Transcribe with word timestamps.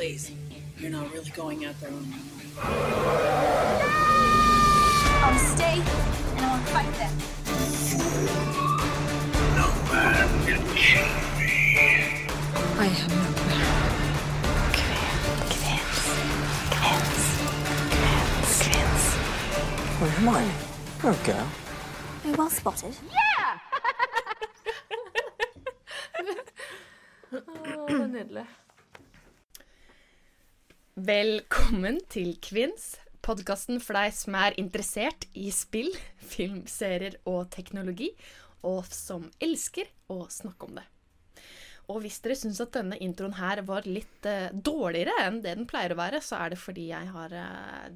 Please, 0.00 0.32
you're 0.78 0.90
not 0.90 1.12
really 1.12 1.28
going 1.36 1.66
out 1.66 1.78
there 1.78 1.90
on 1.90 2.14
I'll 5.22 5.38
stay 5.38 5.76
and 6.36 6.40
I 6.40 6.56
will 6.56 6.64
fight 6.72 6.92
them. 6.96 7.12
No 9.58 9.66
man 9.92 10.28
can 10.46 10.62
kill 10.74 11.12
me. 11.36 11.52
I 12.78 12.86
am 12.86 13.10
no 13.10 13.28
man. 13.44 13.80
Oh, 20.00 20.08
Hermione, 20.16 20.52
you're 21.02 21.12
a 21.12 21.14
girl. 21.26 21.48
Oh, 22.24 22.32
well 22.38 22.48
spotted. 22.48 22.96
Å, 27.30 27.36
det 27.86 28.00
er 28.00 28.08
nydelig. 28.08 28.46
Velkommen 31.00 32.00
til 32.12 32.34
Kvinns, 32.44 32.98
podkasten 33.24 33.78
for 33.80 33.96
deg 33.96 34.10
som 34.12 34.34
er 34.36 34.56
interessert 34.60 35.22
i 35.38 35.46
spill, 35.54 35.88
filmserier 36.32 37.14
og 37.30 37.46
teknologi, 37.54 38.10
og 38.66 38.88
som 38.92 39.28
elsker 39.40 39.88
å 40.12 40.26
snakke 40.28 40.66
om 40.66 40.74
det. 40.76 40.84
Og 41.88 42.02
hvis 42.02 42.18
dere 42.20 42.36
syns 42.36 42.60
at 42.60 42.74
denne 42.74 42.98
introen 43.00 43.38
her 43.38 43.62
var 43.70 43.88
litt 43.88 44.28
uh, 44.28 44.50
dårligere 44.52 45.14
enn 45.22 45.38
det 45.46 45.54
den 45.62 45.70
pleier 45.70 45.94
å 45.94 46.00
være, 46.02 46.20
så 46.26 46.42
er 46.42 46.52
det 46.52 46.60
fordi 46.60 46.90
jeg 46.90 47.08
har 47.14 47.38
uh, 47.38 47.88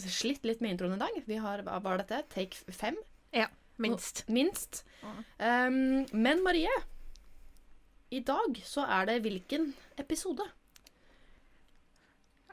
slitt 0.00 0.48
litt 0.48 0.64
med 0.64 0.74
introen 0.74 0.96
i 0.96 1.00
dag. 1.04 1.22
Vi 1.28 1.38
har, 1.44 1.62
hva 1.68 1.78
var 1.84 2.02
dette? 2.02 2.24
Take 2.34 2.74
fem? 2.74 2.98
Ja, 3.36 3.46
minst. 3.78 4.24
Minst. 4.32 4.82
Um, 5.38 6.02
men 6.10 6.42
Marie, 6.42 6.72
i 8.10 8.24
dag 8.26 8.58
så 8.66 8.88
er 8.88 9.12
det 9.12 9.20
hvilken 9.28 9.70
episode? 10.02 10.50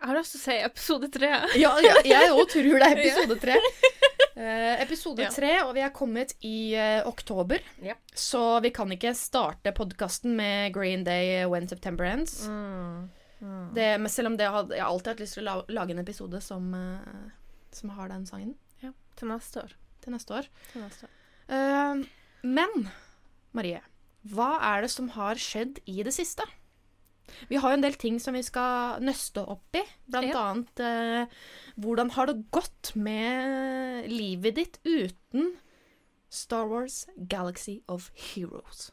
Jeg 0.02 0.10
har 0.10 0.18
lyst 0.18 0.34
til 0.34 0.40
å 0.40 0.44
si 0.48 0.54
episode 0.66 1.08
tre. 1.14 1.30
Ja, 1.62 1.76
ja 1.86 2.00
jeg 2.02 2.32
òg 2.34 2.48
tror 2.50 2.80
det 2.82 2.88
er 2.88 3.02
episode 3.04 3.36
tre. 3.44 3.58
Uh, 4.34 4.82
episode 4.82 5.28
tre, 5.36 5.52
og 5.62 5.76
vi 5.78 5.84
er 5.86 5.92
kommet 5.94 6.34
i 6.42 6.74
uh, 6.74 7.06
oktober. 7.06 7.62
Ja. 7.86 7.94
Så 8.18 8.42
vi 8.66 8.72
kan 8.74 8.90
ikke 8.96 9.14
starte 9.18 9.74
podkasten 9.78 10.34
med 10.40 10.74
Green 10.74 11.06
Day 11.06 11.46
When 11.46 11.70
September 11.70 12.10
Ends. 12.10 12.40
Det, 13.78 13.92
men 14.02 14.10
selv 14.10 14.32
om 14.32 14.40
det 14.42 14.50
hadde, 14.50 14.74
jeg 14.78 14.82
har 14.82 14.90
alltid 14.90 15.14
hatt 15.14 15.22
lyst 15.22 15.38
til 15.38 15.46
å 15.46 15.50
la, 15.52 15.56
lage 15.82 15.94
en 15.94 16.02
episode 16.02 16.42
som, 16.42 16.74
uh, 16.74 17.62
som 17.74 17.94
har 17.94 18.10
den 18.10 18.26
sangen 18.30 18.56
Ja, 18.82 18.96
til 19.22 19.30
neste 19.30 19.68
år. 19.68 19.78
til 20.02 20.18
neste 20.18 20.40
år. 20.40 20.50
Til 20.74 20.82
neste 20.82 21.06
år. 21.06 21.14
Eh, 21.52 22.04
men 22.42 22.90
Marie, 23.54 23.82
hva 24.34 24.56
er 24.72 24.86
det 24.86 24.92
som 24.94 25.10
har 25.18 25.38
skjedd 25.42 25.82
i 25.90 26.02
det 26.06 26.14
siste? 26.16 26.46
Vi 27.50 27.60
har 27.62 27.72
jo 27.74 27.78
en 27.80 27.84
del 27.86 27.98
ting 28.00 28.20
som 28.22 28.34
vi 28.38 28.44
skal 28.46 29.02
nøste 29.04 29.44
opp 29.48 29.76
i. 29.78 29.84
Blant 30.12 30.32
Ja. 30.32 30.44
annet 30.52 30.80
eh, 30.80 31.26
hvordan 31.82 32.12
har 32.18 32.32
det 32.32 32.38
gått 32.52 32.94
med 32.96 34.10
livet 34.12 34.56
ditt 34.56 34.80
uten 34.86 35.54
Star 36.30 36.66
Wars 36.68 37.06
Galaxy 37.18 37.82
of 37.88 38.10
Heroes? 38.16 38.92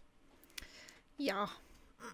Ja. 1.19 1.49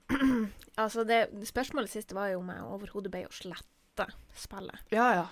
altså, 0.81 1.05
det 1.05 1.29
spørsmålet 1.49 1.91
siste 1.93 2.17
var 2.17 2.31
jo 2.33 2.41
om 2.41 2.51
jeg 2.53 2.65
overhodet 2.65 3.13
ble 3.13 3.25
å 3.29 3.33
slette 3.35 4.09
spillet. 4.37 4.81
Ja, 4.93 5.09
ja. 5.21 5.27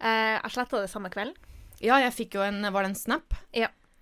Eh, 0.00 0.36
jeg 0.38 0.54
sletta 0.54 0.80
det 0.82 0.90
samme 0.92 1.10
kvelden. 1.12 1.36
Ja, 1.78 2.00
jeg 2.02 2.10
fikk 2.16 2.34
jo 2.34 2.42
en 2.42 2.62
Var 2.74 2.82
det 2.82 2.88
en 2.90 2.98
snap? 2.98 3.34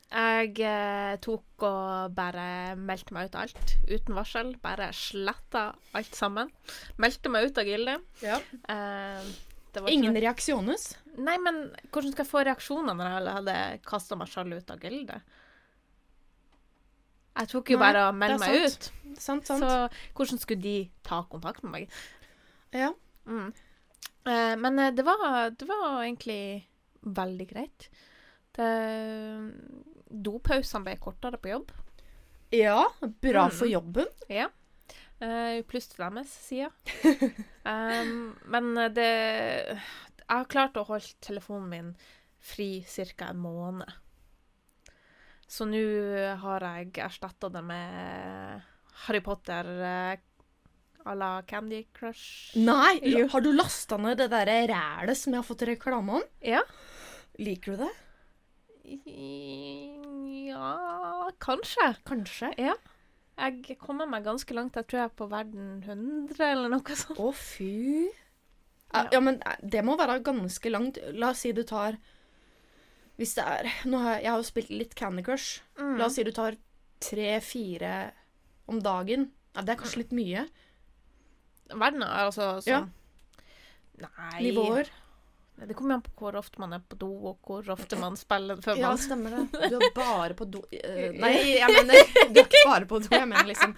Jeg 0.06 0.52
eh, 0.62 1.16
tok 1.24 1.64
og 1.66 2.12
bare 2.14 2.76
meldte 2.78 3.14
meg 3.16 3.26
ut 3.26 3.34
av 3.36 3.46
alt, 3.46 3.72
uten 3.90 4.14
varsel. 4.16 4.52
Bare 4.62 4.92
sletta 4.94 5.66
alt 5.98 6.14
sammen. 6.14 6.52
Meldte 7.02 7.32
meg 7.32 7.48
ut 7.50 7.58
av 7.58 7.66
gildet. 7.66 8.06
Ja. 8.22 8.38
Eh, 8.70 9.32
det 9.74 9.82
var 9.82 9.92
Ingen 9.92 10.14
ikke 10.14 10.24
reaksjones? 10.28 10.86
Nei, 11.18 11.34
men 11.42 11.66
hvordan 11.90 12.14
skal 12.14 12.24
jeg 12.24 12.30
få 12.30 12.44
reaksjoner 12.46 12.96
når 12.96 13.10
jeg 13.10 13.34
hadde 13.40 13.56
kasta 13.84 14.16
meg 14.16 14.30
sjøl 14.32 14.54
ut 14.56 14.72
av 14.72 14.86
gildet? 14.86 15.34
Jeg 17.36 17.50
tok 17.50 17.74
jo 17.74 17.76
Nei, 17.76 17.84
bare 17.84 18.06
og 18.08 18.16
meldte 18.16 18.38
er 18.38 18.40
meg 18.46 18.70
sant. 18.72 18.86
ut. 18.86 19.20
Sant, 19.20 19.50
sant. 19.50 19.64
Så 19.66 20.14
hvordan 20.16 20.40
skulle 20.40 20.64
de 20.64 20.76
ta 21.04 21.20
kontakt 21.28 21.66
med 21.66 21.74
meg? 21.74 21.98
Ja. 22.72 22.94
Mm. 23.28 23.50
Eh, 24.24 24.54
men 24.62 24.78
eh, 24.80 24.94
det 24.96 25.04
var, 25.04 25.50
det 25.50 25.68
var 25.68 26.00
egentlig 26.06 26.40
veldig 27.04 27.46
greit. 27.50 27.90
Det, 28.56 28.70
dopausene 30.22 30.84
ble 30.86 30.96
kortere 31.02 31.38
på 31.38 31.48
jobb. 31.52 31.72
ja, 32.52 32.86
bra 33.02 33.46
Mm. 33.48 33.50
for 33.52 33.66
jobben. 33.68 34.06
Ja. 34.28 34.48
Uh, 35.20 35.62
pluss 35.64 35.88
til 35.88 36.04
deres 36.04 36.28
side. 36.28 36.70
um, 37.64 38.36
men 38.52 38.74
det 38.94 39.06
Jeg 39.08 40.28
har 40.28 40.44
klart 40.50 40.76
å 40.76 40.84
holde 40.86 41.14
telefonen 41.20 41.68
min 41.70 41.96
fri 42.40 42.84
ca. 42.86 43.30
en 43.30 43.38
måned. 43.38 43.88
Så 45.48 45.64
nå 45.64 45.80
har 46.42 46.60
jeg 46.60 46.92
erstatta 46.98 47.48
det 47.54 47.62
med 47.64 48.62
Harry 49.06 49.20
Potter 49.20 49.64
à 51.06 51.14
la 51.14 51.42
Candy 51.46 51.84
Crush. 51.94 52.56
Nei, 52.58 52.98
har 53.30 53.40
du 53.40 53.52
lasta 53.52 53.96
ned 53.96 54.18
det 54.18 54.26
derre 54.32 54.66
rælet 54.66 55.16
som 55.16 55.32
jeg 55.32 55.38
har 55.38 55.46
fått 55.46 55.62
reklame 55.68 56.18
om? 56.18 56.24
Ja. 56.42 56.62
Liker 57.38 57.76
du 57.76 57.84
det? 57.84 57.92
Ja 60.46 61.30
Kanskje. 61.42 61.88
Kanskje. 62.06 62.52
Ja. 62.60 62.74
Jeg 63.36 63.76
kommer 63.82 64.06
meg 64.08 64.24
ganske 64.24 64.54
langt. 64.56 64.76
Jeg 64.78 64.86
tror 64.88 65.00
jeg 65.00 65.10
er 65.10 65.16
på 65.18 65.26
verden 65.28 65.82
100 65.84 66.38
eller 66.46 66.72
noe 66.72 66.96
sånt. 66.96 67.18
Å, 67.20 67.32
fy. 67.36 68.06
Ja. 68.94 69.02
Ja. 69.12 69.20
men 69.20 69.40
eh, 69.42 69.58
det 69.62 69.82
må 69.84 69.96
være 69.98 70.20
ganske 70.24 70.70
langt. 70.72 70.98
La 71.18 71.32
oss 71.34 71.42
si 71.44 71.52
du 71.52 71.62
tar 71.66 71.98
Hvis 73.18 73.34
det 73.36 73.44
er 73.48 73.68
nå 73.88 73.98
har 74.04 74.16
jeg, 74.16 74.22
jeg 74.24 74.30
har 74.30 74.38
jo 74.40 74.46
spilt 74.50 74.70
litt 74.72 74.94
Candy 74.96 75.24
Crush. 75.26 75.60
Mm. 75.80 75.96
La 76.00 76.06
oss 76.08 76.16
si 76.16 76.24
du 76.24 76.32
tar 76.36 76.56
tre-fire 77.02 77.94
om 78.70 78.80
dagen. 78.82 79.30
Ja, 79.56 79.62
Det 79.62 79.72
er 79.74 79.80
kanskje 79.82 80.02
litt 80.04 80.14
mye. 80.16 80.46
Verden 81.72 82.02
er 82.06 82.28
altså 82.28 82.60
sånn 82.62 82.70
Ja. 82.70 82.80
Nei 83.96 84.42
Nivåer. 84.44 84.90
Det 85.56 85.74
kommer 85.74 85.94
an 85.96 86.02
på 86.04 86.10
hvor 86.20 86.36
ofte 86.36 86.60
man 86.60 86.74
er 86.76 86.82
på 86.84 86.98
do, 87.00 87.08
og 87.30 87.38
hvor 87.48 87.70
ofte 87.72 87.96
man 87.96 88.16
spiller 88.20 88.58
før 88.60 88.76
Ja, 88.76 88.90
man 88.92 88.98
stemmer 89.00 89.32
det. 89.32 89.44
Du 89.72 89.76
er 89.80 89.94
bare 89.96 90.34
på 90.36 90.44
do 90.52 90.60
eh, 90.68 91.14
Nei, 91.16 91.32
jeg 91.56 91.70
mener 91.72 92.10
Du 92.28 92.40
er 92.42 92.44
ikke 92.44 92.60
bare 92.68 92.88
på 92.90 93.00
do. 93.00 93.08
Jeg 93.14 93.28
mener 93.30 93.48
liksom 93.48 93.72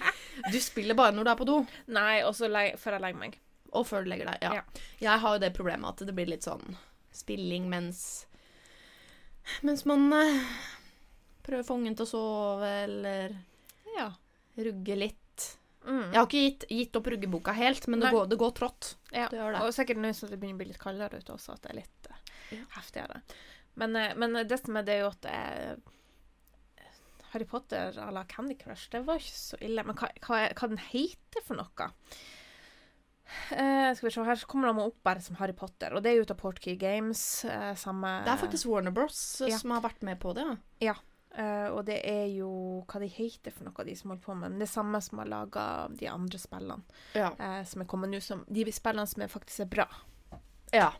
Du 0.50 0.58
spiller 0.62 0.98
bare 0.98 1.14
når 1.14 1.28
du 1.28 1.30
er 1.30 1.38
på 1.38 1.46
do. 1.46 1.58
Nei, 1.94 2.16
og 2.26 2.34
så 2.34 2.50
før 2.50 2.96
jeg 2.98 3.04
legger 3.04 3.20
meg. 3.22 3.38
Og 3.78 3.86
før 3.86 4.02
du 4.02 4.10
legger 4.10 4.32
deg. 4.32 4.42
Ja. 4.42 4.58
Ja. 4.58 4.84
Jeg 5.04 5.22
har 5.22 5.36
jo 5.36 5.42
det 5.44 5.52
problemet 5.54 5.92
at 5.94 6.06
det 6.08 6.16
blir 6.16 6.30
litt 6.32 6.46
sånn 6.48 6.64
spilling 7.14 7.68
mens 7.70 8.02
Mens 9.64 9.84
man 9.88 10.10
eh, 10.12 10.42
prøver 11.46 11.62
å 11.62 11.68
få 11.70 11.78
ungen 11.78 11.94
til 11.96 12.04
å 12.04 12.10
sove, 12.10 12.72
eller 12.84 13.38
Ja. 13.94 14.10
rugge 14.58 14.96
litt. 14.98 15.22
Mm. 15.86 16.08
Jeg 16.12 16.18
har 16.18 16.26
ikke 16.26 16.42
gitt, 16.44 16.64
gitt 16.68 16.96
opp 16.98 17.10
ruggeboka 17.12 17.52
helt, 17.56 17.86
men 17.88 18.00
det 18.02 18.08
Nei. 18.08 18.14
går, 18.16 18.26
det 18.32 18.38
går 18.40 18.56
trått. 18.56 18.96
ja. 19.12 19.28
det 19.30 19.38
det. 19.38 19.60
Og 19.62 19.74
sikkert 19.76 20.00
nå 20.02 20.10
som 20.16 20.32
det 20.32 20.40
begynner 20.40 20.58
å 20.58 20.62
bli 20.62 20.70
litt 20.72 20.82
kaldere 20.82 21.20
ute 21.20 21.36
også, 21.36 21.54
at 21.54 21.62
det 21.64 21.70
er 21.74 21.78
litt 21.82 22.10
uh, 22.10 22.18
Ja. 22.56 22.64
heftigere. 22.78 23.22
Men, 23.78 23.96
uh, 23.96 24.10
men 24.18 24.40
det 24.48 24.58
som 24.60 24.76
er 24.76 24.88
det, 24.88 24.98
er 24.98 25.06
jo 25.06 25.12
at 25.12 25.30
uh, 25.30 25.94
Harry 27.32 27.44
Potter 27.48 27.96
à 28.00 28.10
la 28.12 28.24
Candy 28.24 28.56
Crush, 28.58 28.88
det 28.92 29.04
var 29.06 29.20
ikke 29.20 29.38
så 29.38 29.60
ille. 29.64 29.84
Men 29.84 29.96
hva, 30.00 30.10
hva, 30.26 30.42
hva 30.56 30.68
den 30.72 30.82
heter 30.90 31.44
for 31.46 31.60
noe? 31.60 31.88
Uh, 33.52 33.92
skal 33.92 34.06
vi 34.06 34.12
se, 34.14 34.24
Her 34.24 34.44
kommer 34.48 34.70
de 34.72 34.86
opp 34.88 35.02
bare 35.04 35.20
som 35.20 35.36
Harry 35.40 35.52
Potter, 35.56 35.92
og 35.92 36.02
det 36.04 36.12
er 36.12 36.18
jo 36.18 36.24
ut 36.24 36.32
av 36.32 36.40
Portkey 36.40 36.78
Games. 36.80 37.22
Uh, 37.44 37.74
samme 37.76 38.18
Det 38.24 38.32
er 38.32 38.40
faktisk 38.40 38.70
Warner 38.70 38.94
Bros. 38.96 39.20
Ja. 39.44 39.58
som 39.60 39.74
har 39.76 39.84
vært 39.84 40.04
med 40.06 40.20
på 40.22 40.32
det. 40.36 40.46
Ja. 40.84 40.96
Eh, 41.34 41.68
og 41.68 41.84
det 41.86 41.98
er 42.08 42.24
jo 42.32 42.48
hva 42.88 43.00
de 43.02 43.08
heter 43.12 43.52
for 43.52 43.68
noe, 43.68 43.84
de 43.84 43.94
som 43.96 44.10
holder 44.10 44.24
på 44.24 44.34
med 44.34 44.54
men 44.54 44.62
Det 44.62 44.70
samme 44.70 45.00
som 45.04 45.20
har 45.20 45.28
laga 45.28 45.64
de 45.92 46.08
andre 46.08 46.40
spillene 46.40 46.80
Ja. 47.14 47.34
uh, 47.36 47.64
som 47.68 47.84
er 47.84 47.90
kommet 47.90 48.10
nå. 48.10 48.20
Som, 48.24 48.46
de 48.48 48.64
spillene 48.72 49.06
som 49.06 49.22
er 49.22 49.28
faktisk 49.32 49.66
er 49.66 49.70
bra. 49.76 49.86
Ja. 50.72 50.90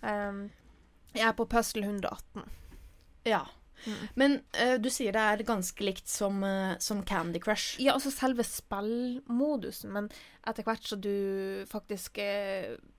Um, 0.00 0.48
jeg 1.14 1.26
er 1.26 1.36
på 1.36 1.46
Puzzle 1.50 1.84
118. 1.84 2.48
ja. 3.24 3.44
Mm. 3.84 4.06
Men 4.14 4.34
uh, 4.56 4.76
du 4.80 4.86
sier 4.88 5.12
det 5.12 5.20
er 5.20 5.42
ganske 5.44 5.84
likt 5.84 6.08
som, 6.08 6.38
som 6.78 7.02
Candy 7.04 7.40
Crush. 7.42 7.80
Ja, 7.82 7.92
altså 7.98 8.12
selve 8.14 8.46
spillmodusen, 8.46 9.92
men 9.92 10.08
etter 10.46 10.64
hvert 10.64 10.86
så 10.86 10.96
du 10.96 11.66
faktisk 11.68 12.16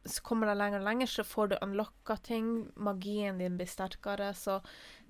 så 0.05 0.21
kommer 0.21 0.51
deg 0.51 0.59
lenger 0.59 0.83
og 0.83 0.85
lenger, 0.85 1.09
så 1.09 1.25
får 1.25 1.47
du 1.47 1.57
unlocka 1.63 2.19
ting. 2.21 2.67
Magien 2.75 3.39
din 3.39 3.57
blir 3.57 3.71
sterkere, 3.71 4.33
så 4.37 4.59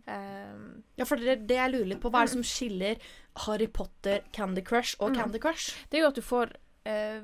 ehm, 0.07 0.83
Ja, 0.97 1.05
for 1.05 1.17
det, 1.21 1.47
det 1.49 1.57
jeg 1.57 1.71
lurer 1.73 1.89
litt 1.93 2.01
på, 2.03 2.09
hva 2.13 2.21
er 2.23 2.29
det 2.29 2.33
som 2.35 2.43
skiller 2.45 2.97
Harry 3.45 3.67
Potter, 3.67 4.21
Candy 4.31 4.61
Crush 4.65 4.95
og 4.99 5.11
Mm. 5.11 5.15
Candy 5.19 5.39
Crush? 5.39 5.75
Det 5.89 5.97
er 5.99 6.05
jo 6.05 6.07
at 6.13 6.15
du 6.15 6.21
får 6.25 6.53
uh, 6.87 7.21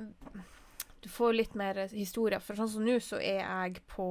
Du 1.01 1.09
får 1.09 1.33
litt 1.33 1.55
mer 1.55 1.87
historie. 1.89 2.37
For 2.39 2.53
sånn 2.59 2.69
som 2.69 2.85
nå, 2.85 2.99
så 3.01 3.17
er 3.17 3.41
jeg 3.41 3.81
på 3.89 4.05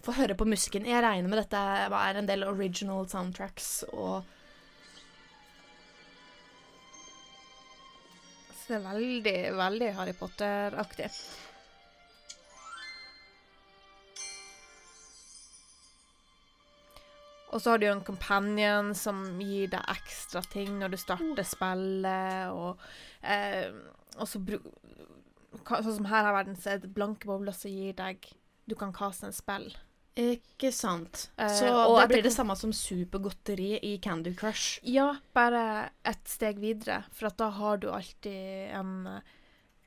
Få 0.00 0.12
høre 0.16 0.32
på 0.34 0.46
musikken. 0.48 0.86
Jeg 0.88 1.02
regner 1.04 1.28
med 1.28 1.42
dette 1.42 1.58
er 1.60 2.16
en 2.16 2.26
del 2.28 2.42
original 2.48 3.04
soundtracks 3.08 3.82
og 3.92 4.22
Så 8.56 8.70
det 8.70 8.78
er 8.78 8.86
veldig, 8.86 9.36
veldig 9.58 9.90
Harry 9.98 10.12
Potter-aktig. 10.16 11.10
Og 17.50 17.60
så 17.62 17.72
har 17.72 17.80
du 17.82 17.86
jo 17.88 17.92
en 17.96 18.04
companion 18.06 18.92
som 18.94 19.22
gir 19.42 19.70
deg 19.72 19.92
ekstra 19.96 20.42
ting 20.52 20.76
når 20.78 20.92
du 20.94 20.98
starter 21.02 21.46
spillet, 21.46 22.50
og, 22.54 22.82
eh, 23.22 23.70
og 24.18 24.28
så 24.30 24.42
Sånn 25.66 25.96
som 25.96 26.06
her 26.06 26.22
har 26.28 26.32
verden, 26.32 26.54
en 26.54 26.72
er 26.72 26.92
blanke 26.94 27.26
bobler 27.26 27.52
som 27.52 27.72
gir 27.74 27.96
deg 27.98 28.22
Du 28.70 28.76
kan 28.78 28.92
kaste 28.94 29.26
en 29.26 29.34
spill. 29.34 29.72
Ikke 30.14 30.70
sant. 30.74 31.28
Eh, 31.38 31.48
Så 31.48 31.66
og 31.70 31.96
det 32.00 32.08
blir 32.12 32.22
det 32.22 32.32
samme 32.34 32.54
som 32.58 32.72
supergodteri 32.74 33.80
i 33.82 33.96
Candy 34.02 34.32
Crush. 34.34 34.78
Ja, 34.86 35.16
bare 35.34 35.90
et 36.06 36.22
steg 36.28 36.58
videre, 36.62 37.04
for 37.10 37.30
da 37.30 37.50
har 37.50 37.78
du 37.82 37.88
alltid 37.90 38.70
en 38.78 39.06
eh, 39.06 39.20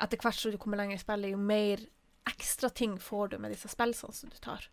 Etter 0.03 0.19
hvert 0.19 0.35
som 0.35 0.51
du 0.51 0.57
kommer 0.59 0.75
lenger 0.81 0.97
i 0.97 0.99
spillet, 0.99 1.31
jo 1.31 1.37
mer 1.39 1.79
ekstra 2.25 2.69
ting 2.69 2.99
får 2.99 3.27
du 3.27 3.37
med 3.37 3.51
disse 3.51 3.67
spillene 3.67 4.13
som 4.13 4.29
du 4.29 4.37
tar. 4.37 4.69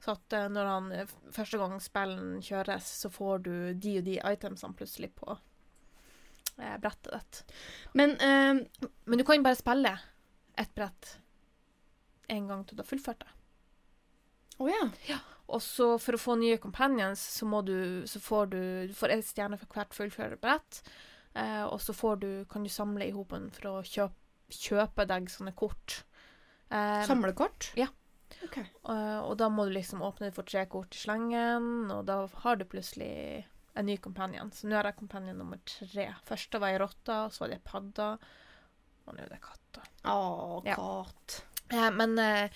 Så 0.00 0.14
at 0.14 0.36
uh, 0.36 0.48
når 0.52 0.68
han 0.70 0.92
eh, 0.92 1.14
første 1.34 1.58
gang 1.58 1.74
spillen 1.82 2.42
kjøres, 2.44 2.86
så 3.02 3.10
får 3.10 3.42
du 3.46 3.54
de 3.74 3.96
og 3.98 4.06
de 4.06 4.18
itemsene 4.20 4.78
plutselig 4.78 5.10
på 5.18 5.34
uh, 5.34 6.76
brettet 6.82 7.10
ditt. 7.12 7.42
Men 7.98 8.16
uh, 8.22 8.88
Men 9.04 9.18
du 9.18 9.24
kan 9.26 9.42
bare 9.42 9.58
spille 9.58 9.96
ett 10.58 10.74
brett 10.74 11.18
en 12.28 12.48
gang 12.48 12.64
til 12.64 12.78
du 12.78 12.84
har 12.84 12.88
fullført 12.88 13.24
det. 13.24 13.32
Å 14.62 14.68
ja. 15.08 15.18
Og 15.52 15.62
så 15.64 15.96
for 15.98 16.14
å 16.16 16.20
få 16.20 16.36
nye 16.38 16.60
companions, 16.62 17.20
så 17.38 17.62
du 17.66 18.06
Så 18.06 18.20
får 18.20 18.46
du 18.46 18.86
Du 18.86 18.94
får 18.94 19.10
en 19.10 19.24
stjerne 19.26 19.58
for 19.58 19.66
hvert 19.74 19.94
fullført 19.94 20.40
brett. 20.40 20.82
Og 21.66 21.80
så 21.82 21.92
får 21.92 22.16
du 22.22 22.28
Kan 22.48 22.62
du 22.62 22.70
samle 22.70 23.08
i 23.08 23.12
hopen 23.12 23.50
for 23.50 23.68
å 23.68 23.74
kjøpe, 23.82 24.14
kjøpe 24.52 25.04
deg 25.08 25.28
sånne 25.32 25.52
kort. 25.56 26.04
Eh, 26.72 27.04
Samlekort? 27.08 27.70
Ja. 27.78 27.88
Ok. 28.42 28.58
Uh, 28.88 29.20
og 29.22 29.36
da 29.38 29.48
må 29.52 29.66
du 29.68 29.74
liksom 29.76 30.02
åpne 30.02 30.32
for 30.34 30.48
tre 30.48 30.64
kort 30.70 30.96
i 30.96 31.00
slengen, 31.02 31.90
og 31.92 32.06
da 32.08 32.22
har 32.44 32.58
du 32.58 32.64
plutselig 32.68 33.44
en 33.78 33.86
ny 33.88 33.96
companion. 34.02 34.50
Så 34.52 34.68
nå 34.68 34.76
er 34.78 34.90
jeg 34.90 34.98
companion 35.00 35.38
nummer 35.38 35.60
tre. 35.68 36.08
Første 36.28 36.60
var 36.60 36.74
ei 36.74 36.80
rotte, 36.82 37.18
så 37.32 37.44
var 37.44 37.52
det 37.52 37.60
ei 37.60 37.66
padde, 37.68 38.08
og 39.06 39.16
nå 39.16 39.24
er 39.24 39.32
det 39.32 39.42
katta. 39.44 39.84
Å, 40.08 40.16
Ja. 40.66 40.76
katt. 40.80 41.38
Uh, 41.72 41.90
men 41.94 42.18
uh, 42.20 42.48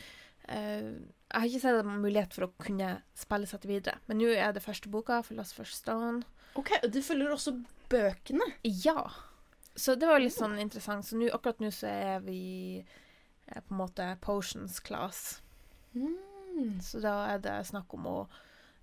eh, 0.53 0.91
jeg 1.27 1.41
har 1.41 1.49
ikke 1.49 1.63
sett 1.63 1.81
en 1.81 2.03
mulighet 2.03 2.35
for 2.37 2.49
å 2.49 2.53
kunne 2.63 2.91
spille 3.17 3.49
seg 3.49 3.63
til 3.63 3.77
videre. 3.77 4.01
Men 4.09 4.21
nå 4.21 4.33
er 4.35 4.53
det 4.57 4.65
første 4.65 4.91
boka, 4.93 5.23
Philosopher's 5.27 5.77
Stone. 5.79 6.25
Ok, 6.57 6.73
og 6.83 6.93
du 6.93 7.01
følger 7.05 7.33
også 7.33 7.57
bøkene? 7.93 8.47
Ja. 8.65 9.11
Så 9.77 9.97
det 10.01 10.09
var 10.09 10.23
litt 10.23 10.37
sånn 10.37 10.59
interessant. 10.61 11.05
Så 11.05 11.19
nu, 11.21 11.27
akkurat 11.33 11.61
nå 11.61 11.73
så 11.75 11.89
er 11.91 12.23
vi 12.25 12.41
eh, 12.81 12.95
på 13.55 13.71
en 13.75 13.79
måte 13.79 14.07
potions 14.21 14.81
class. 14.81 15.41
Mm. 15.95 16.81
Så 16.83 17.01
da 17.05 17.27
er 17.35 17.39
det 17.45 17.59
snakk 17.69 17.93
om 17.95 18.07
å 18.11 18.17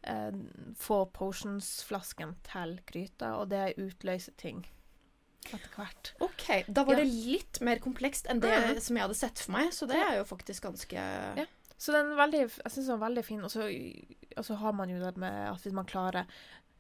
eh, 0.04 0.32
få 0.76 1.06
potions-flasken 1.16 2.36
til 2.44 2.80
gryta, 2.90 3.36
og 3.40 3.50
det 3.54 3.76
utløser 3.80 4.34
ting 4.38 4.66
etter 5.46 5.70
hvert. 5.76 6.14
Ok, 6.24 6.66
da 6.72 6.84
var 6.84 6.96
Ja. 6.98 7.04
det 7.04 7.12
litt 7.14 7.60
mer 7.62 7.80
komplekst 7.80 8.28
enn 8.32 8.40
det 8.40 8.52
Mhm. 8.52 8.80
som 8.82 8.96
jeg 8.98 9.04
hadde 9.04 9.16
sett 9.16 9.40
for 9.40 9.52
meg, 9.52 9.72
så 9.72 9.88
det 9.88 9.96
er 9.98 10.18
jo 10.18 10.24
faktisk 10.24 10.64
ganske 10.64 10.94
Ja. 11.38 11.46
Så 11.78 11.92
den 11.92 12.12
er 12.12 12.16
veldig, 12.16 12.40
jeg 12.64 12.72
syns 12.72 12.86
den 12.88 13.02
er 13.02 13.06
veldig 13.10 13.26
fin. 13.26 13.44
Og 13.44 13.50
så, 13.52 13.62
og 14.38 14.46
så 14.46 14.56
har 14.56 14.72
man 14.74 14.90
jo 14.90 15.00
det 15.00 15.18
med 15.18 15.50
at 15.52 15.62
hvis 15.62 15.74
man 15.74 15.86
klarer 15.86 16.26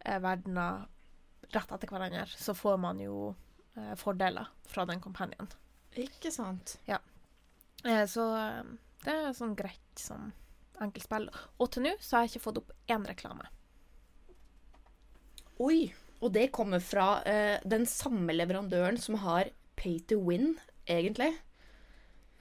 eh, 0.05 0.19
verdener 0.19 0.85
rett 1.53 1.71
etter 1.71 1.87
hverandre, 1.87 2.25
så 2.27 2.53
får 2.53 2.77
man 2.79 2.99
jo 2.99 3.35
eh, 3.75 3.95
fordeler 3.95 4.47
fra 4.67 4.85
den 4.85 5.01
companion. 5.01 5.47
Ikke 5.97 6.31
sant. 6.31 6.77
Eh, 6.87 6.97
så 8.07 8.27
eh, 8.37 8.61
det 9.03 9.13
er 9.13 9.35
sånn 9.35 9.55
greit 9.59 9.99
sånn 9.99 10.31
enkelt 10.83 11.05
spill. 11.05 11.27
Og 11.61 11.71
til 11.73 11.85
nå 11.87 11.95
så 12.01 12.17
har 12.17 12.25
jeg 12.25 12.33
ikke 12.33 12.47
fått 12.47 12.61
opp 12.63 12.73
én 12.91 13.05
reklame. 13.07 13.49
Oi, 15.63 15.93
og 16.23 16.31
det 16.35 16.49
kommer 16.55 16.81
fra 16.83 17.07
eh, 17.29 17.57
den 17.67 17.85
samme 17.89 18.35
leverandøren 18.35 18.97
som 18.99 19.19
har 19.23 19.51
Pay 19.79 19.99
to 20.09 20.17
Win, 20.23 20.55
egentlig. 20.89 21.33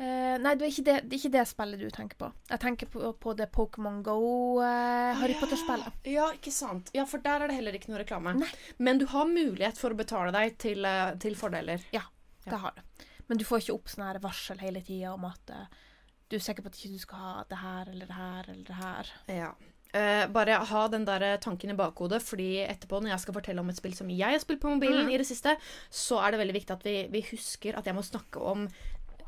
Eh, 0.02 0.38
nei, 0.42 0.54
det 0.58 0.66
er, 0.66 0.76
det, 0.86 0.94
det 1.06 1.14
er 1.14 1.20
ikke 1.20 1.32
det 1.36 1.44
spillet 1.46 1.82
du 1.82 1.90
tenker 1.94 2.18
på. 2.18 2.30
Jeg 2.50 2.62
tenker 2.62 2.88
på, 2.90 3.12
på 3.22 3.34
det 3.38 3.50
Pokémon 3.54 4.00
Go 4.06 4.16
eh, 4.64 5.22
Potter-spillet. 5.38 6.08
Ja, 6.10 6.30
ikke 6.34 6.54
sant. 6.54 6.90
Ja, 6.96 7.04
for 7.06 7.22
der 7.22 7.44
er 7.44 7.52
det 7.52 7.58
heller 7.58 7.76
ikke 7.78 7.92
noe 7.92 8.00
reklame. 8.02 8.34
Nei. 8.40 8.50
Men 8.82 9.02
du 9.02 9.06
har 9.12 9.28
mulighet 9.30 9.78
for 9.78 9.94
å 9.94 9.98
betale 9.98 10.32
deg 10.34 10.56
til, 10.62 10.86
eh, 10.88 11.12
til 11.22 11.38
fordeler. 11.38 11.84
Det 11.92 12.58
har 12.64 12.74
du. 12.78 13.04
Men 13.32 13.40
du 13.40 13.46
får 13.48 13.62
ikke 13.62 13.74
opp 13.78 13.88
sånn 13.88 14.04
her 14.04 14.18
varsel 14.20 14.58
hele 14.60 14.82
tida 14.84 15.14
om 15.16 15.22
at 15.24 15.50
eh, 15.56 15.76
du 16.28 16.36
er 16.36 16.42
sikker 16.44 16.64
på 16.66 16.68
at 16.68 16.76
ikke 16.76 16.90
du 16.92 17.00
skal 17.00 17.20
ha 17.22 17.44
det 17.48 17.60
her 17.62 17.88
eller 17.88 18.08
det 18.10 18.16
her 18.18 18.50
eller 18.52 18.64
det 18.68 18.76
her. 18.76 19.12
Ja. 19.32 19.52
Uh, 19.92 20.24
bare 20.32 20.58
ha 20.68 20.82
den 20.88 21.04
der 21.08 21.24
tanken 21.40 21.72
i 21.72 21.76
bakhodet, 21.76 22.22
fordi 22.24 22.62
etterpå 22.64 23.00
når 23.00 23.10
jeg 23.14 23.22
skal 23.24 23.34
fortelle 23.36 23.60
om 23.64 23.68
et 23.72 23.76
spill 23.80 23.92
som 23.96 24.08
jeg 24.12 24.36
har 24.36 24.40
spilt 24.40 24.60
på 24.62 24.70
mobilen 24.72 25.04
Mm. 25.04 25.10
i 25.14 25.18
det 25.20 25.26
siste, 25.28 25.52
så 25.92 26.20
er 26.24 26.32
det 26.32 26.40
veldig 26.40 26.54
viktig 26.56 26.72
at 26.76 26.84
vi, 26.84 26.94
vi 27.12 27.20
husker 27.30 27.76
at 27.76 27.88
jeg 27.88 27.96
må 27.96 28.04
snakke 28.04 28.40
om 28.40 28.66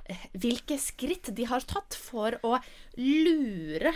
eh, 0.09 0.25
hvilke 0.37 0.79
skritt 0.81 1.33
de 1.37 1.45
har 1.49 1.61
tatt 1.69 1.97
for 2.01 2.37
å 2.45 2.59
lure 2.97 3.93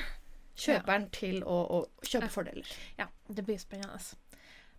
kjøperen 0.59 1.09
til 1.15 1.41
å, 1.45 1.59
å 1.69 1.83
kjøpe 2.05 2.29
Ja. 2.29 2.35
fordeler. 2.37 2.73
Ja, 3.01 3.09
det 3.29 3.45
blir 3.49 3.61
spennende. 3.61 4.01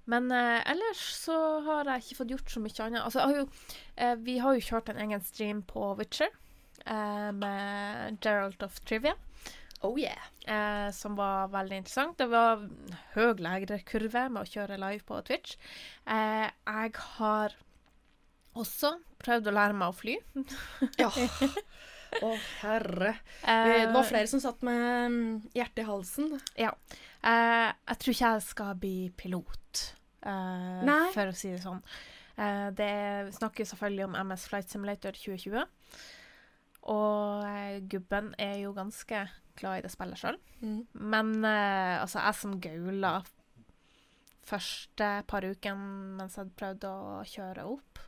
Men 0.06 0.32
eh, 0.32 0.62
ellers 0.72 1.02
så 1.20 1.36
har 1.66 1.86
jeg 1.86 2.04
ikke 2.06 2.20
fått 2.22 2.32
gjort 2.34 2.52
så 2.52 2.60
mye 2.64 2.86
annet. 2.86 3.04
Altså, 3.04 3.20
har 3.26 3.36
jo, 3.42 3.48
eh, 3.96 4.16
vi 4.26 4.38
har 4.40 4.56
jo 4.58 4.66
kjørt 4.70 4.90
en 4.90 5.02
egen 5.06 5.22
stream 5.22 5.62
på 5.68 5.92
Witcher 6.00 6.32
eh, 6.86 7.32
med 7.36 8.18
Gerald 8.24 8.64
of 8.64 8.80
Trivia. 8.86 9.16
Oh 9.82 9.96
yeah. 10.00 10.26
eh, 10.44 10.92
som 10.92 11.16
var 11.16 11.48
veldig 11.54 11.78
interessant. 11.84 12.18
Det 12.20 12.28
var 12.28 12.66
høy 13.14 13.38
lærekurve 13.40 14.26
med 14.30 14.42
å 14.42 14.50
kjøre 14.50 14.80
live 14.82 15.06
på 15.08 15.22
Twitch. 15.30 15.56
Eh, 16.04 16.50
jeg 16.50 16.96
har 17.20 17.56
også 18.60 18.98
prøvd 19.24 19.48
å 19.48 19.56
lære 19.56 19.78
meg 19.78 19.94
å 19.94 19.96
fly. 19.96 20.18
Ja. 21.00 21.12
Å, 22.26 22.30
herre. 22.64 23.14
Eh, 23.46 23.68
Det 23.70 23.94
var 23.94 24.04
flere 24.10 24.28
som 24.28 24.42
satt 24.42 24.64
med 24.66 25.12
mm, 25.14 25.34
hjertet 25.56 25.84
i 25.84 25.88
halsen. 25.88 26.32
Ja. 26.58 26.72
Eh, 27.22 27.70
jeg 27.70 28.00
tror 28.02 28.16
ikke 28.16 28.32
jeg 28.34 28.46
skal 28.48 28.76
bli 28.82 28.94
pilot, 29.16 29.59
eh. 29.59 29.59
For 31.16 31.32
å 31.32 31.36
si 31.38 31.54
det 31.54 31.62
sånn. 31.64 31.82
Eh, 32.40 32.70
det 32.76 32.94
snakkes 33.38 33.74
selvfølgelig 33.74 34.08
om 34.10 34.18
MS 34.28 34.48
Flight 34.52 34.72
Simulator 34.72 35.16
2020. 35.16 35.66
Og 36.90 37.46
eh, 37.48 37.80
gubben 37.92 38.34
er 38.40 38.58
jo 38.64 38.74
ganske 38.76 39.26
glad 39.60 39.80
i 39.80 39.84
det 39.86 39.92
spillet 39.94 40.20
sjøl. 40.20 40.40
Mm. 40.64 40.82
Men 41.12 41.34
eh, 41.44 41.98
altså, 42.00 42.22
jeg 42.24 42.40
som 42.40 42.60
gaula 42.64 43.20
første 44.50 45.10
par 45.30 45.46
ukene 45.46 46.18
mens 46.20 46.38
jeg 46.40 46.54
prøvde 46.58 46.90
å 46.90 47.20
kjøre 47.28 47.68
opp 47.70 48.00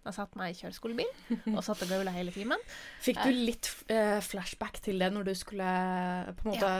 Da 0.00 0.14
satt 0.16 0.36
meg 0.38 0.54
i 0.54 0.56
kjøreskolebil 0.56 1.10
og 1.56 1.60
satt 1.66 1.82
og 1.84 1.90
gaula 1.92 2.14
hele 2.14 2.32
timen. 2.32 2.62
Fikk 3.04 3.20
du 3.20 3.34
litt 3.34 3.68
uh, 3.90 4.16
flashback 4.24 4.80
til 4.86 5.02
det 5.02 5.10
når 5.12 5.28
du 5.28 5.34
skulle 5.36 5.66
eh, 5.66 6.30
på 6.38 6.46
en 6.46 6.54
måte 6.54 6.70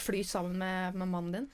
fly 0.00 0.22
sammen 0.24 0.56
med, 0.62 0.96
med 0.96 1.12
mannen 1.12 1.34
din? 1.36 1.50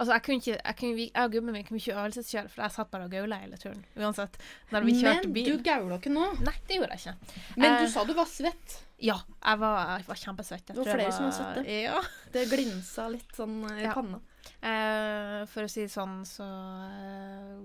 Altså, 0.00 0.14
jeg 0.16 0.22
kunne 0.24 0.36
ikke, 0.40 0.54
jeg, 0.56 0.76
kunne, 0.80 1.02
jeg 1.04 1.24
og 1.26 1.32
gubben 1.34 1.52
min 1.52 1.64
kunne 1.68 1.76
ikke 1.82 1.92
øvelseskjøre, 1.92 2.48
for 2.48 2.62
jeg 2.64 2.72
satt 2.72 2.88
bare 2.94 3.04
og 3.04 3.10
gaula 3.12 3.36
hele 3.42 3.58
turen. 3.60 3.82
Uansett. 4.00 4.38
Når 4.72 4.86
vi 4.86 4.94
kjørte 4.96 5.28
Men 5.28 5.44
du 5.50 5.64
gaula 5.66 5.98
ikke 6.00 6.12
nå. 6.14 6.28
Nei, 6.46 6.54
det 6.70 6.78
gjorde 6.78 6.96
jeg 6.96 7.02
ikke. 7.04 7.36
Men 7.60 7.68
Eh, 7.74 7.82
du 7.84 7.92
sa 7.92 8.04
du 8.08 8.14
var 8.16 8.30
svett. 8.30 8.78
Ja, 9.00 9.18
jeg 9.44 9.60
var, 9.60 9.76
jeg 9.98 10.06
var 10.08 10.20
kjempesvett. 10.22 10.64
Jeg 10.72 10.76
Det 10.76 10.80
var 10.80 10.88
flere 10.88 11.04
flere 11.04 11.12
som 11.18 11.28
var 11.28 11.36
svette. 11.36 11.76
Ja. 11.84 12.00
Det 12.32 12.46
glinsa 12.48 13.08
litt 13.12 13.36
sånn 13.36 13.58
eh, 13.70 13.78
i 13.82 13.84
Ja. 13.84 13.92
panna. 13.94 14.20
Eh, 14.64 15.44
for 15.52 15.68
å 15.68 15.68
si 15.68 15.84
det 15.84 15.92
sånn, 15.92 16.24
så 16.28 16.48
eh, 16.88 17.60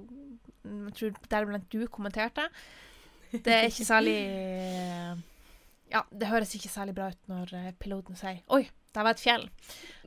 Jeg 0.66 0.94
tror 1.00 1.16
deriblant 1.32 1.70
du 1.72 1.88
kommenterte. 1.88 2.50
Det 3.32 3.48
er 3.48 3.68
ikke 3.72 3.88
særlig 3.88 4.20
Ja, 5.96 6.02
det 6.12 6.28
høres 6.28 6.52
ikke 6.58 6.72
særlig 6.72 6.96
bra 6.98 7.10
ut 7.14 7.28
når 7.32 7.54
eh, 7.54 7.72
piloten 7.80 8.16
sier 8.20 8.42
'oi, 8.50 8.66
der 8.96 9.04
var 9.08 9.16
et 9.16 9.24
fjell'. 9.24 9.48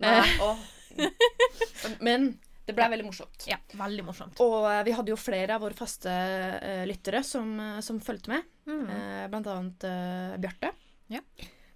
Nei, 0.03 0.19
åh. 0.45 0.59
Men 2.05 2.31
det 2.69 2.75
ble 2.77 2.89
veldig 2.93 3.07
morsomt. 3.07 3.47
Ja, 3.49 3.57
veldig 3.81 4.05
morsomt. 4.05 4.41
Og 4.45 4.67
uh, 4.69 4.83
vi 4.85 4.93
hadde 4.97 5.13
jo 5.15 5.17
flere 5.21 5.55
av 5.57 5.63
våre 5.65 5.77
faste 5.79 6.13
uh, 6.13 6.83
lyttere 6.89 7.23
som, 7.25 7.55
eh, 7.61 7.79
som 7.85 8.01
fulgte 8.05 8.29
med. 8.35 8.45
Mm. 8.69 8.83
Uh, 8.91 9.25
blant 9.33 9.47
annet 9.49 9.87
eh, 9.89 10.35
Bjarte. 10.43 10.73
Ja. 11.09 11.23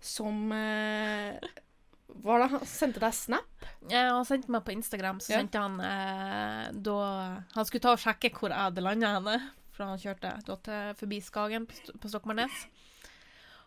Som 0.04 0.50
eh, 0.52 1.38
Hva 2.21 2.37
da? 2.42 2.49
han 2.52 2.66
sendte 2.69 3.00
deg 3.00 3.14
snap? 3.16 3.64
Ja, 3.88 4.02
han 4.19 4.26
sendte 4.28 4.52
meg 4.52 4.66
på 4.66 4.75
Instagram, 4.75 5.23
så 5.25 5.33
Ja. 5.33 5.38
sendte 5.40 5.62
han 5.62 5.78
eh, 5.81 6.66
da 6.76 6.99
Han 7.54 7.64
skulle 7.64 7.81
ta 7.87 7.95
og 7.97 8.02
sjekke 8.02 8.28
hvor 8.37 8.52
jeg 8.52 8.59
hadde 8.61 8.85
landa 8.85 9.14
henne, 9.16 9.38
for 9.73 9.88
han 9.88 9.97
kjørte 10.02 10.35
da 10.45 10.57
til, 10.66 10.92
forbi 11.00 11.23
Skagen 11.25 11.64
på, 11.71 11.78
St- 11.78 11.97
på 12.02 12.11
Stokmarknes. 12.12 12.66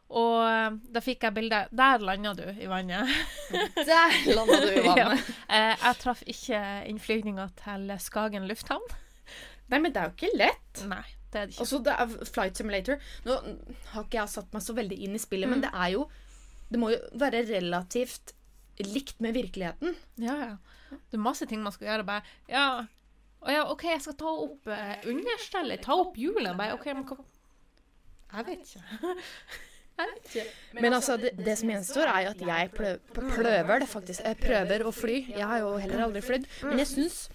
Og 0.10 0.44
eh, 0.46 0.76
da 0.94 1.02
fikk 1.02 1.24
jeg 1.26 1.34
bilde 1.34 1.64
Der 1.74 2.04
landa 2.06 2.34
du 2.38 2.44
i 2.62 2.68
vannet. 2.70 3.10
Der 3.90 4.20
landa 4.36 4.60
du 4.62 4.68
i 4.70 4.84
vannet. 4.90 5.32
ja. 5.50 5.76
jeg 5.82 5.98
traff 6.04 6.22
ikke 6.30 6.60
innflygninga 6.92 7.48
til 7.64 7.90
Skagen 8.04 8.46
lufthavn. 8.48 8.86
Nei, 9.74 9.80
men 9.82 9.92
det 9.96 9.98
er 10.04 10.12
jo 10.12 10.14
ikke 10.14 10.38
lett. 10.38 10.84
Nei, 10.86 11.02
det 11.34 11.40
er 11.42 11.48
det 11.50 11.56
ikke. 11.56 11.64
Altså, 11.66 11.80
det 11.88 11.96
er 11.98 12.30
Flight 12.30 12.60
Simulator. 12.62 13.00
Nå 13.26 13.40
har 13.96 14.04
ikke 14.06 14.20
jeg 14.20 14.30
satt 14.36 14.54
meg 14.54 14.62
så 14.62 14.76
veldig 14.78 15.00
inn 15.08 15.18
i 15.18 15.22
spillet, 15.24 15.50
Mm. 15.50 15.56
men 15.58 15.66
det 15.66 15.72
er 15.74 15.90
jo 15.96 16.04
Det 16.70 16.80
må 16.82 16.90
jo 16.94 16.98
være 17.22 17.42
relativt 17.50 18.34
likt 18.86 19.20
med 19.22 19.34
virkeligheten. 19.38 19.96
Ja, 20.22 20.36
ja. 20.42 20.56
Det 20.92 21.18
er 21.18 21.22
masse 21.26 21.46
ting 21.50 21.62
man 21.66 21.72
skal 21.74 21.88
gjøre. 21.90 22.06
Bare 22.06 22.24
Ja, 22.50 22.86
å 23.42 23.52
ja 23.54 23.64
OK, 23.72 23.84
jeg 23.90 24.02
skal 24.06 24.16
ta 24.22 24.30
opp 24.46 24.68
uh, 24.70 24.96
understellet. 25.10 25.82
Ta 25.86 25.94
opp 26.02 26.18
hjulet. 26.18 26.54
Bare 26.58 26.74
OK, 26.78 26.86
men 26.94 27.06
hva 27.10 27.18
Jeg 28.36 28.46
vet 28.52 28.70
ikke. 28.70 29.16
Men 30.76 30.98
altså, 30.98 31.16
det, 31.22 31.32
det 31.40 31.56
som 31.60 31.72
gjenstår, 31.72 32.12
er 32.12 32.26
jo 32.26 32.34
at 32.36 32.46
jeg 32.50 32.72
plø 32.76 32.94
prøver 33.16 33.84
det 33.84 33.90
faktisk. 33.90 34.26
Jeg 34.26 34.40
prøver 34.42 34.84
å 34.86 34.94
fly. 34.96 35.18
Jeg 35.32 35.48
har 35.48 35.64
jo 35.64 35.76
heller 35.80 36.08
aldri 36.10 36.24
flydd. 36.26 36.48
Men 36.68 36.84
jeg 36.84 36.92
syns 36.92 37.26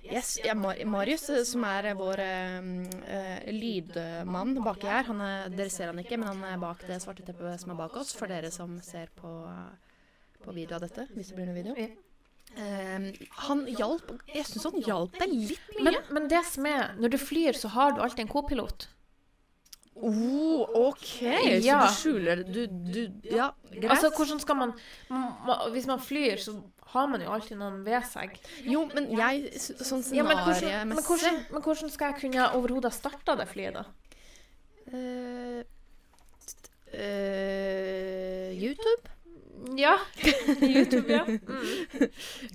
Yes, 0.00 0.38
ja, 0.42 0.54
Mar 0.56 0.78
Marius, 0.88 1.26
eh, 1.30 1.42
som 1.44 1.64
er 1.68 1.90
eh, 1.90 1.96
vår 1.98 2.22
eh, 2.24 2.68
eh, 3.14 3.50
lydmann 3.52 4.54
baki 4.64 4.88
her 4.88 5.04
han 5.10 5.20
er, 5.20 5.50
Dere 5.52 5.72
ser 5.72 5.90
han 5.90 6.00
ikke, 6.00 6.16
men 6.16 6.30
han 6.30 6.46
er 6.48 6.62
bak 6.62 6.86
det 6.88 7.02
svarte 7.04 7.26
teppet 7.26 7.60
som 7.60 7.74
er 7.74 7.78
bak 7.82 7.98
oss, 8.00 8.14
for 8.16 8.32
dere 8.32 8.48
som 8.54 8.78
ser 8.84 9.12
på, 9.18 9.30
på 10.40 10.54
video 10.56 10.78
av 10.78 10.86
dette. 10.86 11.04
Hvis 11.12 11.30
det 11.30 11.36
blir 11.36 11.50
noe 11.50 11.58
video. 11.58 11.90
Um, 12.50 13.04
han 13.46 13.60
hjalp 13.78 14.08
Jeg 14.34 14.42
syns 14.48 14.64
han 14.66 14.80
hjalp 14.82 15.12
deg 15.20 15.30
litt 15.30 15.68
mye. 15.76 15.84
Men, 15.86 15.98
men 16.16 16.24
det 16.32 16.40
som 16.48 16.66
er, 16.66 16.96
når 16.98 17.12
du 17.12 17.18
flyr, 17.20 17.54
så 17.54 17.70
har 17.76 17.94
du 17.94 18.00
alltid 18.02 18.24
en 18.24 18.32
kopilot. 18.32 18.88
Oh, 20.06 20.68
OK! 20.88 21.22
Ja. 21.64 21.80
Så 21.84 21.86
du 21.86 21.96
skjuler 21.98 22.44
Du, 22.44 22.60
du 22.66 23.00
Ja, 23.28 23.50
greit. 23.70 23.90
Altså, 23.94 24.10
hvordan 24.16 24.40
skal 24.42 24.56
man, 24.56 24.74
man, 25.08 25.32
man 25.46 25.64
Hvis 25.74 25.88
man 25.90 26.00
flyr, 26.02 26.36
så 26.40 26.56
har 26.90 27.06
man 27.06 27.22
jo 27.22 27.30
alltid 27.30 27.58
noen 27.60 27.82
ved 27.86 28.02
seg. 28.08 28.34
Jo, 28.66 28.82
men 28.90 29.10
jeg 29.14 29.52
Sånn 29.60 30.02
scenariomessig 30.02 30.16
Ja, 30.16 30.24
men, 30.26 30.42
hvordan, 30.42 30.88
men, 30.90 31.04
hvordan, 31.06 31.40
men 31.52 31.66
hvordan 31.66 31.92
skal 31.94 32.12
jeg 32.12 32.20
kunne 32.24 32.48
overhodet 32.58 32.90
ha 32.90 32.96
starta 32.96 33.36
det 33.38 33.46
flyet, 33.50 33.78
da? 33.78 33.84
Uh, 34.90 35.62
eh, 36.98 38.50
YouTube? 38.58 39.14
Ja. 39.78 39.98
YouTube, 40.60 41.06
ja. 41.12 41.22
Mm. 41.28 41.42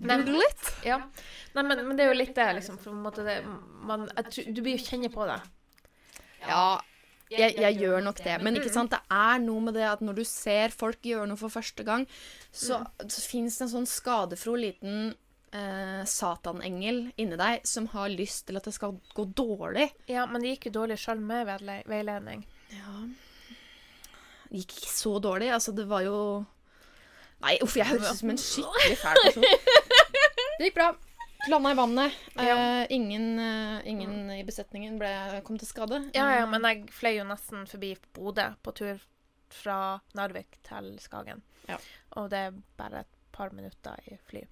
Google 0.01 0.41
litt. 0.41 0.71
ja. 0.83 0.99
Nei, 1.55 1.63
men, 1.63 1.85
men 1.87 1.95
det 1.95 2.03
er 2.03 2.11
jo 2.11 2.17
litt 2.17 2.35
det, 2.35 2.47
liksom. 2.57 2.79
Det, 2.81 3.37
man, 3.87 4.09
du 4.09 4.59
blir 4.59 4.75
jo 4.75 4.83
kjenne 4.83 5.11
på 5.13 5.27
det. 5.29 5.37
Ja, 6.45 6.81
jeg, 7.39 7.55
jeg 7.61 7.77
gjør 7.81 8.01
nok 8.05 8.21
det. 8.23 8.37
Men 8.45 8.55
ikke 8.59 8.71
sant, 8.73 8.91
det 8.95 8.99
er 9.11 9.39
noe 9.43 9.61
med 9.67 9.75
det 9.77 9.85
at 9.89 10.01
når 10.05 10.17
du 10.21 10.23
ser 10.27 10.73
folk 10.75 10.99
gjøre 11.05 11.27
noe 11.31 11.39
for 11.39 11.53
første 11.53 11.83
gang, 11.87 12.07
så, 12.51 12.81
så 13.07 13.21
fins 13.27 13.57
det 13.59 13.67
en 13.67 13.73
sånn 13.73 13.87
skadefro 13.89 14.55
liten 14.59 15.13
eh, 15.55 16.01
satanengel 16.09 17.05
inni 17.21 17.37
deg 17.39 17.63
som 17.67 17.87
har 17.93 18.09
lyst 18.13 18.47
til 18.49 18.59
at 18.59 18.67
det 18.67 18.73
skal 18.75 18.97
gå 19.17 19.27
dårlig. 19.37 19.89
Ja, 20.11 20.25
men 20.29 20.41
det 20.43 20.55
gikk 20.55 20.69
jo 20.71 20.75
dårlig 20.81 20.97
sjøl 21.03 21.21
med 21.23 21.47
veile- 21.49 21.83
veiledning. 21.89 22.45
Ja 22.73 23.05
Det 24.49 24.61
gikk 24.63 24.77
ikke 24.79 24.93
så 24.95 25.15
dårlig. 25.23 25.51
Altså, 25.53 25.71
det 25.75 25.87
var 25.89 26.03
jo 26.05 26.17
Nei, 27.43 27.57
uff, 27.61 27.75
jeg 27.77 27.85
høres 27.89 28.13
ut 28.15 28.19
som 28.21 28.29
en 28.31 28.37
skikkelig 28.39 28.95
fæl 29.01 29.17
person. 29.25 29.43
Det 30.57 30.69
gikk 30.69 30.77
bra. 30.77 30.85
Landa 31.49 31.71
i 31.71 31.77
vannet. 31.77 32.13
Eh, 32.35 32.85
ingen, 32.89 33.39
uh, 33.39 33.87
ingen 33.87 34.31
i 34.31 34.43
besetningen 34.47 34.97
ble, 34.99 35.11
kom 35.45 35.59
til 35.61 35.69
skade. 35.69 36.01
Ja, 36.15 36.29
ja, 36.39 36.47
men 36.49 36.65
jeg 36.67 36.87
fløy 36.93 37.19
jo 37.19 37.27
nesten 37.27 37.67
forbi 37.69 37.93
Bodø 38.15 38.49
på 38.65 38.73
tur 38.77 39.03
fra 39.53 39.99
Narvik 40.17 40.57
til 40.65 40.95
Skagen. 41.03 41.43
Ja. 41.69 41.77
Og 42.17 42.31
det 42.33 42.41
er 42.47 42.57
bare 42.79 43.05
et 43.05 43.13
par 43.35 43.53
minutter 43.55 43.99
i 44.09 44.17
fly. 44.29 44.43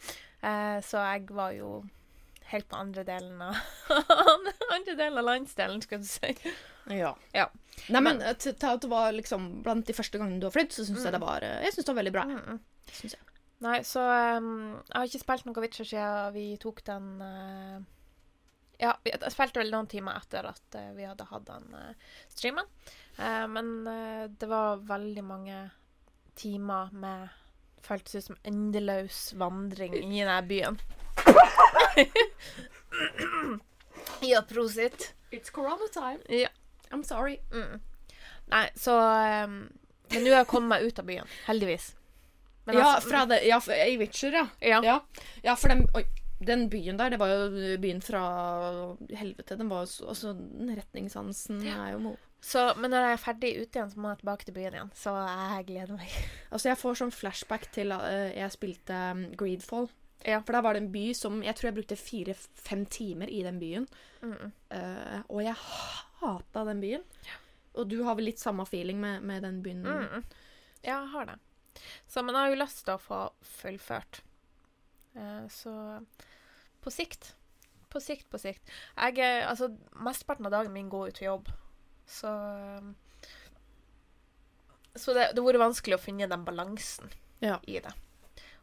Uh, 0.44 0.80
så 0.86 1.02
jeg 1.08 1.28
var 1.34 1.56
jo 1.58 1.82
helt 2.52 2.70
på 2.70 2.78
andre 2.78 3.04
delen 3.08 3.42
av 3.42 3.58
Andre 4.76 4.96
delen 4.96 5.18
av 5.18 5.26
landsdelen, 5.26 5.82
skal 5.82 6.04
du 6.04 6.08
si. 6.10 6.34
Ja. 6.92 7.14
Ja. 7.34 7.48
Nei, 7.88 8.02
men 8.02 8.20
men 8.20 8.36
til 8.38 8.54
at 8.54 8.82
det 8.84 8.90
var 8.92 9.14
liksom 9.16 9.64
blant 9.64 9.88
de 9.88 9.96
første 9.96 10.20
gangene 10.20 10.42
du 10.42 10.50
har 10.50 10.56
flydd, 10.56 10.74
så 10.76 10.86
syns 10.86 11.06
jeg 11.06 11.16
det 11.16 11.22
var 11.24 11.46
eh, 11.46 11.62
Jeg 11.66 11.76
synes 11.76 11.88
det 11.88 11.94
var 11.94 12.02
veldig 12.02 12.16
bra. 12.16 12.26
Mm. 12.30 12.60
Synes 12.92 13.16
jeg. 13.16 13.33
Nei, 13.64 13.80
så 13.88 14.02
um, 14.04 14.48
jeg 14.90 14.98
har 14.98 15.06
ikke 15.08 15.22
spilt 15.22 15.46
noe 15.48 15.62
Witcher 15.64 15.88
siden 15.88 16.34
vi 16.36 16.58
tok 16.60 16.82
den 16.88 17.06
uh, 17.24 17.78
Ja, 18.82 18.92
jeg 19.08 19.32
spilte 19.32 19.62
vel 19.62 19.72
noen 19.72 19.88
timer 19.92 20.14
etter 20.20 20.44
at 20.50 20.78
uh, 20.80 20.90
vi 20.98 21.06
hadde 21.08 21.28
hatt 21.30 21.46
den 21.48 21.66
uh, 21.72 21.94
streamen. 22.34 22.68
Men 23.14 23.68
det 24.42 24.48
var 24.50 24.80
veldig 24.90 25.24
mange 25.24 25.58
timer 26.34 26.90
med 26.98 27.30
Føltes 27.86 28.16
ut 28.16 28.26
som 28.32 28.38
endeløs 28.48 29.34
vandring 29.38 29.94
i 30.00 30.24
den 30.24 30.48
byen. 30.50 30.80
ja, 34.32 34.42
prosit. 34.50 35.14
It's 35.32 35.52
corona 35.54 35.88
time. 35.94 36.20
Ja. 36.30 36.50
I'm 36.90 37.04
sorry. 37.04 37.38
Mm. 37.52 37.82
Nei, 38.50 38.70
så 38.76 38.98
um, 39.46 39.70
Men 40.10 40.24
nå 40.24 40.30
har 40.32 40.38
jeg 40.44 40.52
kommet 40.56 40.70
meg 40.74 40.84
ut 40.88 41.00
av 41.04 41.06
byen. 41.12 41.28
Heldigvis. 41.46 41.94
Men 42.66 42.78
ja, 42.80 42.90
altså- 42.96 43.10
fra 43.10 43.26
det, 43.26 43.42
ja, 43.48 43.60
i 43.88 43.98
Witcher, 43.98 44.32
ja. 44.32 44.48
Ja. 44.60 44.82
Ja, 44.84 45.00
ja 45.44 45.56
for 45.60 45.74
den, 45.74 45.88
oi, 45.96 46.06
den 46.48 46.70
byen 46.70 47.00
der, 47.00 47.10
det 47.10 47.20
var 47.20 47.32
jo 47.32 47.80
byen 47.82 48.02
fra 48.04 48.22
helvete. 49.16 49.58
Den 49.60 49.72
var 49.72 49.84
jo 49.84 49.92
så, 49.92 50.12
altså, 50.14 50.36
retningssansen 50.78 51.66
er 51.68 51.92
jo 51.96 52.06
mo... 52.10 52.16
Så, 52.44 52.74
men 52.76 52.92
når 52.92 53.06
jeg 53.06 53.16
er 53.16 53.22
ferdig 53.24 53.50
ute 53.56 53.80
igjen, 53.80 53.92
så 53.94 54.00
må 54.04 54.10
jeg 54.12 54.20
tilbake 54.20 54.46
til 54.46 54.56
byen 54.58 54.74
igjen. 54.76 54.90
Så 55.00 55.12
jeg 55.16 55.68
gleder 55.70 55.96
meg. 55.96 56.16
Altså, 56.54 56.70
jeg 56.70 56.80
får 56.82 56.98
sånn 57.00 57.14
flashback 57.16 57.70
til 57.72 57.94
uh, 57.96 58.32
jeg 58.36 58.52
spilte 58.52 58.98
um, 59.16 59.22
Greedfall. 59.40 59.88
Ja. 60.28 60.42
For 60.44 60.56
der 60.56 60.64
var 60.64 60.76
det 60.76 60.84
en 60.84 60.92
by 60.92 61.06
som 61.16 61.42
Jeg 61.44 61.56
tror 61.56 61.70
jeg 61.70 61.78
brukte 61.78 62.00
fire-fem 62.00 62.84
timer 62.92 63.32
i 63.32 63.40
den 63.48 63.62
byen. 63.64 63.88
Mm. 64.24 64.52
Uh, 64.72 65.18
og 65.30 65.40
jeg 65.44 65.56
hata 65.56 66.66
den 66.68 66.84
byen. 66.84 67.08
Og 67.80 67.88
du 67.90 68.02
har 68.04 68.20
vel 68.20 68.28
litt 68.28 68.44
samme 68.44 68.68
feeling 68.68 69.00
med, 69.02 69.24
med 69.24 69.48
den 69.48 69.64
byen? 69.64 69.88
Mm. 69.88 70.28
Ja, 70.84 71.00
jeg 71.00 71.10
har 71.16 71.32
det. 71.32 71.40
Så, 72.08 72.22
man 72.24 72.36
har 72.36 72.50
jo 72.52 72.60
lyst 72.60 72.84
til 72.86 72.94
å 72.96 73.02
få 73.02 73.22
fullført. 73.42 74.22
Eh, 75.16 75.48
så 75.50 75.74
på 76.84 76.92
sikt. 76.92 77.34
På 77.90 78.02
sikt, 78.02 78.30
på 78.30 78.40
sikt. 78.42 78.64
Jeg 78.98 79.44
Altså, 79.46 79.70
mesteparten 79.94 80.46
av 80.50 80.52
dagen 80.56 80.74
min 80.74 80.90
går 80.90 81.08
ut 81.12 81.16
til 81.20 81.30
jobb. 81.30 81.52
Så 82.10 82.28
um, 82.28 82.96
Så 84.96 85.14
det, 85.14 85.30
det 85.34 85.42
har 85.42 85.48
vært 85.54 85.62
vanskelig 85.64 85.96
å 85.98 86.02
finne 86.02 86.28
den 86.30 86.44
balansen 86.46 87.10
Ja. 87.42 87.60
i 87.66 87.80
det. 87.80 87.94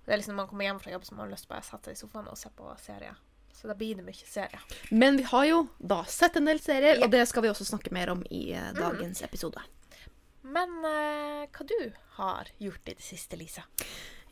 Det 0.04 0.12
er 0.14 0.18
liksom 0.20 0.34
Når 0.34 0.42
man 0.42 0.48
kommer 0.48 0.64
hjem 0.64 0.80
fra 0.80 0.92
jobb, 0.92 1.04
så 1.04 1.14
man 1.14 1.26
har 1.26 1.32
lyst 1.34 1.48
til 1.48 1.56
å 1.56 1.62
sette 1.62 1.90
seg 1.90 1.96
i 1.96 2.00
sofaen 2.00 2.28
og 2.30 2.38
se 2.38 2.50
på 2.56 2.70
serier. 2.82 3.16
Så 3.54 3.68
da 3.68 3.74
blir 3.74 3.96
det 3.98 4.04
mye 4.06 4.26
serier. 4.26 4.62
Men 4.90 5.18
vi 5.18 5.22
har 5.28 5.44
jo 5.44 5.58
da 5.78 6.02
sett 6.08 6.36
en 6.36 6.46
del 6.48 6.60
serier, 6.62 6.96
Ja. 6.98 7.04
og 7.04 7.10
det 7.12 7.26
skal 7.28 7.42
vi 7.42 7.50
også 7.50 7.66
snakke 7.66 7.92
mer 7.92 8.10
om 8.10 8.22
i 8.30 8.52
eh, 8.56 8.72
dagens 8.72 9.22
episode. 9.22 9.60
Men 10.42 10.80
eh, 10.88 11.44
hva 11.50 11.68
du 11.68 11.76
har 12.16 12.50
gjort 12.62 12.88
i 12.88 12.96
det 12.96 13.04
siste, 13.04 13.38
Lisa? 13.40 13.66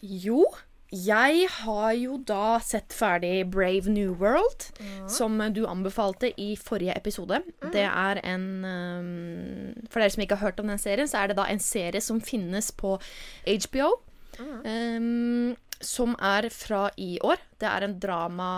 Jo, 0.01 0.45
jeg 0.89 1.49
har 1.53 1.91
jo 2.01 2.17
da 2.25 2.57
sett 2.65 2.95
ferdig 2.97 3.43
Brave 3.53 3.93
New 3.93 4.15
World, 4.17 4.71
som 5.11 5.37
du 5.53 5.67
anbefalte 5.69 6.31
i 6.41 6.55
forrige 6.57 6.95
episode. 6.97 7.43
Det 7.75 7.85
er 7.85 8.21
en 8.25 8.47
um, 8.65 9.75
For 9.91 10.01
dere 10.01 10.15
som 10.15 10.25
ikke 10.25 10.39
har 10.41 10.49
hørt 10.49 10.63
om 10.63 10.73
den 10.73 10.81
serien, 10.81 11.11
så 11.11 11.21
er 11.21 11.29
det 11.29 11.37
da 11.37 11.45
en 11.51 11.61
serie 11.61 12.01
som 12.01 12.23
finnes 12.25 12.71
på 12.73 12.97
HBO. 13.45 13.91
Um, 14.39 15.57
som 15.85 16.17
er 16.25 16.49
fra 16.55 16.89
i 16.97 17.19
år. 17.21 17.37
Det 17.61 17.69
er 17.69 17.85
en 17.85 17.99
drama 18.01 18.49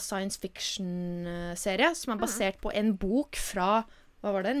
science 0.00 0.40
fiction-serie 0.40 1.92
som 1.94 2.14
er 2.14 2.22
basert 2.22 2.58
på 2.62 2.72
en 2.74 2.94
bok 2.96 3.36
fra 3.36 3.82
Hva 4.22 4.32
var 4.34 4.48
det? 4.48 4.56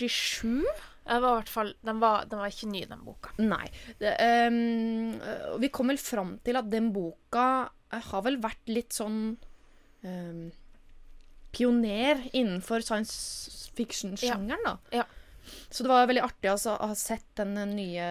1947? 0.00 0.90
Jeg 1.04 1.20
var 1.20 1.48
fall, 1.52 1.74
den, 1.84 1.98
var, 2.00 2.24
den 2.30 2.40
var 2.40 2.52
ikke 2.52 2.70
ny, 2.70 2.84
den 2.88 3.02
boka. 3.04 3.34
Nei. 3.44 3.66
Det, 4.00 4.14
um, 4.48 5.58
vi 5.60 5.68
kom 5.72 5.92
vel 5.92 6.00
fram 6.00 6.38
til 6.44 6.56
at 6.56 6.70
den 6.72 6.88
boka 6.94 7.48
eh, 7.92 8.06
har 8.08 8.24
vel 8.24 8.38
vært 8.40 8.72
litt 8.72 8.96
sånn 8.96 9.18
um, 10.04 10.46
Pioner 11.54 12.24
innenfor 12.32 12.82
science 12.82 13.68
fiction-sjangeren, 13.76 14.64
da. 14.64 14.78
Ja. 14.96 15.04
Så 15.68 15.84
det 15.84 15.92
var 15.92 16.08
veldig 16.08 16.24
artig 16.24 16.48
altså, 16.50 16.78
å 16.78 16.88
ha 16.88 16.96
sett 16.96 17.28
den 17.36 17.52
eh, 17.60 17.68
nye 17.68 18.08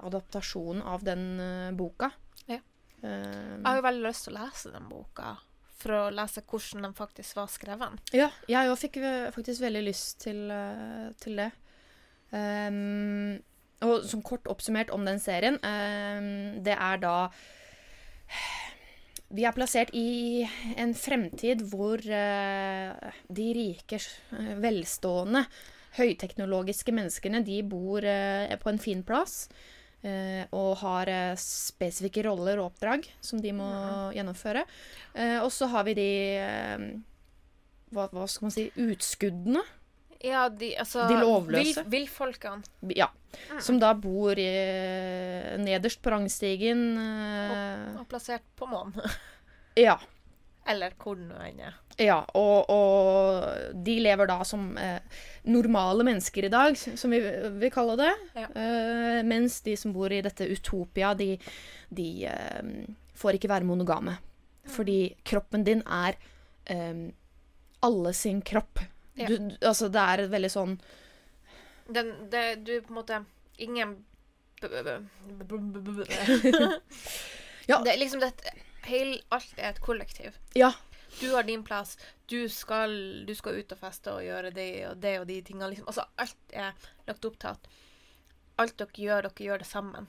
adaptasjonen 0.00 0.80
av 0.80 1.04
den 1.04 1.26
uh, 1.36 1.70
boka. 1.76 2.08
Ja. 2.46 2.62
Um, 3.04 3.60
Jeg 3.60 3.68
har 3.68 3.82
jo 3.82 3.86
veldig 3.90 4.06
lyst 4.08 4.26
til 4.26 4.36
å 4.36 4.40
lese 4.40 4.72
den 4.72 4.88
boka, 4.88 5.36
for 5.80 5.96
å 5.96 6.02
lese 6.14 6.42
hvordan 6.44 6.86
den 6.88 6.96
faktisk 6.96 7.38
var 7.38 7.50
skrevet. 7.52 8.00
Ja, 8.16 8.30
jeg 8.50 8.70
òg 8.70 8.78
fikk 8.80 9.00
eh, 9.00 9.30
faktisk 9.34 9.64
veldig 9.64 9.84
lyst 9.86 10.20
til, 10.26 10.44
eh, 10.52 11.10
til 11.22 11.40
det. 11.40 11.50
Um, 12.30 13.40
og 13.82 14.04
som 14.06 14.20
kort 14.22 14.46
oppsummert 14.50 14.92
om 14.94 15.02
den 15.02 15.18
serien 15.18 15.56
um, 15.66 16.60
Det 16.62 16.76
er 16.76 17.00
da 17.02 17.14
Vi 19.34 19.42
er 19.48 19.56
plassert 19.56 19.90
i 19.98 20.44
en 20.78 20.92
fremtid 20.94 21.64
hvor 21.72 21.98
uh, 21.98 23.10
de 23.26 23.48
rike, 23.56 23.98
velstående, 24.62 25.42
høyteknologiske 25.98 26.94
menneskene 26.94 27.42
de 27.46 27.58
bor 27.66 28.06
uh, 28.06 28.54
på 28.62 28.70
en 28.70 28.82
fin 28.82 29.02
plass. 29.06 29.48
Eh, 30.02 30.44
og 30.56 30.76
har 30.82 31.10
eh, 31.12 31.34
spesifikke 31.40 32.24
roller 32.28 32.60
og 32.60 32.70
oppdrag 32.72 33.06
som 33.24 33.40
de 33.42 33.52
må 33.56 33.68
gjennomføre. 34.16 34.64
Eh, 35.14 35.38
og 35.42 35.50
så 35.54 35.68
har 35.72 35.84
vi 35.88 35.94
de 35.98 36.08
hva, 37.90 38.06
hva 38.12 38.26
skal 38.30 38.46
man 38.48 38.54
si 38.54 38.68
Utskuddene. 38.78 39.62
Ja, 40.20 40.48
de, 40.52 40.74
altså 40.76 41.06
De 41.08 41.16
lovløse. 41.16 41.84
Villfolkene. 41.88 42.66
Vil 42.84 42.98
Ja. 43.00 43.08
Som 43.62 43.78
da 43.80 43.92
bor 43.94 44.36
i, 44.38 44.48
nederst 45.62 46.02
på 46.02 46.12
rangstigen. 46.12 46.82
eh, 46.98 48.00
Og 48.00 48.08
plassert 48.10 48.44
på 48.56 48.68
månen. 48.68 49.00
ja. 49.86 49.96
Eller 50.70 50.94
hvor 51.00 51.18
nå 51.18 51.38
enn 51.44 51.62
er. 51.66 51.78
Ja, 52.00 52.20
og, 52.38 52.70
og 52.72 53.74
de 53.84 53.96
lever 54.00 54.28
da 54.30 54.38
som 54.48 54.70
eh, 54.80 55.02
normale 55.50 56.06
mennesker 56.06 56.46
i 56.46 56.52
dag, 56.52 56.78
som 56.78 57.12
vi 57.12 57.20
vil 57.20 57.72
kalle 57.74 57.96
det. 58.00 58.12
Ja. 58.38 58.46
Eh, 58.56 59.20
mens 59.26 59.58
de 59.66 59.76
som 59.76 59.92
bor 59.92 60.12
i 60.12 60.22
dette 60.24 60.48
utopia, 60.48 61.12
de, 61.18 61.34
de 61.92 62.08
eh, 62.30 62.70
får 63.20 63.36
ikke 63.36 63.50
være 63.52 63.68
monogame. 63.68 64.16
Fordi 64.70 65.00
kroppen 65.26 65.66
din 65.66 65.82
er 65.84 66.16
eh, 66.72 67.10
alle 67.84 68.14
sin 68.16 68.40
kropp. 68.40 68.80
Ja. 69.20 69.26
Du, 69.28 69.50
altså, 69.66 69.90
det 69.92 70.00
er 70.00 70.20
veldig 70.32 70.48
sånn 70.48 70.76
Den, 71.92 72.12
det, 72.32 72.62
du 72.64 72.70
på 72.78 72.92
en 72.92 72.96
måte 73.00 73.18
Ingen 73.60 73.96
Ja. 77.68 77.80
Det 77.84 77.92
er 77.92 77.98
liksom 78.00 78.22
det 78.22 78.30
Heil, 78.86 79.20
Alt 79.30 79.54
er 79.58 79.70
et 79.74 79.80
kollektiv. 79.80 80.38
Ja. 80.54 80.72
Du 81.20 81.34
har 81.34 81.42
din 81.42 81.64
plass. 81.66 81.96
Du 82.30 82.48
skal, 82.48 83.24
du 83.26 83.34
skal 83.34 83.58
ut 83.60 83.72
og 83.74 83.78
feste 83.80 84.12
og 84.14 84.22
gjøre 84.22 84.52
det 84.54 84.70
og 84.90 85.00
det 85.02 85.16
og 85.20 85.26
de 85.26 85.40
tingene. 85.42 85.68
Liksom. 85.72 85.88
Altså, 85.90 86.04
alt 86.16 86.54
er 86.54 86.72
lagt 87.08 87.24
opp 87.26 87.38
til 87.42 87.48
at 87.50 87.68
alt 88.60 88.76
dere 88.78 89.04
gjør, 89.04 89.26
dere 89.28 89.46
gjør 89.48 89.62
det 89.64 89.66
sammen. 89.66 90.06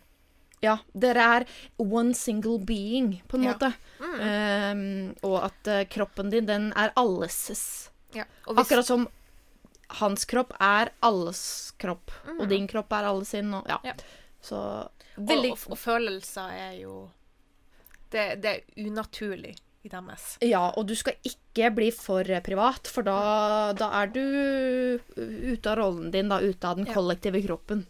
Ja, 0.61 0.75
dere 0.93 1.23
er 1.39 1.45
one 1.81 2.13
single 2.13 2.59
being, 2.59 3.15
på 3.27 3.39
en 3.39 3.43
Ja. 3.47 3.53
måte. 3.55 3.71
Um, 3.99 5.15
og 5.25 5.39
at 5.47 5.67
uh, 5.71 5.79
kroppen 5.89 6.29
din, 6.29 6.45
den 6.45 6.69
er 6.77 6.93
alles. 6.95 7.89
Ja. 8.13 8.27
Hvis, 8.45 8.57
Akkurat 8.61 8.85
som 8.85 9.07
hans 10.01 10.25
kropp 10.29 10.53
er 10.61 10.91
alles 11.01 11.71
kropp, 11.81 12.11
og 12.39 12.47
din 12.51 12.67
kropp 12.69 12.93
er 12.93 13.09
alle 13.09 13.25
sin. 13.25 13.49
Og, 13.57 13.65
ja. 13.67 13.79
Ja. 13.83 13.95
Så 14.41 14.57
og, 15.17 15.31
og, 15.31 15.57
og 15.73 15.77
følelser 15.77 16.53
er 16.53 16.77
jo 16.83 17.09
det, 18.11 18.25
det 18.43 18.55
er 18.55 18.87
unaturlig 18.87 19.55
i 19.83 19.89
deres. 19.89 20.35
Ja, 20.45 20.67
og 20.77 20.85
du 20.85 20.93
skal 20.93 21.15
ikke 21.25 21.71
bli 21.73 21.87
for 21.95 22.21
eh, 22.29 22.37
privat, 22.45 22.85
for 22.85 23.01
da, 23.07 23.15
da 23.73 23.87
er 24.03 24.11
du 24.13 24.19
ute 25.17 25.71
av 25.71 25.79
rollen 25.79 26.11
din, 26.13 26.29
da, 26.29 26.37
ute 26.43 26.67
av 26.69 26.77
den 26.77 26.85
Ja. 26.85 26.93
kollektive 26.93 27.41
kroppen. 27.41 27.81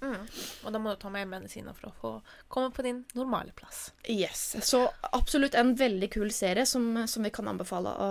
Og 0.63 0.72
da 0.72 0.80
må 0.80 0.94
du 0.96 1.01
ta 1.01 1.12
med 1.12 1.28
medisiner 1.28 1.75
for 1.75 1.90
å 1.92 1.94
få 2.00 2.12
komme 2.48 2.72
på 2.72 2.86
din 2.88 3.04
normale 3.13 3.51
plass. 3.58 3.90
Yes. 4.08 4.56
Så 4.63 4.86
absolutt 5.12 5.56
en 5.60 5.75
veldig 5.75 6.10
kul 6.16 6.32
serie 6.32 6.63
som, 6.66 6.94
som 7.12 7.28
vi 7.28 7.30
kan 7.36 7.51
anbefale 7.51 7.92
å, 7.92 8.10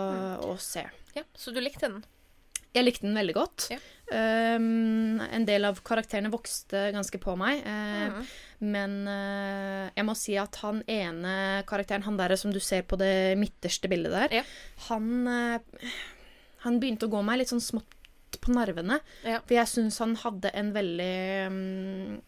å 0.52 0.56
se. 0.60 0.84
Ja, 1.16 1.24
Så 1.34 1.50
du 1.56 1.60
likte 1.64 1.88
den? 1.88 2.02
Jeg 2.76 2.84
likte 2.84 3.02
den 3.08 3.16
veldig 3.18 3.34
godt. 3.34 3.64
Ja. 3.72 3.80
Um, 4.12 5.18
en 5.24 5.44
del 5.48 5.64
av 5.66 5.80
karakterene 5.86 6.30
vokste 6.30 6.90
ganske 6.94 7.18
på 7.22 7.32
meg. 7.40 7.64
Uh, 7.64 8.06
Mhm. 8.10 8.30
Men 8.60 8.96
eh, 9.08 9.90
jeg 9.96 10.04
må 10.04 10.14
si 10.18 10.34
at 10.40 10.56
han 10.60 10.82
ene 10.90 11.62
karakteren, 11.68 12.04
han 12.04 12.18
der 12.20 12.34
som 12.36 12.52
du 12.52 12.60
ser 12.60 12.82
på 12.88 12.98
det 13.00 13.36
midterste 13.40 13.88
bildet 13.88 14.12
der, 14.12 14.34
Ja. 14.40 14.42
han, 14.90 15.06
eh, 15.26 15.88
han 16.66 16.80
begynte 16.80 17.08
å 17.08 17.12
gå 17.14 17.22
meg 17.24 17.40
litt 17.40 17.48
sånn 17.52 17.64
smått 17.64 17.96
på 18.40 18.52
nervene. 18.54 19.00
Ja. 19.24 19.40
For 19.46 19.56
jeg 19.56 19.66
syns 19.68 19.98
han 19.98 20.14
hadde 20.20 20.52
en 20.54 20.72
veldig 20.76 21.14
mm, 21.50 22.20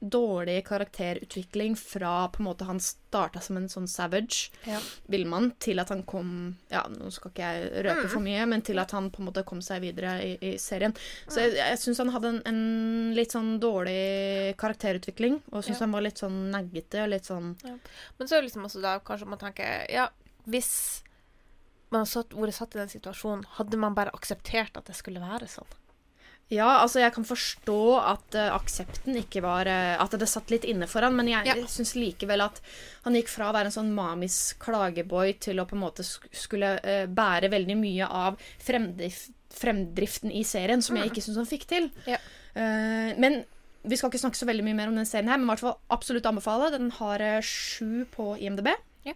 dårlig 0.00 0.64
karakterutvikling 0.64 1.74
fra 1.76 2.28
på 2.32 2.40
en 2.40 2.46
måte 2.46 2.64
han 2.64 2.78
starta 2.80 3.40
som 3.44 3.58
en 3.58 3.66
sånn 3.68 3.86
savage 3.88 4.50
Ja. 4.66 4.78
villmann, 5.12 5.50
til 5.60 5.78
at 5.78 5.88
han 5.90 6.02
kom 6.04 6.56
Ja, 6.70 6.86
nå 6.88 7.10
skal 7.12 7.30
ikke 7.30 7.42
jeg 7.52 7.84
røpe 7.84 8.04
Mm. 8.06 8.08
for 8.08 8.20
mye, 8.20 8.46
men 8.48 8.62
til 8.62 8.78
at 8.78 8.90
han 8.92 9.10
på 9.10 9.20
en 9.20 9.26
måte 9.26 9.44
kom 9.44 9.60
seg 9.60 9.82
videre 9.82 10.14
i, 10.24 10.38
i 10.40 10.56
serien. 10.56 10.94
Så 11.28 11.40
jeg, 11.44 11.52
jeg 11.56 11.78
syns 11.78 11.98
han 11.98 12.08
hadde 12.10 12.28
en, 12.28 12.42
en 12.46 13.14
litt 13.14 13.30
sånn 13.32 13.60
dårlig 13.60 14.56
karakterutvikling, 14.56 15.42
og 15.52 15.62
syns 15.64 15.80
Ja. 15.80 15.84
han 15.84 15.92
var 15.92 16.00
litt 16.00 16.16
sånn 16.18 16.50
naggete 16.50 17.02
og 17.04 17.10
litt 17.10 17.24
sånn 17.24 17.56
Men 17.62 18.26
så 18.28 18.36
er 18.36 18.40
det 18.40 18.48
liksom 18.50 18.64
også 18.64 18.80
da 18.80 18.98
kanskje 19.00 19.26
man 19.28 19.38
tenker 19.38 19.86
Ja, 19.90 20.08
hvis 20.48 21.02
man 21.92 22.00
hadde 22.06 22.10
satt, 22.12 22.30
vært 22.30 22.54
satt 22.54 22.74
i 22.76 22.78
den 22.78 22.88
situasjonen, 22.88 23.44
hadde 23.58 23.76
man 23.76 23.94
bare 23.94 24.12
akseptert 24.14 24.76
at 24.78 24.84
det 24.86 24.94
skulle 24.96 25.20
være 25.20 25.46
sånn? 25.48 25.66
Ja, 26.50 26.80
altså 26.82 26.98
jeg 26.98 27.12
kan 27.14 27.26
forstå 27.26 27.76
at 28.02 28.34
uh, 28.34 28.48
aksepten 28.56 29.14
ikke 29.20 29.42
var 29.44 29.68
uh, 29.70 30.00
At 30.02 30.16
det 30.18 30.26
satt 30.28 30.50
litt 30.50 30.64
inne 30.66 30.88
for 30.90 31.06
han, 31.06 31.14
men 31.14 31.28
jeg 31.30 31.46
Ja. 31.46 31.54
syns 31.70 31.92
likevel 31.94 32.42
at 32.42 32.58
han 33.04 33.14
gikk 33.14 33.30
fra 33.30 33.50
å 33.50 33.54
være 33.54 33.70
en 33.70 33.76
sånn 33.76 33.92
mamis 33.94 34.38
klageboy 34.58 35.36
til 35.46 35.62
å 35.62 35.66
på 35.70 35.78
en 35.78 35.84
måte 35.84 36.02
skulle 36.06 36.72
uh, 36.82 37.06
bære 37.06 37.52
veldig 37.54 37.76
mye 37.78 38.08
av 38.10 38.40
fremdrift, 38.66 39.30
fremdriften 39.54 40.34
i 40.34 40.42
serien, 40.46 40.82
som 40.82 40.98
jeg 40.98 41.12
ikke 41.12 41.22
syns 41.22 41.38
han 41.38 41.48
fikk 41.50 41.66
til. 41.70 41.88
Ja. 42.06 42.18
Men 42.54 43.40
vi 43.82 43.96
skal 43.98 44.10
ikke 44.10 44.20
snakke 44.22 44.38
så 44.38 44.46
veldig 44.46 44.62
mye 44.66 44.76
mer 44.78 44.90
om 44.92 44.98
den 44.98 45.08
serien 45.08 45.30
her, 45.30 45.38
men 45.40 45.48
i 45.48 45.50
hvert 45.52 45.62
fall 45.64 45.78
absolutt 45.90 46.26
anbefale. 46.30 46.68
Den 46.74 46.90
har 47.00 47.22
sju 47.42 48.04
på 48.14 48.34
IMDb. 48.38 48.70
Ja. 49.06 49.14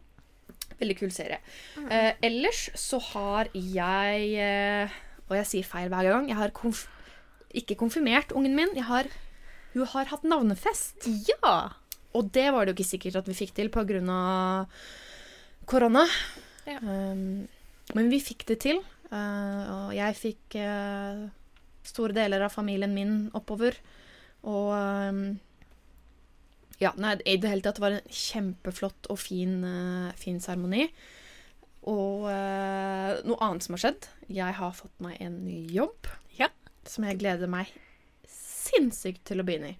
Veldig 0.80 0.96
kul 0.98 1.12
serie. 1.14 1.38
Eh, 1.86 2.16
ellers 2.26 2.66
så 2.78 2.98
har 3.12 3.50
jeg 3.54 4.90
Og 5.30 5.36
jeg 5.38 5.46
sier 5.48 5.64
feil 5.70 5.88
hver 5.92 6.10
gang. 6.10 6.26
Jeg 6.28 6.36
har 6.36 6.50
konf 6.56 6.82
ikke 7.56 7.78
konfirmert 7.80 8.34
ungen 8.36 8.56
min. 8.58 8.74
Har, 8.88 9.08
hun 9.74 9.88
har 9.94 10.10
hatt 10.10 10.26
navnefest. 10.26 11.08
Ja! 11.28 11.54
Og 12.14 12.30
det 12.34 12.46
var 12.54 12.64
det 12.64 12.74
jo 12.74 12.78
ikke 12.78 12.92
sikkert 12.92 13.20
at 13.22 13.28
vi 13.30 13.36
fikk 13.38 13.54
til 13.56 13.70
pga. 13.74 14.66
korona. 15.66 16.04
Ja. 16.66 16.78
Um, 16.80 17.46
men 17.94 18.10
vi 18.10 18.20
fikk 18.22 18.46
det 18.48 18.60
til. 18.64 18.82
Uh, 19.10 19.88
og 19.88 19.90
jeg 19.94 20.16
fikk 20.18 20.56
uh, 20.58 21.26
store 21.84 22.14
deler 22.16 22.46
av 22.46 22.54
familien 22.54 22.94
min 22.94 23.16
oppover. 23.34 23.76
Og 24.44 24.70
um, 24.74 25.26
Ja, 26.82 26.90
nei, 26.98 27.14
i 27.22 27.36
det 27.38 27.50
hele 27.50 27.62
tatt 27.62 27.78
var 27.78 27.94
det 27.94 28.02
en 28.02 28.16
kjempeflott 28.18 29.06
og 29.12 29.18
fin, 29.22 29.60
uh, 29.62 30.10
fin 30.18 30.40
seremoni. 30.42 30.88
Og 31.86 32.26
uh, 32.26 33.20
noe 33.26 33.40
annet 33.44 33.66
som 33.66 33.76
har 33.76 33.84
skjedd. 33.84 34.08
Jeg 34.32 34.56
har 34.58 34.74
fått 34.76 34.94
meg 35.04 35.20
en 35.22 35.42
ny 35.46 35.64
jobb. 35.74 36.08
Ja. 36.84 36.90
Som 36.92 37.04
jeg 37.08 37.18
gleder 37.20 37.50
meg 37.50 37.70
sinnssykt 38.30 39.24
til 39.28 39.40
å 39.42 39.44
begynne 39.46 39.74
i. 39.74 39.76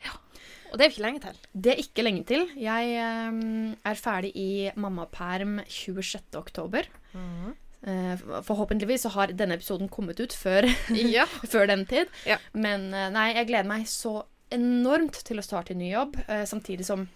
Og 0.73 0.79
det 0.81 0.87
er 0.87 0.91
ikke 0.93 1.05
lenge 1.05 1.21
til. 1.25 1.37
Det 1.55 1.73
er 1.73 1.81
ikke 1.85 2.05
lenge 2.05 2.25
til. 2.29 2.47
Jeg 2.59 2.97
um, 3.31 3.75
er 3.87 4.01
ferdig 4.01 4.33
i 4.37 4.49
mammaperm 4.81 5.61
26. 5.71 6.35
oktober. 6.41 6.89
Uh, 7.15 8.15
forhåpentligvis 8.47 9.05
så 9.07 9.13
har 9.15 9.33
denne 9.37 9.57
episoden 9.59 9.89
kommet 9.93 10.21
ut 10.21 10.35
før, 10.37 10.67
Ja. 11.17 11.27
før 11.49 11.69
den 11.71 11.85
tid. 11.91 12.11
Ja. 12.29 12.39
Men 12.57 12.89
uh, 12.93 13.07
nei, 13.15 13.31
jeg 13.39 13.49
gleder 13.53 13.69
meg 13.71 13.87
så 13.91 14.23
enormt 14.55 15.21
til 15.27 15.41
å 15.41 15.45
starte 15.47 15.75
en 15.77 15.81
ny 15.85 15.93
jobb. 15.93 16.19
uh, 16.29 16.43
samtidig 16.49 16.87
som 16.89 17.07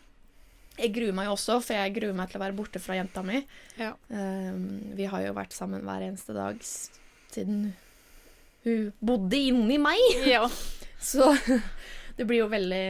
jeg 0.79 0.93
gruer 0.95 1.17
meg 1.17 1.27
også, 1.33 1.57
for 1.65 1.75
jeg 1.75 1.97
gruer 1.97 2.15
meg 2.15 2.31
til 2.31 2.39
å 2.39 2.45
være 2.45 2.55
borte 2.55 2.79
fra 2.79 2.95
jenta 2.95 3.19
mi. 3.27 3.41
Ja. 3.81 3.89
Eh, 4.15 4.53
vi 4.95 5.09
har 5.11 5.25
jo 5.25 5.33
vært 5.35 5.51
sammen 5.57 5.83
hver 5.83 6.05
eneste 6.07 6.37
dag 6.37 6.61
siden 6.63 7.73
hun 8.69 8.93
bodde 9.01 9.41
inni 9.51 9.79
meg. 9.83 10.03
ja. 10.29 10.45
Så 10.99 11.31
det 12.19 12.25
blir 12.27 12.41
jo 12.41 12.49
veldig 12.51 12.87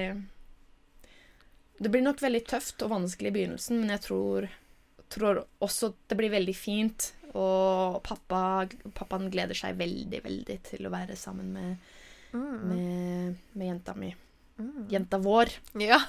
Det 1.78 1.90
blir 1.92 2.00
nok 2.00 2.22
veldig 2.24 2.40
tøft 2.48 2.80
og 2.86 2.94
vanskelig 2.94 3.30
i 3.30 3.34
begynnelsen, 3.36 3.82
men 3.82 3.92
jeg 3.92 4.02
tror, 4.06 4.48
tror 5.12 5.42
også 5.62 5.92
det 6.08 6.18
blir 6.18 6.32
veldig 6.32 6.56
fint. 6.56 7.12
Og 7.36 8.00
pappa, 8.06 8.64
pappaen 8.96 9.28
gleder 9.30 9.54
seg 9.54 9.76
veldig, 9.78 10.22
veldig 10.24 10.56
til 10.70 10.88
å 10.88 10.92
være 10.94 11.16
sammen 11.20 11.52
med, 11.52 11.92
med, 12.32 13.36
med 13.52 13.68
jenta 13.68 13.94
mi. 13.94 14.10
Jenta 14.90 15.20
vår. 15.22 15.52
ja. 15.78 16.00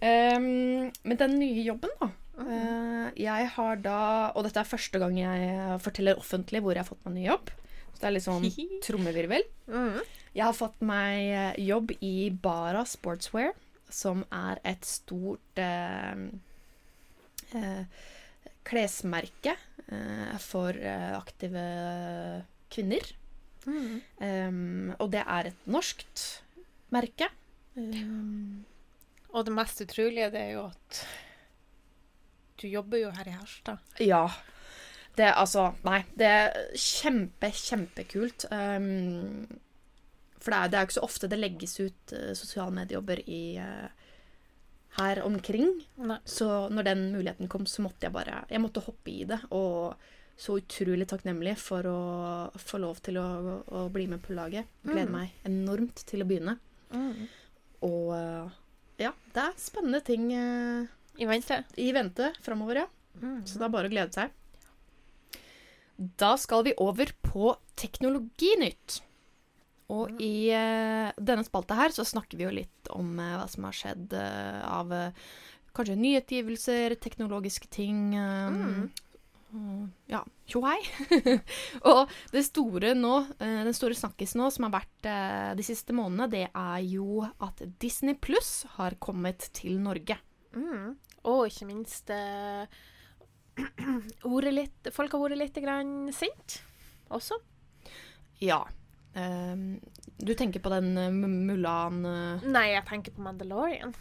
um, 0.00 0.88
men 1.08 1.18
den 1.20 1.38
nye 1.42 1.66
jobben, 1.66 1.92
da. 2.00 2.12
Eh, 2.46 3.08
jeg 3.22 3.48
har 3.56 3.80
da 3.84 3.98
Og 4.36 4.46
dette 4.46 4.60
er 4.62 4.68
første 4.68 5.00
gang 5.02 5.16
jeg 5.18 5.80
forteller 5.84 6.20
offentlig 6.20 6.62
hvor 6.62 6.76
jeg 6.76 6.84
har 6.84 6.88
fått 6.88 7.04
meg 7.06 7.16
ny 7.18 7.26
jobb. 7.26 7.52
Så 7.92 8.00
det 8.00 8.08
er 8.08 8.14
litt 8.16 8.26
sånn 8.26 8.46
trommevirvel. 8.86 9.44
Mm. 9.68 10.00
Jeg 10.32 10.46
har 10.46 10.56
fått 10.56 10.80
meg 10.84 11.32
eh, 11.32 11.60
jobb 11.66 11.92
i 12.00 12.30
Bara 12.32 12.86
Sportswear, 12.88 13.52
som 13.92 14.24
er 14.32 14.62
et 14.64 14.86
stort 14.88 15.60
eh, 15.60 16.22
eh, 17.58 18.06
klesmerke 18.64 19.56
eh, 19.56 20.38
for 20.40 20.78
aktive 21.18 21.66
kvinner. 22.72 23.12
Um, 23.62 24.90
og 24.98 25.12
det 25.12 25.22
er 25.22 25.52
et 25.52 25.66
norskt 25.70 26.42
merke. 26.90 27.28
Um, 27.76 28.64
Og 29.32 29.46
det 29.46 29.54
mest 29.54 29.80
utrolige 29.84 30.32
det 30.34 30.40
er 30.40 30.50
jo 30.56 30.64
at 30.66 31.02
du 32.62 32.68
jobber 32.70 33.02
jo 33.02 33.10
her 33.16 33.28
i 33.28 33.34
Harstad. 33.36 33.82
Ja. 34.02 34.24
Det 35.16 35.26
altså 35.36 35.66
Nei, 35.84 35.98
det 36.16 36.28
er 36.28 36.54
kjempe, 36.78 37.50
kjempekult. 37.52 38.46
Um, 38.50 39.44
for 40.42 40.54
det 40.54 40.58
er, 40.58 40.70
det 40.72 40.78
er 40.78 40.84
jo 40.86 40.88
ikke 40.88 40.98
så 41.00 41.04
ofte 41.06 41.28
det 41.30 41.38
legges 41.42 41.76
ut 41.82 42.14
uh, 42.16 42.30
sosiale 42.38 42.72
mediejobber 42.78 43.20
i 43.28 43.42
uh, 43.60 44.08
her 44.96 45.20
omkring. 45.26 45.74
Nei. 46.00 46.18
Så 46.24 46.48
når 46.72 46.88
den 46.88 47.04
muligheten 47.12 47.50
kom, 47.52 47.68
så 47.68 47.84
måtte 47.84 48.08
jeg 48.08 48.14
bare 48.16 48.42
Jeg 48.50 48.60
måtte 48.64 48.82
hoppe 48.84 49.12
i 49.12 49.22
det 49.28 49.42
og 49.50 49.94
så 50.42 50.56
utrolig 50.58 51.04
takknemlig 51.06 51.52
for 51.60 51.86
å 51.86 51.98
få 52.58 52.80
lov 52.80 52.98
til 53.04 53.18
å, 53.20 53.26
å 53.68 53.82
bli 53.92 54.08
med 54.10 54.22
på 54.24 54.34
laget. 54.34 54.66
Gleder 54.82 55.10
Mm. 55.12 55.12
meg 55.12 55.34
enormt 55.46 56.02
til 56.08 56.24
å 56.24 56.26
begynne. 56.26 56.56
Og 57.84 58.08
eh, 58.16 58.56
ja, 59.04 59.12
det 59.34 59.44
er 59.44 59.60
spennende 59.60 60.00
ting 60.06 60.32
eh, 60.34 60.88
I 61.20 61.28
vente. 61.28 61.62
i 61.76 61.92
vente 61.92 62.32
framover, 62.42 62.84
ja. 62.84 62.88
Mm. 63.20 63.42
Så 63.46 63.58
det 63.60 63.66
er 63.66 63.74
bare 63.74 63.90
å 63.90 63.92
glede 63.92 64.16
seg. 64.16 64.32
Da 66.18 66.34
skal 66.40 66.64
vi 66.66 66.74
over 66.80 67.12
på 67.22 67.54
Teknologinytt. 67.78 69.02
Og 69.92 70.20
i 70.24 70.48
uh, 70.54 71.12
denne 71.20 71.44
spalta 71.44 71.76
her 71.76 71.92
så 71.94 72.04
snakker 72.06 72.38
vi 72.38 72.46
jo 72.46 72.54
litt 72.62 72.92
om 72.94 73.12
uh, 73.18 73.36
hva 73.40 73.46
som 73.50 73.66
har 73.68 73.76
skjedd 73.76 74.14
uh, 74.16 74.62
av 74.80 74.94
kanskje 75.76 75.96
nyutgivelser, 75.96 76.96
teknologiske 77.00 77.68
ting. 77.72 78.12
eh, 78.12 79.06
og, 79.56 79.86
ja, 80.08 80.18
tjohei. 80.44 80.76
og 81.88 82.12
det 82.32 82.42
store 82.44 82.90
nå, 82.92 83.14
den 83.40 83.72
store 83.72 83.96
snakkisen 83.96 84.42
nå 84.42 84.50
som 84.52 84.66
har 84.68 84.74
vært 84.74 85.08
de 85.56 85.64
siste 85.64 85.96
månedene, 85.96 86.28
det 86.28 86.44
er 86.50 86.84
jo 86.84 87.24
at 87.24 87.64
Disney 87.80 88.18
Pluss 88.20 88.66
har 88.76 88.98
kommet 89.00 89.48
til 89.56 89.80
Norge. 89.80 90.18
Mm. 90.56 90.94
Og 91.30 91.46
ikke 91.48 91.68
minst 91.68 92.10
eh, 92.12 92.66
litt, 94.58 94.92
Folk 94.94 95.14
har 95.14 95.22
vært 95.22 95.40
litt 95.40 95.58
sinte 95.58 96.16
sint 96.16 96.60
også. 97.12 97.38
Ja. 98.42 98.62
Um, 99.12 99.76
du 100.16 100.32
tenker 100.34 100.62
på 100.64 100.70
den 100.72 100.96
uh, 100.96 101.10
Mulan 101.12 101.98
uh, 102.06 102.44
Nei, 102.48 102.70
jeg 102.72 102.86
tenker 102.88 103.12
på 103.12 103.20
Mandalorian. 103.20 103.92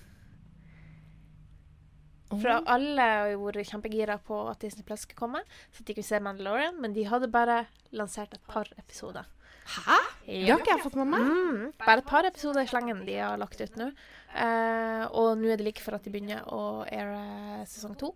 For 2.32 2.48
alle 2.72 3.04
har 3.04 3.34
vært 3.42 3.68
kjempegira 3.68 4.16
på 4.24 4.38
at 4.48 4.62
Disney 4.64 4.86
Plus 4.88 5.04
skulle 5.04 5.20
komme, 5.20 5.42
så 5.76 5.84
de 5.84 5.96
kunne 5.98 6.08
se 6.08 6.22
Mandalorian, 6.24 6.80
men 6.80 6.96
de 6.96 7.04
hadde 7.10 7.28
bare 7.32 7.66
lansert 7.92 8.32
et 8.38 8.46
par 8.48 8.72
episoder. 8.80 9.28
Hæ? 9.72 10.00
Det 10.26 10.50
har 10.50 10.62
ikke 10.62 10.74
jeg 10.76 10.84
fått 10.84 10.98
med 11.00 11.12
meg. 11.14 11.28
Mm, 11.28 11.62
bare 11.80 12.02
et 12.04 12.10
par 12.10 12.28
episoder 12.28 12.66
i 12.66 12.70
slengen 12.72 13.06
de 13.08 13.16
har 13.20 13.40
lagt 13.42 13.62
ut 13.62 13.80
nå. 13.80 13.92
Eh, 14.32 15.06
og 15.12 15.34
nå 15.40 15.52
er 15.52 15.60
det 15.60 15.68
like 15.68 15.84
for 15.84 15.98
at 15.98 16.06
de 16.06 16.14
begynner 16.14 16.44
å 16.52 16.84
aire 16.88 17.64
sesong 17.70 17.96
to 18.00 18.14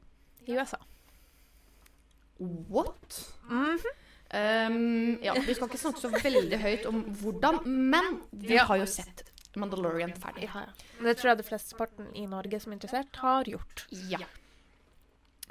i 0.47 0.55
USA. 0.55 0.79
What? 2.69 3.21
Ehm, 4.35 5.17
ja, 5.23 5.35
vi 5.39 5.55
skal 5.55 5.69
ikke 5.69 5.79
snakke 5.79 6.01
så 6.01 6.11
veldig 6.11 6.59
høyt 6.59 6.87
om 6.89 7.03
hvordan, 7.21 7.61
men 7.65 8.19
vi 8.31 8.57
har 8.59 8.81
jo 8.81 8.87
sett 8.89 9.23
Mandalorian 9.55 10.11
ferdig. 10.19 10.49
Ja, 10.49 10.65
ja. 10.65 10.87
Det 10.99 11.13
tror 11.19 11.31
jeg 11.31 11.39
de 11.39 11.47
flesteparten 11.47 12.09
i 12.17 12.25
Norge 12.27 12.59
som 12.59 12.73
er 12.73 12.79
interessert, 12.79 13.21
har 13.23 13.47
gjort. 13.47 13.85
Ja. 14.11 14.19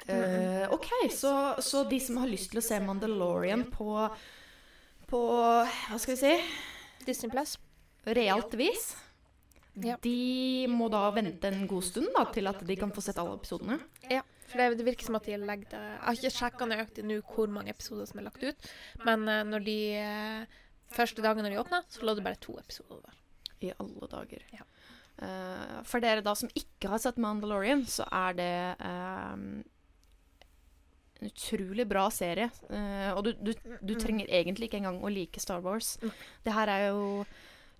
Uh, 0.05 0.67
OK, 0.75 0.91
så, 1.09 1.55
så 1.63 1.85
de 1.89 1.97
som 2.03 2.19
har 2.21 2.29
lyst 2.29 2.51
til 2.51 2.61
å 2.61 2.65
se 2.65 2.77
Mandalorian 2.83 3.65
på 3.73 3.95
på 5.09 5.21
Hva 5.29 5.99
skal 6.01 6.15
vi 6.15 6.21
si? 6.21 6.35
Disney 7.05 7.31
Plus. 7.33 7.57
Realt 8.05 8.53
vis. 8.59 8.93
Ja. 9.83 9.97
De 10.01 10.67
må 10.71 10.87
da 10.91 11.03
vente 11.15 11.49
en 11.51 11.65
god 11.67 11.83
stund 11.83 12.13
da, 12.15 12.23
til 12.31 12.47
at 12.47 12.61
de 12.63 12.77
kan 12.79 12.93
få 12.95 13.03
sett 13.03 13.19
alle 13.19 13.35
episodene. 13.35 13.79
Ja, 14.07 14.21
for 14.47 14.61
det, 14.61 14.79
det 14.79 14.85
virker 14.87 15.09
som 15.09 15.17
at 15.19 15.27
de 15.27 15.35
legger 15.41 15.71
det 15.73 15.81
Jeg 15.81 16.03
har 16.05 16.19
ikke 16.19 16.35
sjekka 16.37 16.67
nøyaktig 16.69 17.03
nå 17.07 17.19
hvor 17.27 17.51
mange 17.51 17.73
episoder 17.73 18.07
som 18.07 18.21
er 18.21 18.29
lagt 18.29 18.45
ut, 18.45 18.69
men 19.03 19.27
eh, 19.31 19.43
når 19.49 19.65
de 19.65 19.79
eh, 19.99 20.61
første 20.95 21.25
dagen 21.25 21.43
når 21.43 21.55
de 21.55 21.61
åpna, 21.65 21.81
så 21.91 22.07
lå 22.07 22.15
det 22.15 22.23
bare 22.25 22.39
to 22.41 22.55
episoder 22.61 23.03
der. 23.03 23.19
I 23.65 23.73
alle 23.81 24.11
dager. 24.11 24.47
Ja. 24.53 24.67
Uh, 25.15 25.79
for 25.87 26.03
dere 26.03 26.23
da 26.23 26.33
som 26.35 26.49
ikke 26.59 26.89
har 26.91 26.99
sett 26.99 27.19
Mandalorian, 27.23 27.85
så 27.87 28.03
er 28.11 28.35
det 28.35 28.55
eh, 28.83 29.45
en 31.25 31.33
utrolig 31.33 31.87
bra 31.89 32.05
serie. 32.13 32.47
Uh, 32.69 33.11
og 33.15 33.25
du, 33.27 33.33
du, 33.41 33.51
du 33.81 33.93
trenger 33.99 34.29
egentlig 34.29 34.69
ikke 34.69 34.81
engang 34.83 35.01
å 35.03 35.11
like 35.11 35.41
Star 35.41 35.61
Wars. 35.65 35.95
Mm. 36.03 36.15
Det 36.45 36.55
her 36.55 36.71
er 36.71 36.87
jo 36.87 37.05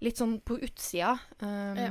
litt 0.05 0.21
sånn 0.21 0.39
på 0.45 0.59
utsida. 0.65 1.17
Um, 1.41 1.81
Ja. 1.81 1.89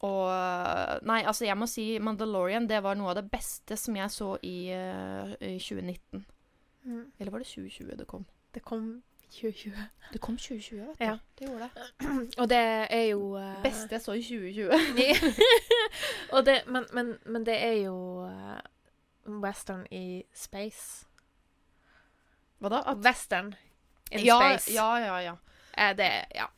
Og 0.00 1.02
Nei, 1.04 1.18
altså, 1.28 1.44
jeg 1.44 1.58
må 1.60 1.66
si 1.68 1.82
Mandalorian, 2.00 2.64
det 2.64 2.78
var 2.80 2.96
noe 2.96 3.10
av 3.12 3.18
det 3.18 3.26
beste 3.28 3.76
som 3.76 3.98
jeg 3.98 4.08
så 4.14 4.30
i, 4.48 4.72
uh, 4.72 5.34
i 5.44 5.58
2019. 5.60 6.22
Eller 7.20 7.28
var 7.34 7.44
det 7.44 7.50
2020 7.50 7.98
det 8.00 8.06
kom? 8.08 8.24
Det 8.56 8.62
kom 8.64 8.86
2020. 9.30 9.72
Det 10.12 10.20
kom 10.20 10.36
2020, 10.36 10.78
vet 10.78 10.98
du. 10.98 11.04
Ja. 11.04 11.18
Det 11.38 11.44
gjorde 11.44 11.68
det. 11.68 11.70
Og 12.40 12.48
det 12.50 12.58
er 12.90 13.04
jo 13.10 13.36
uh... 13.36 13.62
Beste 13.62 13.88
jeg 13.92 14.02
så 14.02 14.12
i 14.12 14.22
2020. 14.22 14.70
og 16.34 16.46
det, 16.46 16.60
men, 16.66 16.84
men, 16.92 17.14
men 17.26 17.46
det 17.46 17.56
er 17.62 17.76
jo 17.84 18.24
eh, 18.26 18.58
western 19.42 19.86
i 19.94 20.22
space. 20.34 21.06
Hva 22.60 22.68
da? 22.74 22.82
At 22.92 22.98
Western 23.04 23.54
in 24.10 24.24
ja, 24.26 24.36
space. 24.40 24.72
ja, 24.74 24.88
ja, 25.00 25.20
ja. 25.30 25.36
Eh, 25.76 25.94
det 25.96 26.10
Ja. 26.34 26.48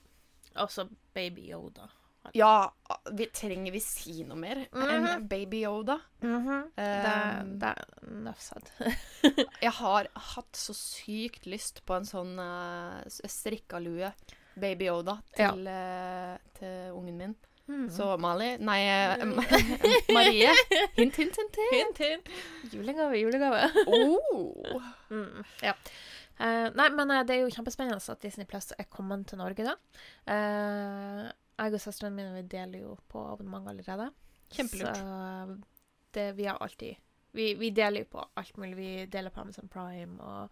Også 0.56 0.88
Baby 1.14 1.46
Yoda. 1.52 1.87
Ja, 2.35 2.72
vi, 3.12 3.26
trenger 3.35 3.72
vi 3.72 3.80
si 3.82 4.22
noe 4.24 4.37
mer 4.38 4.61
enn 4.70 5.02
Mhm. 5.02 5.28
Baby 5.28 5.62
Yoda? 5.64 5.96
Det, 6.20 6.28
Um, 6.28 7.58
det 7.58 7.68
er 7.68 7.85
nøfsad. 8.02 8.68
Jeg 9.62 9.72
har 9.72 10.08
hatt 10.14 10.56
så 10.56 10.74
sykt 10.76 11.46
lyst 11.46 11.82
på 11.87 11.96
en 11.96 12.04
sånn 12.06 12.38
uh, 12.38 13.02
strikkalue, 13.08 14.12
Baby 14.54 14.85
Yoda, 14.90 15.16
til, 15.35 15.66
eh, 15.66 16.37
til 16.58 16.92
ungen 16.92 17.16
min. 17.18 17.35
Mm. 17.72 17.90
Så 17.90 18.06
Mali 18.20 18.50
Nei, 18.61 18.80
eh, 18.85 19.22
Marie. 20.16 20.50
Hint, 20.98 21.16
hint, 21.16 21.38
hint. 21.40 21.61
hint. 21.72 22.00
Hint. 22.04 22.32
Julegave, 22.72 23.20
julegave. 23.20 23.68
Oh. 23.87 24.82
Mm, 25.12 25.42
ja. 25.61 25.74
Uh, 26.40 26.70
nei, 26.72 26.87
men 26.96 27.11
eh, 27.12 27.18
det 27.28 27.35
er 27.35 27.42
jo 27.42 27.50
kjempespennende 27.52 28.00
at 28.00 28.22
Disney 28.24 28.48
Plus 28.48 28.70
er 28.80 28.87
kommet 28.88 29.26
til 29.28 29.37
Norge, 29.37 29.66
da. 29.66 29.74
Uh, 30.24 31.26
jeg 31.61 31.76
og 31.76 31.82
søstrene 31.85 32.16
mine 32.16 32.32
vi 32.32 32.46
deler 32.48 32.87
jo 32.87 32.94
på 33.12 33.26
abonnement 33.28 33.68
allerede. 33.68 34.08
Kjempelurt. 34.56 34.96
Så 34.96 35.58
det, 36.16 36.30
vi 36.40 36.48
har 36.48 36.56
alltid 36.64 36.96
vi, 37.32 37.54
vi 37.54 37.70
deler 37.70 38.04
jo 38.04 38.11
på 38.12 38.24
alt 38.37 38.56
mulig. 38.61 38.76
Vi 38.76 39.06
deler 39.12 39.32
på 39.32 39.40
Amazon 39.40 39.68
Prime 39.68 40.20
og 40.20 40.50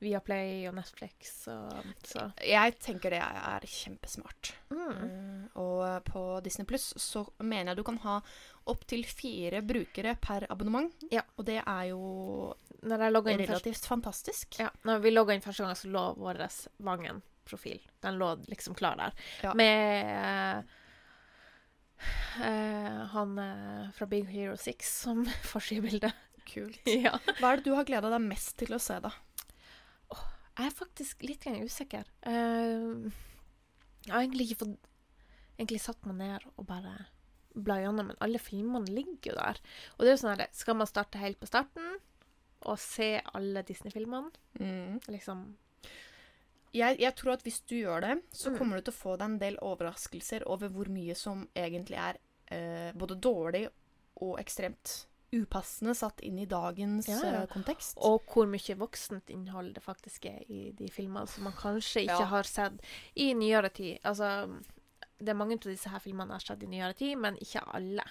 Viaplay 0.00 0.66
og 0.68 0.76
Netflix 0.78 1.32
og 1.50 1.72
så 2.06 2.28
Jeg 2.44 2.76
tenker 2.82 3.10
det 3.14 3.20
er 3.22 3.66
kjempesmart. 3.66 4.52
mm. 4.70 4.98
Eh, 4.98 5.58
og 5.58 6.04
på 6.06 6.22
Disney 6.44 6.66
Pluss 6.68 6.92
så 7.02 7.24
mener 7.42 7.72
jeg 7.72 7.80
du 7.80 7.84
kan 7.88 7.98
ha 8.04 8.20
opptil 8.68 9.04
fire 9.08 9.62
brukere 9.62 10.14
per 10.20 10.46
abonnement. 10.52 10.92
Ja. 11.10 11.22
Og 11.36 11.46
det 11.48 11.60
er 11.64 11.84
jo 11.90 12.54
Når 12.82 13.04
jeg 13.04 13.14
inn 13.34 13.46
først, 13.46 13.50
relativt 13.50 13.86
fantastisk. 13.86 14.58
ja, 14.60 14.68
når 14.84 15.00
vi 15.02 15.10
logga 15.10 15.34
inn 15.34 15.42
første 15.42 15.64
gang, 15.64 15.74
så 15.76 15.90
lå 15.90 16.04
vår 16.18 16.44
Vangen-profil. 16.78 17.80
Den 18.02 18.18
lå 18.20 18.34
liksom 18.48 18.74
klar 18.78 18.96
der. 18.96 19.12
Ja. 19.42 19.54
Med 19.54 20.12
eh, 20.14 20.62
eh, 22.46 23.06
han 23.14 23.38
eh, 23.38 23.90
fra 23.96 24.06
Big 24.06 24.28
Hero 24.30 24.56
6 24.56 24.94
som 25.02 25.24
forsidebilde. 25.52 26.12
Kult. 26.48 26.80
ja. 26.88 27.18
Hva 27.40 27.52
er 27.52 27.60
det 27.60 27.66
du 27.66 27.74
har 27.76 27.84
gleda 27.84 28.08
deg 28.12 28.24
mest 28.24 28.54
til 28.62 28.72
å 28.72 28.80
se, 28.80 29.00
da? 29.04 29.10
Jeg 30.58 30.66
er 30.66 30.74
faktisk 30.74 31.22
litt 31.22 31.44
usikker. 31.46 32.04
Uh, 32.26 33.06
jeg 34.06 34.10
har 34.12 34.24
egentlig 34.24 34.48
ikke 34.50 34.64
fått 34.64 34.88
egentlig 35.58 35.80
satt 35.82 36.04
meg 36.06 36.16
ned 36.18 36.44
og 36.56 36.66
bare 36.66 36.96
bla 37.58 37.78
gjennom, 37.82 38.10
men 38.12 38.18
alle 38.22 38.38
filmene 38.38 38.90
ligger 38.94 39.32
jo 39.32 39.36
der. 39.38 39.58
Og 39.96 40.02
det 40.04 40.10
er 40.12 40.16
jo 40.16 40.20
sånn 40.22 40.34
her, 40.38 40.48
skal 40.54 40.76
man 40.78 40.86
starte 40.90 41.18
helt 41.18 41.38
på 41.40 41.48
starten 41.50 41.96
og 42.68 42.78
se 42.82 43.20
alle 43.34 43.62
Disney-filmene? 43.66 44.30
Liksom 45.10 45.44
Jeg, 46.74 46.98
jeg 47.00 47.14
tror 47.16 47.32
at 47.32 47.42
hvis 47.46 47.60
du 47.66 47.76
gjør 47.78 48.00
det, 48.04 48.14
så 48.34 48.50
Mm. 48.52 48.58
kommer 48.58 48.76
du 48.76 48.82
til 48.82 48.92
å 48.92 48.98
få 49.02 49.16
deg 49.16 49.24
en 49.30 49.38
del 49.40 49.56
overraskelser 49.64 50.44
over 50.46 50.68
hvor 50.68 50.90
mye 50.92 51.14
som 51.16 51.46
egentlig 51.56 51.96
er 51.96 52.18
eh, 52.52 52.92
både 52.92 53.16
dårlig 53.24 53.68
og 54.20 54.38
ekstremt 54.38 55.06
upassende 55.32 55.92
satt 55.94 56.20
inn 56.24 56.38
i 56.40 56.46
dagens 56.48 57.08
Ja, 57.08 57.18
ja. 57.24 57.42
eh, 57.42 57.46
kontekst. 57.52 57.98
Og 58.00 58.22
hvor 58.32 58.46
mye 58.48 58.76
voksent 58.80 59.28
innhold 59.34 59.74
det 59.76 59.82
faktisk 59.84 60.24
er 60.30 60.42
i 60.48 60.70
de 60.72 60.88
filmene 60.88 61.28
som 61.28 61.44
man 61.44 61.52
kanskje 61.58 62.06
ikke 62.06 62.20
Ja. 62.20 62.30
har 62.32 62.42
sett 62.48 62.80
i 63.16 63.34
nyere 63.34 63.68
tid. 63.68 63.98
Altså, 64.04 64.48
det 65.18 65.28
er 65.28 65.34
mange 65.34 65.54
av 65.58 65.60
disse 65.68 65.88
her 65.90 65.98
filmene 66.00 66.28
jeg 66.32 66.40
har 66.40 66.46
sett 66.56 66.62
i 66.62 66.66
nyere 66.66 66.94
tid, 66.94 67.18
men 67.18 67.36
ikke 67.36 67.60
alle. 67.74 68.04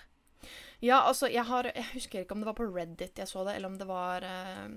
Ja, 0.82 1.00
altså, 1.08 1.26
jeg 1.32 1.44
har 1.46 1.64
Jeg 1.64 1.86
husker 1.94 2.20
ikke 2.22 2.32
om 2.34 2.40
det 2.40 2.46
var 2.46 2.54
på 2.54 2.68
Reddit 2.76 3.18
jeg 3.18 3.28
så 3.28 3.44
det, 3.48 3.56
eller 3.56 3.68
om 3.70 3.78
det 3.78 3.88
var 3.88 4.22
uh, 4.22 4.70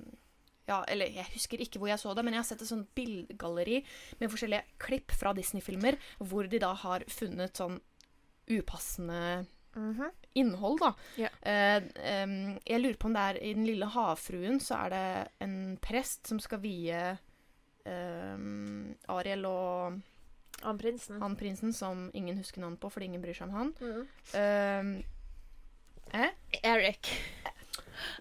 Ja, 0.66 0.84
eller 0.88 1.06
jeg 1.10 1.26
husker 1.34 1.58
ikke 1.60 1.78
hvor 1.78 1.88
jeg 1.88 1.98
så 1.98 2.14
det, 2.14 2.24
men 2.24 2.32
jeg 2.32 2.40
har 2.40 2.48
sett 2.48 2.62
et 2.62 2.68
sånt 2.68 2.88
bildegalleri 2.94 3.84
med 4.20 4.30
forskjellige 4.30 4.64
klipp 4.78 5.10
fra 5.12 5.32
Disney-filmer, 5.34 5.98
hvor 6.18 6.48
de 6.48 6.58
da 6.58 6.72
har 6.74 7.04
funnet 7.08 7.52
sånn 7.58 7.80
upassende 8.48 9.46
innhold, 10.38 10.80
da. 10.80 10.92
Ja. 11.20 11.30
Eh, 11.42 11.82
um, 12.24 12.58
jeg 12.66 12.82
lurer 12.82 12.98
på 13.00 13.10
om 13.10 13.16
det 13.16 13.24
er 13.26 13.40
i 13.42 13.54
Den 13.56 13.66
lille 13.66 13.88
havfruen 13.90 14.60
så 14.62 14.84
er 14.84 14.94
det 14.94 15.06
en 15.46 15.56
prest 15.82 16.30
som 16.30 16.40
skal 16.42 16.62
vie 16.62 17.00
em, 17.84 18.94
Ariel 19.10 19.46
og 19.48 20.00
Han 20.62 20.78
prinsen. 20.78 21.20
han 21.22 21.36
prinsen 21.40 21.72
som 21.72 22.10
ingen 22.14 22.38
husker 22.38 22.60
navn 22.60 22.76
på 22.76 22.90
fordi 22.92 23.10
ingen 23.10 23.22
bryr 23.22 23.36
seg 23.36 23.48
om 23.48 23.56
han. 23.56 23.72
Mm. 23.80 24.02
Um, 24.36 24.92
eh? 26.12 26.30
Eric. 26.62 27.14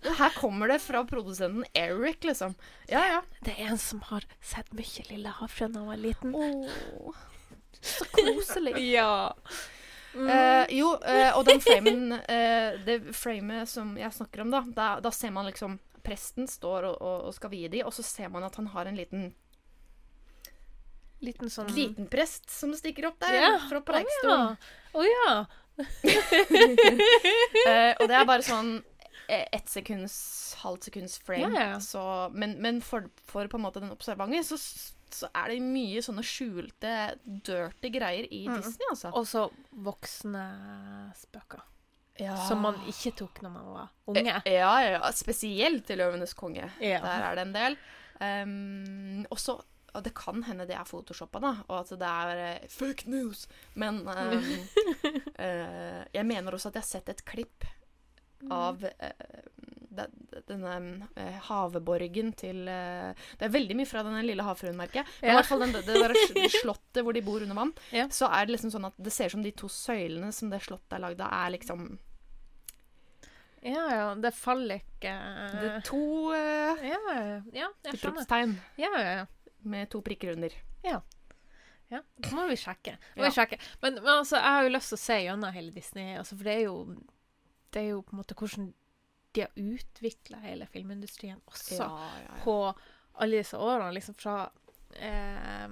Her 0.03 0.29
kommer 0.35 0.67
det 0.67 0.79
fra 0.79 1.03
produsenten 1.07 1.65
Eric, 1.73 2.23
liksom. 2.23 2.55
Ja, 2.87 3.05
ja. 3.07 3.21
Det 3.43 3.55
er 3.57 3.73
en 3.73 3.77
som 3.79 4.01
har 4.09 4.25
sett 4.41 4.71
mye 4.75 5.05
Lille 5.09 5.33
havfrue 5.39 5.69
da 5.71 5.83
han 5.83 5.91
var 5.91 5.99
liten. 5.99 6.35
Oh, 6.35 7.15
så 7.81 8.07
koselig. 8.11 8.75
Ja. 8.91 9.35
Eh, 10.15 10.65
jo, 10.73 10.95
eh, 11.05 11.29
og 11.37 11.43
den 11.45 11.59
framen 11.61 12.13
eh, 12.17 12.79
Det 12.85 12.95
framet 13.13 13.69
som 13.69 13.91
jeg 13.99 14.09
snakker 14.15 14.41
om, 14.41 14.49
da, 14.51 14.63
da, 14.73 14.87
da 15.05 15.11
ser 15.13 15.29
man 15.35 15.45
liksom 15.45 15.75
Presten 16.01 16.47
står 16.49 16.87
og, 16.89 16.95
og, 17.01 17.27
og 17.29 17.33
skal 17.35 17.51
vie 17.53 17.69
de, 17.69 17.83
og 17.85 17.93
så 17.93 18.01
ser 18.07 18.29
man 18.33 18.43
at 18.47 18.55
han 18.57 18.67
har 18.73 18.87
en 18.89 18.97
liten, 18.97 19.27
Liten 21.21 21.49
sånn 21.51 21.69
liten 21.75 22.07
prest 22.09 22.49
som 22.49 22.71
stikker 22.73 23.09
opp 23.11 23.19
der 23.21 23.35
Ja. 23.35 23.49
fra 23.69 23.81
Å 23.83 23.85
preikestolen. 23.85 24.55
ja. 24.55 24.55
Å 24.95 25.03
ja. 25.05 25.33
Eh, 27.67 27.93
og 27.99 28.07
det 28.09 28.15
er 28.15 28.25
bare 28.27 28.43
sånn 28.45 28.71
eh, 29.29 29.45
ett 29.53 29.69
sekunds, 29.69 30.15
halvt 30.63 30.87
sekunds 30.89 31.17
frame. 31.21 31.51
Ja. 31.53 31.77
Så, 31.83 32.01
men 32.33 32.55
men 32.63 32.79
for, 32.81 33.05
for 33.29 33.47
på 33.51 33.59
en 33.59 33.65
måte 33.67 33.83
den 33.83 33.91
observante, 33.93 34.41
så, 34.47 34.57
så 35.13 35.29
er 35.35 35.47
det 35.53 35.61
mye 35.61 36.01
sånne 36.05 36.23
skjulte, 36.25 36.93
dirty 37.25 37.89
greier 37.93 38.27
i 38.31 38.45
Mm. 38.47 38.57
Disney, 38.61 38.87
altså. 38.91 39.11
Og 39.13 39.25
så 39.27 39.49
voksne 39.73 40.43
spøker. 41.15 41.61
Ja. 42.19 42.35
Som 42.47 42.59
man 42.65 42.75
ikke 42.91 43.13
tok 43.15 43.41
når 43.41 43.49
man 43.53 43.65
var 43.73 43.89
unge. 44.07 44.41
Eh, 44.45 44.53
Ja, 44.59 44.73
ja. 44.83 45.11
Spesielt 45.11 45.89
i 45.89 45.95
'Løvenes 45.95 46.33
konge'. 46.35 46.69
Ja. 46.81 46.99
Der 46.99 47.23
er 47.31 47.35
det 47.35 47.47
en 47.47 47.53
del. 47.53 47.77
Um, 48.21 49.25
også, 49.31 49.61
og 49.93 50.03
det 50.03 50.13
kan 50.13 50.43
hende 50.43 50.65
det 50.67 50.75
er 50.75 50.83
photoshoppa, 50.83 51.39
da, 51.39 51.53
og 51.69 51.79
at 51.79 51.89
det 51.99 52.01
er 52.07 52.59
uh, 52.63 52.67
fake 52.67 53.07
news. 53.07 53.47
Men 53.75 54.01
um, 54.07 54.43
uh, 55.39 56.03
jeg 56.17 56.25
mener 56.25 56.51
også 56.51 56.67
at 56.69 56.75
jeg 56.75 56.81
har 56.81 56.87
sett 56.91 57.09
et 57.09 57.23
klipp 57.25 57.63
av 58.51 58.83
eh, 58.83 59.11
de- 59.57 59.78
denne 60.47 60.73
eh, 61.19 61.37
haveborgen 61.49 62.31
til 62.39 62.67
eh, 62.71 63.13
Det 63.39 63.47
er 63.47 63.53
veldig 63.53 63.77
mye 63.79 63.89
fra 63.89 64.03
denne 64.05 64.21
lille 64.25 64.45
havfruen-merket. 64.45 65.07
Men 65.21 65.31
i 65.31 65.37
hvert 65.37 65.49
fall 65.49 65.63
den, 65.65 65.73
det 66.37 66.51
slottet 66.59 67.01
hvor 67.05 67.15
de 67.17 67.23
bor 67.25 67.41
under 67.45 67.57
vann. 67.57 67.73
Ja. 67.95 68.07
Så 68.13 68.29
er 68.29 68.45
det 68.47 68.55
liksom 68.57 68.73
sånn 68.75 68.87
at 68.89 68.97
det 68.99 69.13
ser 69.15 69.31
ut 69.31 69.37
som 69.37 69.43
de 69.45 69.51
to 69.63 69.69
søylene 69.71 70.31
som 70.35 70.51
det 70.53 70.61
slottet 70.65 70.97
er 70.97 71.03
lagd 71.05 71.21
av, 71.25 71.33
er 71.41 71.53
liksom 71.57 71.85
Ja, 73.65 73.85
ja. 73.91 74.07
Det 74.15 74.31
faller 74.37 74.79
ikke 74.79 75.13
Det 75.59 75.69
er 75.73 75.85
to 75.87 76.01
uh, 76.31 76.83
Ja, 76.85 76.99
ja, 77.11 77.41
ja. 77.53 77.69
Jeg 77.89 77.99
skjønner. 77.99 78.57
Ja, 78.79 78.91
ja, 78.95 79.13
ja. 79.21 79.25
med 79.67 79.89
to 79.91 80.01
prikker 80.05 80.35
under. 80.37 80.53
Ja, 81.89 82.03
det 82.21 82.29
må 82.37 82.43
vi 82.47 82.55
sjekke. 82.59 82.99
Må 83.17 83.23
Ja. 83.23 83.29
vi 83.31 83.35
sjekke. 83.35 83.57
Men, 83.81 83.95
men 84.03 84.11
altså, 84.19 84.37
jeg 84.37 84.45
har 84.55 84.63
jo 84.67 84.73
lyst 84.75 84.91
til 84.93 84.99
å 84.99 85.01
se 85.01 85.15
gjennom 85.23 85.55
hele 85.55 85.71
Disney, 85.73 86.11
altså, 86.21 86.37
for 86.37 86.45
det 86.45 86.53
er 86.53 86.67
jo 86.67 86.75
det 87.73 87.81
er 87.81 87.87
jo 87.91 88.01
på 88.05 88.13
en 88.13 88.19
måte 88.21 88.35
hvordan 88.37 88.67
de 89.31 89.45
har 89.45 89.51
utvikla 89.55 90.39
hele 90.43 90.67
filmindustrien 90.71 91.41
også 91.45 91.77
Ja, 91.77 91.89
ja, 91.99 92.23
ja. 92.27 92.39
på 92.43 92.55
alle 93.19 93.41
disse 93.43 93.57
årene, 93.57 93.91
liksom 93.93 94.15
fra 94.17 94.41
eh, 94.95 95.67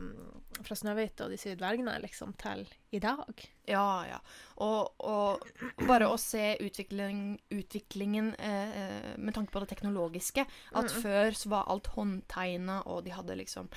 fra 0.63 0.75
'Snøhvit 0.75 1.21
og 1.23 1.31
de 1.31 1.37
syv 1.39 1.57
dvergene' 1.59 1.99
liksom, 2.01 2.33
til 2.39 2.65
i 2.91 2.99
dag. 2.99 3.43
ja, 3.67 4.05
ja. 4.07 4.19
Og, 4.63 4.93
og 4.99 5.45
bare 5.87 6.09
å 6.09 6.17
se 6.17 6.57
utvikling, 6.63 7.37
utviklingen 7.53 8.33
eh, 8.39 9.13
med 9.17 9.35
tanke 9.35 9.53
på 9.53 9.61
det 9.63 9.69
teknologiske. 9.73 10.45
At 10.73 10.91
før 10.91 11.31
så 11.37 11.53
var 11.53 11.69
alt 11.71 11.91
håndtegna, 11.93 12.81
og 12.85 13.03
de 13.05 13.13
hadde 13.15 13.37
liksom 13.37 13.69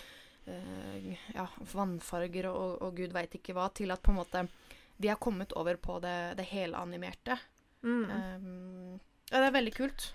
eh, 0.46 1.12
ja, 1.34 1.46
vannfarger 1.72 2.50
og, 2.52 2.80
og 2.82 2.96
gud 2.96 3.12
veit 3.16 3.34
ikke 3.36 3.56
hva, 3.56 3.68
til 3.74 3.92
at 3.92 4.02
på 4.02 4.14
en 4.14 4.20
måte 4.22 4.46
vi 5.00 5.08
har 5.08 5.16
kommet 5.16 5.52
over 5.56 5.78
på 5.80 5.96
det, 6.04 6.36
det 6.36 6.44
helanimerte. 6.50 7.38
Mm. 7.82 8.10
Um, 8.10 8.98
ja, 9.30 9.38
det 9.38 9.46
er 9.46 9.58
veldig 9.58 9.76
kult. 9.76 10.10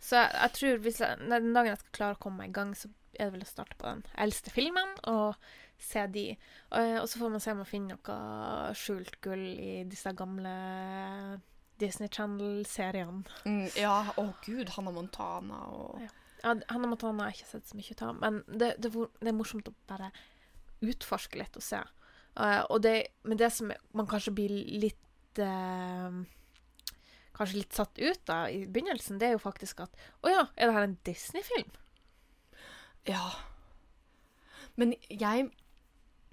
Så 0.00 0.16
jeg, 0.16 0.30
jeg 0.32 0.52
tror 0.56 0.78
hvis 0.84 1.00
jeg, 1.04 1.28
den 1.28 1.52
dagen 1.54 1.74
jeg 1.74 1.80
skal 1.82 1.96
klare 1.98 2.16
å 2.16 2.22
komme 2.22 2.42
meg 2.42 2.52
i 2.52 2.56
gang, 2.56 2.72
så 2.76 2.88
er 3.18 3.28
det 3.28 3.34
vel 3.34 3.44
å 3.44 3.50
starte 3.50 3.76
på 3.76 3.88
den 3.88 4.00
eldste 4.24 4.52
filmen 4.54 4.94
og 5.10 5.36
se 5.80 6.06
de. 6.12 6.24
Og, 6.70 6.94
og 7.02 7.08
så 7.10 7.20
får 7.20 7.34
man 7.34 7.44
se 7.44 7.52
om 7.52 7.60
man 7.60 7.68
finner 7.68 7.98
noe 7.98 8.72
skjult 8.80 9.20
gull 9.24 9.44
i 9.60 9.74
disse 9.88 10.12
gamle 10.16 10.54
Disney 11.80 12.08
Channel-seriene. 12.12 13.24
Mm, 13.44 13.68
ja, 13.76 13.94
å 14.20 14.26
gud, 14.44 14.72
Hannah 14.76 14.96
Montana 14.96 15.62
og 15.76 16.00
Ja. 16.06 16.10
Ja, 16.40 16.54
Hannah 16.72 16.88
Montana 16.88 17.26
har 17.26 17.34
jeg 17.34 17.42
ikke 17.42 17.50
sett 17.50 17.68
så 17.68 17.76
mye 17.76 17.94
av, 18.00 18.14
men 18.16 18.38
det, 18.48 18.70
det, 18.80 18.88
det 19.20 19.28
er 19.28 19.34
morsomt 19.36 19.66
å 19.68 19.74
bare 19.90 20.06
utforske 20.80 21.36
litt 21.36 21.58
og 21.60 21.64
se. 21.66 21.82
Uh, 22.32 22.62
og 22.72 22.78
det, 22.80 22.94
men 23.28 23.36
det 23.36 23.50
som 23.52 23.68
man 23.68 24.08
kanskje 24.08 24.32
blir 24.38 24.54
litt 24.80 25.40
eh, 25.42 26.16
Kanskje 27.40 27.62
litt 27.62 27.76
satt 27.76 27.96
ut 27.96 28.24
da, 28.28 28.42
i 28.52 28.66
begynnelsen, 28.68 29.16
det 29.20 29.30
er 29.30 29.38
jo 29.38 29.40
faktisk 29.40 29.80
at 29.86 30.02
Å 30.20 30.32
ja, 30.32 30.42
er 30.56 30.68
det 30.68 30.76
her 30.76 30.88
en 30.90 30.98
Disney-film? 31.08 31.70
Ja. 33.08 33.30
Men 34.76 34.92
jeg 35.08 35.48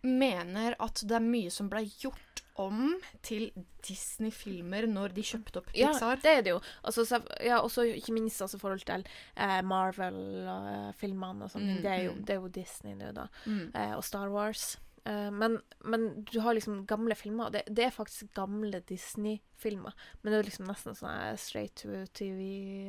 mener 0.04 0.76
at 0.84 1.02
det 1.08 1.16
er 1.18 1.24
mye 1.24 1.52
som 1.54 1.70
ble 1.72 1.86
gjort 1.88 2.44
om 2.58 2.98
til 3.26 3.50
Disney-filmer 3.86 4.88
når 4.90 5.14
de 5.16 5.24
kjøpte 5.26 5.62
opp 5.62 5.70
Pixar. 5.72 6.02
Ja, 6.02 6.20
det 6.24 6.34
er 6.40 6.44
det 6.46 6.54
jo. 6.56 6.62
Altså, 6.90 7.06
så, 7.06 7.20
ja, 7.44 7.60
også 7.62 7.86
ikke 7.92 8.16
minst 8.16 8.42
altså, 8.42 8.60
forhold 8.62 8.84
til 8.88 9.06
eh, 9.36 9.60
Marvel-filmene 9.66 11.46
og 11.46 11.48
og 11.48 11.54
sånn. 11.54 11.70
Mm, 11.70 11.82
Det, 11.86 11.96
mm. 12.10 12.22
det 12.26 12.36
er 12.36 12.42
jo 12.42 12.52
Disney 12.58 12.98
nå, 12.98 13.14
da. 13.16 13.28
Mm. 13.46 13.70
Eh, 13.74 13.94
og 13.98 14.04
Star 14.06 14.34
Wars. 14.34 14.76
Eh, 15.08 15.32
men, 15.32 15.62
men 15.88 16.24
du 16.28 16.40
har 16.44 16.54
liksom 16.58 16.86
gamle 16.90 17.16
filmer. 17.16 17.46
og 17.48 17.54
Det, 17.56 17.64
det 17.72 17.84
er 17.88 17.92
faktisk 17.96 18.34
gamle 18.36 18.80
Disney-filmer. 18.90 19.94
Men 20.22 20.32
det 20.32 20.38
er 20.40 20.44
liksom 20.50 20.68
nesten 20.68 20.96
sånn 20.98 21.14
eh, 21.14 21.40
straight 21.40 21.76
to 21.84 21.90
TV 22.18 22.42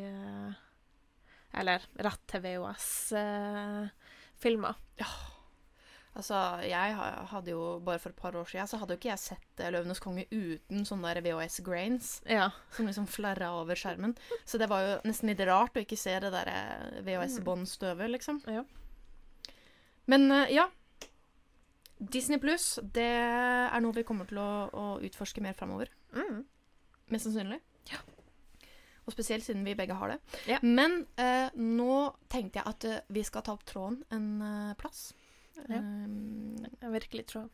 eh, 0.09 0.50
Eller 1.61 1.78
rett 1.94 2.24
til 2.31 2.40
VHS-filmer. 2.44 3.54
Ja. 4.98 5.11
Altså, 6.18 6.35
jeg 6.66 6.96
hadde 7.31 7.52
jo 7.52 7.78
bare 7.85 8.00
for 8.02 8.11
et 8.11 8.18
par 8.18 8.35
år 8.35 8.48
siden 8.50 8.66
så 8.66 8.78
hadde 8.81 8.96
jo 8.96 8.98
ikke 8.98 9.12
jeg 9.12 9.22
sett 9.22 9.61
eh, 9.62 9.70
'Løvenes 9.70 10.02
konge' 10.02 10.26
uten 10.33 10.83
sånne 10.88 11.12
der 11.14 11.22
VHS-grains 11.22 12.07
ja. 12.26 12.48
som 12.74 12.88
liksom 12.90 13.07
flerra 13.07 13.52
over 13.61 13.78
skjermen. 13.78 14.16
Så 14.42 14.59
det 14.59 14.66
var 14.72 14.81
jo 14.83 14.96
nesten 15.07 15.31
litt 15.31 15.44
rart 15.46 15.78
å 15.78 15.85
ikke 15.85 16.00
se 16.00 16.16
det 16.24 16.33
der 16.35 16.50
eh, 16.50 16.98
VHS-båndstøvet, 17.07 18.11
liksom. 18.16 18.42
Ja. 18.50 18.64
Men 20.11 20.31
eh, 20.33 20.57
ja. 20.57 20.66
Disney 21.98 22.38
pluss, 22.42 22.78
det 22.82 23.08
er 23.08 23.82
noe 23.82 23.96
vi 23.96 24.06
kommer 24.06 24.28
til 24.28 24.40
å, 24.42 24.50
å 24.70 24.87
utforske 25.04 25.42
mer 25.44 25.56
framover. 25.58 25.90
Mm. 26.14 26.44
Mest 27.12 27.28
sannsynlig. 27.28 27.61
Ja. 27.90 28.00
Og 29.08 29.14
spesielt 29.14 29.46
siden 29.46 29.64
vi 29.64 29.76
begge 29.78 29.96
har 29.96 30.12
det. 30.12 30.18
Ja. 30.50 30.58
Men 30.62 31.00
eh, 31.16 31.48
nå 31.56 31.94
tenkte 32.28 32.61
jeg 32.61 32.68
at 32.68 32.87
eh, 32.88 33.06
vi 33.16 33.24
skal 33.24 33.44
ta 33.46 33.54
opp 33.56 33.64
tråden 33.68 34.02
en 34.12 34.28
uh, 34.44 34.74
plass. 34.78 35.08
Ja. 35.66 35.80
Um, 35.80 36.58
virkelig 36.92 37.24
tråd. 37.32 37.48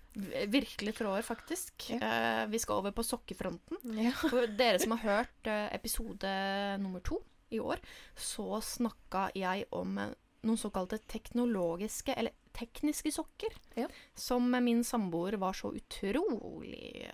virkelig 0.53 0.97
tråder, 0.99 1.23
faktisk. 1.23 1.87
Eh, 1.95 2.43
vi 2.51 2.59
skal 2.59 2.83
over 2.83 2.93
på 2.97 3.07
sokkefronten. 3.07 3.79
ja. 4.03 4.13
For 4.19 4.51
dere 4.59 4.83
som 4.83 4.97
har 4.97 5.05
hørt 5.07 5.49
uh, 5.49 5.71
episode 5.73 6.35
nummer 6.83 7.01
to 7.07 7.23
i 7.55 7.63
år, 7.63 7.81
så 8.19 8.59
snakka 8.61 9.29
jeg 9.39 9.69
om 9.73 10.01
noen 10.45 10.59
såkalte 10.61 10.99
teknologiske, 11.09 12.15
eller 12.17 12.33
tekniske 12.55 13.11
sokker. 13.13 13.55
Ja. 13.75 13.89
Som 14.15 14.51
min 14.65 14.85
samboer 14.85 15.37
var 15.41 15.53
så 15.57 15.73
utrolig 15.75 17.11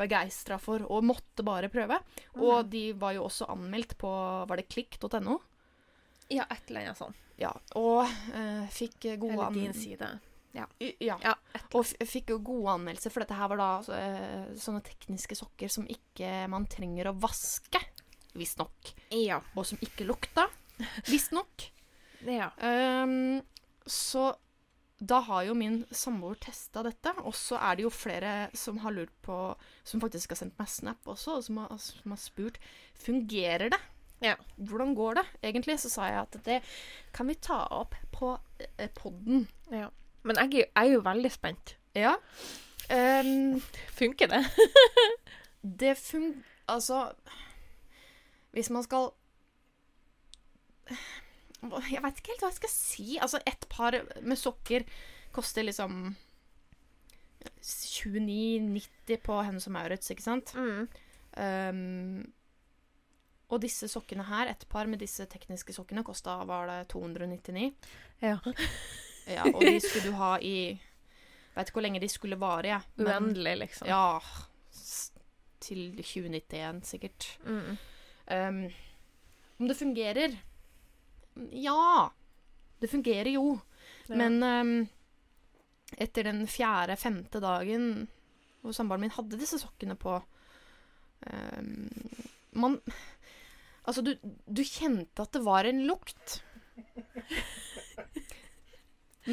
begeistra 0.00 0.56
for 0.58 0.80
og 0.88 1.04
måtte 1.04 1.44
bare 1.44 1.68
prøve. 1.68 1.98
Og 2.40 2.64
Mm. 2.64 2.70
de 2.70 2.84
var 2.92 3.12
jo 3.14 3.24
også 3.28 3.46
anmeldt 3.52 3.96
på 3.98 4.08
var 4.48 4.56
det 4.56 4.68
klikk.no. 4.68 5.38
ja, 6.30 6.44
et 6.50 6.68
eller 6.70 6.80
annet 6.86 6.96
sånt. 6.96 7.16
Ja, 7.36 7.50
og 7.74 8.04
uh, 8.06 8.66
fikk 8.68 9.18
gode 9.18 9.32
Eller 9.32 9.50
din 9.52 9.72
side. 9.74 10.20
I- 10.80 10.96
Ja. 11.00 11.16
Ja, 11.22 11.34
Og 11.74 11.84
fikk 11.86 12.30
jo 12.30 12.38
gode 12.38 12.68
anmeldelser, 12.74 13.10
for 13.12 13.20
dette 13.20 13.34
her 13.34 13.48
var 13.48 13.56
da 13.56 13.94
eh, 13.94 14.46
sånne 14.58 14.82
tekniske 14.82 15.36
sokker 15.36 15.68
som 15.70 15.86
ikke 15.86 16.48
man 16.50 16.66
trenger 16.66 17.06
å 17.06 17.18
vaske, 17.20 17.78
visstnok. 18.34 18.92
Ja. 19.12 19.40
Og 19.54 19.64
som 19.66 19.78
ikke 19.78 20.04
lukta, 20.06 20.48
visstnok. 21.06 21.70
Ja. 22.26 22.50
Um, 22.60 23.40
så 23.86 24.32
da 25.00 25.22
har 25.24 25.46
jo 25.48 25.54
min 25.56 25.78
samboer 25.96 26.36
testa 26.42 26.82
dette, 26.84 27.14
og 27.24 27.32
så 27.36 27.56
er 27.56 27.78
det 27.78 27.86
jo 27.86 27.92
flere 27.94 28.34
som 28.56 28.82
har 28.82 28.92
lurt 28.92 29.12
på 29.24 29.36
Som 29.84 30.02
faktisk 30.02 30.34
har 30.34 30.40
sendt 30.42 30.58
meg 30.60 30.68
snap 30.68 31.08
også, 31.08 31.38
og 31.38 31.46
som 31.46 31.62
har, 31.62 31.72
som 31.80 32.12
har 32.12 32.20
spurt 32.20 32.60
fungerer 33.00 33.72
det. 33.72 33.80
Ja. 34.20 34.34
Hvordan 34.56 34.94
går 34.94 35.14
det? 35.14 35.24
Egentlig 35.42 35.78
så 35.80 35.88
sa 35.88 36.10
jeg 36.10 36.20
at 36.20 36.36
det 36.44 36.58
kan 37.16 37.28
vi 37.28 37.38
ta 37.40 37.62
opp 37.72 37.96
på 38.12 38.34
eh, 38.76 38.90
podden. 38.94 39.48
ja. 39.72 39.88
Men 40.22 40.36
jeg 40.36 40.66
er 40.76 40.84
jo 40.84 41.00
veldig 41.00 41.30
spent. 41.32 41.76
Ja. 41.96 42.12
Um, 42.92 43.62
Funker 43.96 44.28
det? 44.28 44.44
det 45.80 45.96
fun... 45.96 46.44
Altså 46.68 47.12
Hvis 48.52 48.70
man 48.70 48.82
skal 48.82 49.08
Jeg 51.62 52.02
vet 52.02 52.18
ikke 52.20 52.32
helt 52.32 52.40
hva 52.44 52.48
jeg 52.50 52.58
skal 52.60 52.72
si. 52.72 53.06
Altså, 53.20 53.40
ett 53.46 53.66
par 53.68 53.92
med 54.22 54.38
sokker 54.40 54.84
koster 55.32 55.62
liksom 55.66 56.14
29,90 57.62 59.16
på 59.24 59.38
Hennes 59.44 59.66
og 59.68 59.72
Maurits, 59.74 60.10
ikke 60.12 60.24
sant? 60.24 60.52
Mm. 60.56 60.88
Um, 61.40 62.32
Og 63.50 63.60
disse 63.64 63.88
sokkene 63.90 64.22
her, 64.28 64.46
et 64.52 64.62
par 64.70 64.86
med 64.86 65.00
disse 65.02 65.24
tekniske 65.26 65.74
sokkene, 65.74 66.04
kosta 66.06 66.36
var 66.46 66.68
det 66.70 66.88
299. 66.94 67.72
Ja. 68.22 68.36
Ja, 69.30 69.44
og 69.46 69.60
de 69.62 69.76
skulle 69.84 70.08
du 70.10 70.14
ha 70.16 70.30
i 70.42 70.72
Veit 71.54 71.68
ikke 71.68 71.76
hvor 71.76 71.84
lenge 71.84 72.00
de 72.02 72.08
skulle 72.10 72.38
vare, 72.40 72.66
jeg. 72.72 72.80
men- 72.96 73.10
Uendelig, 73.28 73.52
liksom. 73.60 73.86
Ja. 73.86 74.18
Til 75.60 75.92
2091, 76.00 76.80
sikkert. 76.88 77.26
Mm. 77.44 77.76
Um, 78.32 78.58
om 79.60 79.68
det 79.68 79.76
fungerer? 79.76 80.34
Ja. 81.52 82.10
Det 82.80 82.88
fungerer 82.88 83.34
jo. 83.34 83.58
Ja. 84.08 84.16
Men 84.16 84.42
um, 84.42 84.72
etter 85.98 86.30
den 86.30 86.46
fjerde-femte 86.50 87.42
dagen 87.42 88.08
hvor 88.60 88.74
samboeren 88.76 89.06
min 89.06 89.14
hadde 89.14 89.38
disse 89.40 89.58
sokkene 89.60 89.96
på 89.96 90.18
um, 90.20 91.88
Man 92.52 92.80
Altså, 93.88 94.02
du, 94.04 94.12
du 94.44 94.60
kjente 94.62 95.24
at 95.24 95.32
det 95.32 95.40
var 95.42 95.64
en 95.66 95.80
lukt. 95.88 96.34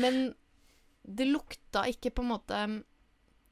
Men 0.02 0.32
det 1.04 1.28
lukta 1.28 1.84
ikke 1.92 2.14
på 2.16 2.24
en 2.24 2.32
måte 2.32 2.62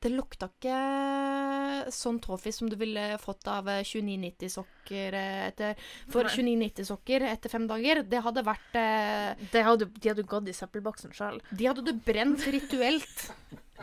Det 0.06 0.12
lukta 0.14 0.52
ikke 0.52 1.92
sånn 1.94 2.20
toffee 2.22 2.54
som 2.54 2.70
du 2.70 2.76
ville 2.78 3.06
fått 3.22 3.48
av 3.50 3.70
eh, 3.72 3.82
2990-sokker 3.86 5.18
etter 5.18 5.80
For 6.14 6.30
2990-sokker 6.30 7.26
etter 7.32 7.54
fem 7.54 7.66
dager, 7.70 8.04
det 8.06 8.22
hadde 8.26 8.46
vært 8.46 8.78
eh, 8.78 9.48
Det 9.54 9.64
hadde, 9.66 9.90
de 9.90 10.12
hadde 10.12 10.28
gått 10.30 10.52
i 10.52 10.56
søppelboksen 10.56 11.16
sjøl. 11.16 11.42
De 11.50 11.70
hadde 11.70 11.86
du 11.88 11.94
brent 12.06 12.46
rituelt 12.54 13.28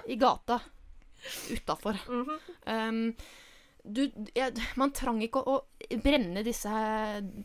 i 0.07 0.19
gata 0.21 0.61
utafor. 1.51 1.99
Mhm. 2.07 2.39
Um, 2.67 3.05
du, 3.83 4.05
ja, 4.39 4.47
man 4.79 4.93
trang 4.95 5.19
ikke 5.25 5.41
å, 5.43 5.57
å 5.59 5.97
brenne 6.05 6.45
disse 6.47 6.71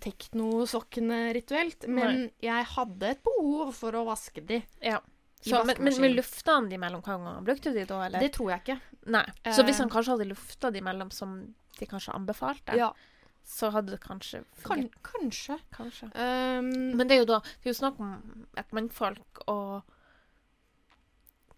teknosokkene 0.03 1.31
rituelt, 1.33 1.87
men 1.89 2.27
jeg 2.45 2.67
hadde 2.75 3.09
et 3.15 3.23
behov 3.25 3.71
for 3.73 3.97
å 3.97 4.05
vaske 4.05 4.43
de. 4.45 4.61
Ja. 4.85 4.99
Så, 5.41 5.63
men, 5.63 5.75
men, 5.79 5.93
men 6.01 6.15
lufta 6.17 6.51
han 6.57 6.69
de 6.69 6.77
mellom 6.81 7.01
hver 7.05 7.19
gang? 7.23 7.43
Brukte 7.45 7.71
de 7.73 7.83
da, 7.85 7.99
eller? 8.07 8.19
Det 8.19 8.31
tror 8.33 8.49
jeg 8.51 8.61
ikke. 8.63 8.79
Nei. 9.13 9.25
Så 9.53 9.63
hvis 9.63 9.77
Eh. 9.77 9.83
han 9.85 9.89
kanskje 9.89 10.15
hadde 10.17 10.25
lufta 10.31 10.71
de 10.73 10.81
mellom 10.81 11.11
som 11.11 11.53
de 11.79 11.85
kanskje 11.85 12.13
anbefalte, 12.15 12.75
Ja, 12.75 12.93
så 13.45 13.69
hadde 13.71 13.91
det 13.93 13.99
kanskje 14.01 14.43
kan, 14.65 14.89
kanskje. 15.03 15.59
Kanskje. 15.71 16.09
Um, 16.15 16.97
Men 16.97 17.07
det 17.07 17.15
er 17.15 17.21
jo 17.21 17.25
da 17.29 17.39
Det 17.39 17.69
er 17.69 17.73
jo 17.73 17.77
snakk 17.79 17.99
om 17.99 18.47
et 18.57 18.73
mannfolk 18.73 19.43
og 19.47 19.83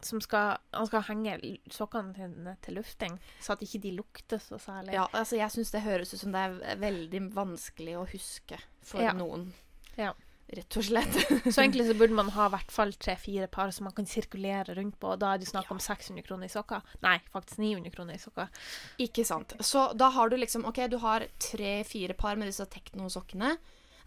som 0.02 0.22
skal 0.22 0.58
Han 0.74 0.88
skal 0.88 1.02
henge 1.10 1.34
sokkene 1.72 2.14
sine 2.16 2.54
til 2.64 2.78
lufting, 2.80 3.18
så 3.44 3.54
at 3.56 3.64
ikke 3.66 3.82
de 3.84 3.92
lukter 3.98 4.40
så 4.40 4.60
særlig. 4.60 4.94
ja, 4.94 5.08
altså 5.14 5.36
jeg 5.40 5.52
syns 5.52 5.72
det 5.72 5.82
høres 5.84 6.14
ut 6.14 6.20
som 6.22 6.32
det 6.32 6.40
er 6.40 6.78
veldig 6.80 7.34
vanskelig 7.36 7.98
å 8.00 8.06
huske 8.08 8.60
for 8.82 9.02
Ja. 9.02 9.12
noen. 9.14 9.52
Ja. 9.98 10.14
Rett 10.50 10.78
og 10.80 10.86
slett. 10.86 11.18
Så 11.54 11.62
egentlig 11.62 11.86
så 11.86 11.96
burde 11.98 12.16
man 12.18 12.32
ha 12.34 12.48
i 12.50 12.54
hvert 12.56 12.72
fall 12.74 12.94
tre-fire 12.98 13.46
par 13.52 13.70
som 13.76 13.86
man 13.86 13.94
kan 13.94 14.08
sirkulere 14.10 14.74
rundt 14.80 14.98
på. 15.00 15.12
og 15.14 15.20
Da 15.22 15.34
er 15.34 15.42
det 15.42 15.50
snakk 15.50 15.70
om 15.70 15.82
600 15.84 16.26
kroner 16.26 16.50
i 16.50 16.54
sokker. 16.54 16.86
Nei, 17.06 17.20
faktisk 17.34 17.62
900 17.62 17.94
kroner 17.94 18.18
i 18.18 18.22
sokker. 18.22 18.50
Ikke 19.06 19.26
sant. 19.30 19.54
Så 19.62 19.92
da 19.94 20.10
har 20.16 20.30
du 20.30 20.40
liksom 20.40 20.66
OK, 20.66 20.82
du 20.90 20.98
har 21.04 21.28
tre-fire 21.52 22.18
par 22.18 22.40
med 22.40 22.50
disse 22.50 22.66
teknosokkene. 22.66 23.58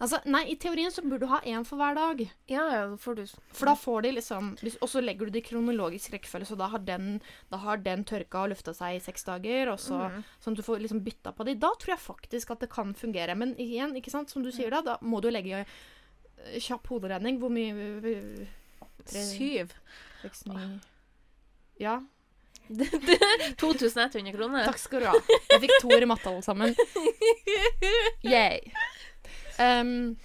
Altså, 0.03 0.17
nei, 0.27 0.41
i 0.51 0.55
teorien 0.59 0.91
så 0.91 1.03
burde 1.05 1.23
du 1.23 1.31
ha 1.31 1.39
én 1.47 1.63
for 1.67 1.79
hver 1.79 1.95
dag. 1.95 2.21
Ja, 2.51 2.63
ja, 2.73 2.83
får 2.99 3.15
du 3.15 3.23
For 3.55 3.69
da 3.69 3.75
får 3.77 4.03
de 4.03 4.11
liksom 4.17 4.49
Og 4.81 4.87
så 4.89 5.03
legger 5.03 5.29
du 5.29 5.35
det 5.35 5.43
i 5.43 5.47
kronologisk 5.47 6.15
rekkefølge, 6.15 6.49
så 6.49 6.57
da 6.59 6.67
har 6.73 6.83
den, 6.83 7.21
da 7.53 7.61
har 7.63 7.79
den 7.85 8.03
tørka 8.07 8.43
og 8.43 8.51
lufta 8.51 8.73
seg 8.75 8.97
i 8.97 9.03
seks 9.03 9.23
dager, 9.29 9.71
og 9.71 9.79
så, 9.79 10.01
mm. 10.11 10.23
sånn 10.43 10.57
at 10.57 10.59
du 10.59 10.65
får 10.65 10.83
liksom 10.83 11.03
bytta 11.05 11.31
på 11.37 11.47
de. 11.47 11.55
Da 11.61 11.71
tror 11.79 11.95
jeg 11.95 12.03
faktisk 12.03 12.51
at 12.51 12.65
det 12.65 12.71
kan 12.73 12.91
fungere. 12.97 13.37
Men 13.39 13.55
igjen, 13.61 13.95
ikke 13.99 14.11
sant, 14.11 14.33
som 14.33 14.43
du 14.43 14.51
sier 14.51 14.73
da, 14.73 14.81
da 14.83 14.97
må 15.05 15.21
du 15.23 15.29
legge 15.31 15.63
kjapp 16.63 16.87
hoderegning. 16.91 17.39
Hvor 17.41 17.51
mye 17.53 18.47
Syv. 19.05 19.73
Seks, 20.21 20.45
ni 20.47 20.79
Ja. 21.81 21.99
2100 23.59 24.31
kroner. 24.31 24.65
Takk 24.65 24.79
skal 24.79 25.03
du 25.03 25.07
ha. 25.11 25.15
Jeg 25.51 25.63
fikk 25.65 25.73
toer 25.83 26.05
i 26.05 26.07
matte, 26.07 26.29
alle 26.31 26.43
sammen. 26.45 26.75
Yay. 28.33 28.61
Um, 29.59 30.15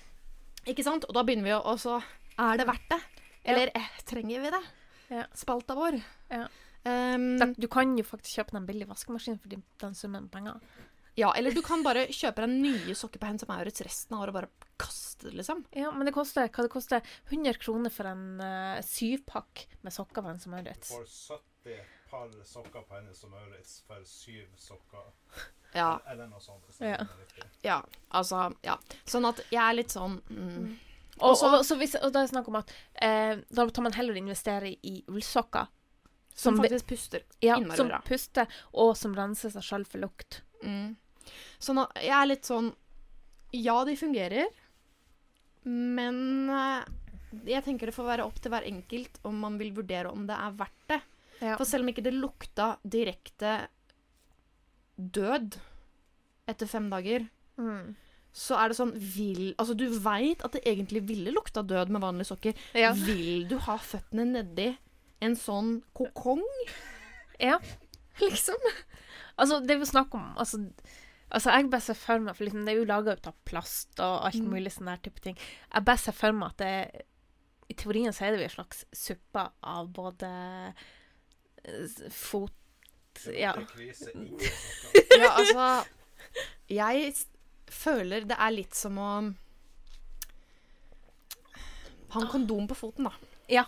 ikke 0.68 0.84
sant? 0.86 1.08
Og 1.08 1.16
da 1.16 1.24
begynner 1.26 1.48
vi 1.48 1.52
å 1.56 1.58
Og 1.72 1.80
så 1.82 1.98
er 2.38 2.60
det 2.60 2.68
verdt 2.68 2.86
det? 2.92 3.00
Eller 3.48 3.72
eh, 3.76 3.90
trenger 4.08 4.44
vi 4.44 4.52
det? 4.54 4.62
Ja. 5.10 5.24
Spalta 5.36 5.74
vår. 5.76 5.98
Ja. 6.30 6.46
Um, 6.86 7.54
Du 7.58 7.66
kan 7.72 7.96
jo 7.98 8.04
faktisk 8.06 8.38
kjøpe 8.38 8.56
en 8.60 8.68
billig 8.68 8.86
vaskemaskin 8.88 9.38
for 9.42 9.50
den 9.50 9.96
summen 9.98 10.28
penger. 10.32 10.60
Ja, 11.18 11.32
eller 11.34 11.50
du 11.50 11.58
kan 11.66 11.82
bare 11.82 12.06
kjøpe 12.14 12.44
deg 12.44 12.52
nye 12.62 12.94
sokker 12.94 13.18
på 13.18 13.26
Hennes 13.26 13.42
og 13.42 13.50
Maurits 13.50 13.82
resten 13.82 14.14
av 14.14 14.22
året 14.22 14.30
og 14.30 14.38
bare 14.38 14.74
kaste 14.78 15.26
det, 15.26 15.34
liksom. 15.40 15.64
Ja, 15.74 15.90
men 15.90 16.06
det 16.06 16.14
koster 16.14 16.46
hva 16.46 16.64
det 16.64 16.70
koster 16.70 17.14
100 17.26 17.58
kroner 17.58 17.90
for 17.90 18.06
en 18.06 18.38
uh, 18.38 18.78
syvpakk 18.86 19.64
med 19.82 19.94
sokker 19.94 20.22
på 20.22 20.30
en 20.30 20.38
som 20.38 20.54
Maurits. 20.54 20.92
For 20.94 21.40
70 21.66 21.80
par 22.10 22.30
sokker 22.46 22.84
på 22.86 23.00
Hennes 23.00 23.24
og 23.26 23.32
Maurits 23.34 23.80
for 23.88 24.04
syv 24.06 24.44
sokker. 24.62 25.08
Ja, 25.74 25.98
Eller 26.08 26.30
noe 26.30 26.40
sånt. 26.40 26.70
Ja. 26.80 27.02
ja, 27.66 27.80
altså 28.08 28.46
Ja. 28.64 28.78
Sånn 29.04 29.26
at 29.28 29.42
jeg 29.50 29.60
er 29.60 29.74
litt 29.76 29.92
sånn 29.92 30.14
mm, 30.30 30.70
Og, 31.18 31.34
og, 31.34 31.42
og, 31.58 31.64
så 31.66 31.76
hvis, 31.76 31.98
og 31.98 32.14
da 32.14 32.22
er 32.22 32.28
det 32.28 32.32
snakk 32.32 32.48
om 32.48 32.56
at 32.62 32.72
eh, 32.94 33.42
da 33.52 33.66
tar 33.68 33.84
man 33.84 33.98
heller 33.98 34.16
investere 34.16 34.70
i 34.70 35.02
ullsokker. 35.10 35.66
Som 36.32 36.54
Som, 36.54 36.62
faktisk 36.62 36.86
puster 36.86 37.26
ja, 37.42 37.58
innmari 37.58 37.76
som 37.76 37.90
puster, 38.06 38.46
og 38.70 38.94
som 38.96 39.18
renser 39.18 39.50
seg 39.50 39.66
sjøl 39.66 39.84
for 39.90 40.06
lukt. 40.06 40.44
Mm. 40.62 40.94
Sånn 41.58 41.76
nå, 41.80 41.86
jeg 42.00 42.14
er 42.16 42.26
litt 42.30 42.44
sånn 42.48 42.72
Ja, 43.56 43.78
de 43.88 43.94
fungerer, 43.96 44.46
men 45.68 46.50
eh, 46.52 46.84
jeg 47.48 47.64
tenker 47.64 47.88
det 47.90 47.94
får 47.96 48.06
være 48.08 48.24
opp 48.28 48.38
til 48.40 48.52
hver 48.52 48.66
enkelt 48.68 49.18
om 49.28 49.38
man 49.40 49.56
vil 49.60 49.72
vurdere 49.76 50.10
om 50.12 50.26
det 50.28 50.36
er 50.36 50.54
verdt 50.58 50.84
det. 50.92 51.00
Ja. 51.40 51.56
For 51.56 51.64
selv 51.68 51.84
om 51.86 51.90
ikke 51.92 52.04
det 52.04 52.14
lukta 52.16 52.74
direkte 52.82 53.56
død 54.98 55.58
etter 56.48 56.66
fem 56.70 56.88
dager, 56.90 57.26
Mm. 57.58 57.96
så 58.32 58.54
er 58.62 58.68
det 58.68 58.76
sånn 58.78 58.92
vil, 58.94 59.54
Altså, 59.58 59.74
du 59.76 59.88
veit 59.98 60.42
at 60.44 60.52
det 60.52 60.62
egentlig 60.64 61.02
ville 61.08 61.32
lukta 61.34 61.62
død 61.66 61.88
med 61.90 62.00
vanlige 62.02 62.28
sokker. 62.30 62.54
Ja. 62.74 62.92
Vil 62.92 63.48
du 63.48 63.56
ha 63.58 63.76
føttene 63.78 64.24
nedi 64.30 64.76
en 65.20 65.34
sånn 65.34 65.82
kokong, 65.94 66.44
ja. 67.40 67.58
liksom? 68.20 68.56
Altså, 69.38 69.58
det 69.60 69.74
er 69.74 69.78
jo 69.82 69.84
snakk 69.90 70.14
om 70.14 70.34
Altså, 70.38 70.60
altså 71.30 71.52
jeg 71.54 71.70
bare 71.70 71.80
ser 71.84 71.94
for 71.98 72.18
meg 72.24 72.36
For 72.36 72.44
liksom, 72.46 72.64
det 72.64 72.72
er 72.74 72.78
jo 72.80 72.84
laga 72.88 73.12
ut 73.18 73.26
av 73.30 73.34
plast 73.44 74.00
og 74.00 74.24
alt 74.26 74.34
Mm. 74.40 74.48
mulig 74.54 74.72
sånn 74.72 74.86
der 74.90 74.96
type 75.04 75.20
ting. 75.20 75.36
Jeg 75.74 75.84
bare 75.84 75.98
ser 75.98 76.12
for 76.16 76.32
meg 76.32 76.48
at 76.54 76.58
det 76.62 77.04
I 77.68 77.74
teorien 77.74 78.12
så 78.16 78.24
er 78.24 78.30
det 78.32 78.38
jo 78.40 78.44
en 78.48 78.54
slags 78.56 78.84
suppe 78.96 79.42
av 79.62 79.88
både 79.92 80.30
eh, 81.64 82.08
fot 82.10 82.52
Ja. 83.34 83.52
Ja, 85.18 85.30
altså 85.34 85.84
Jeg 86.70 87.14
føler 87.68 88.24
det 88.28 88.36
er 88.38 88.50
litt 88.54 88.74
som 88.78 88.96
å 89.02 89.10
ha 92.14 92.20
en 92.22 92.28
kondom 92.32 92.68
på 92.70 92.74
foten, 92.78 93.04
da. 93.04 93.12
Ja. 93.52 93.64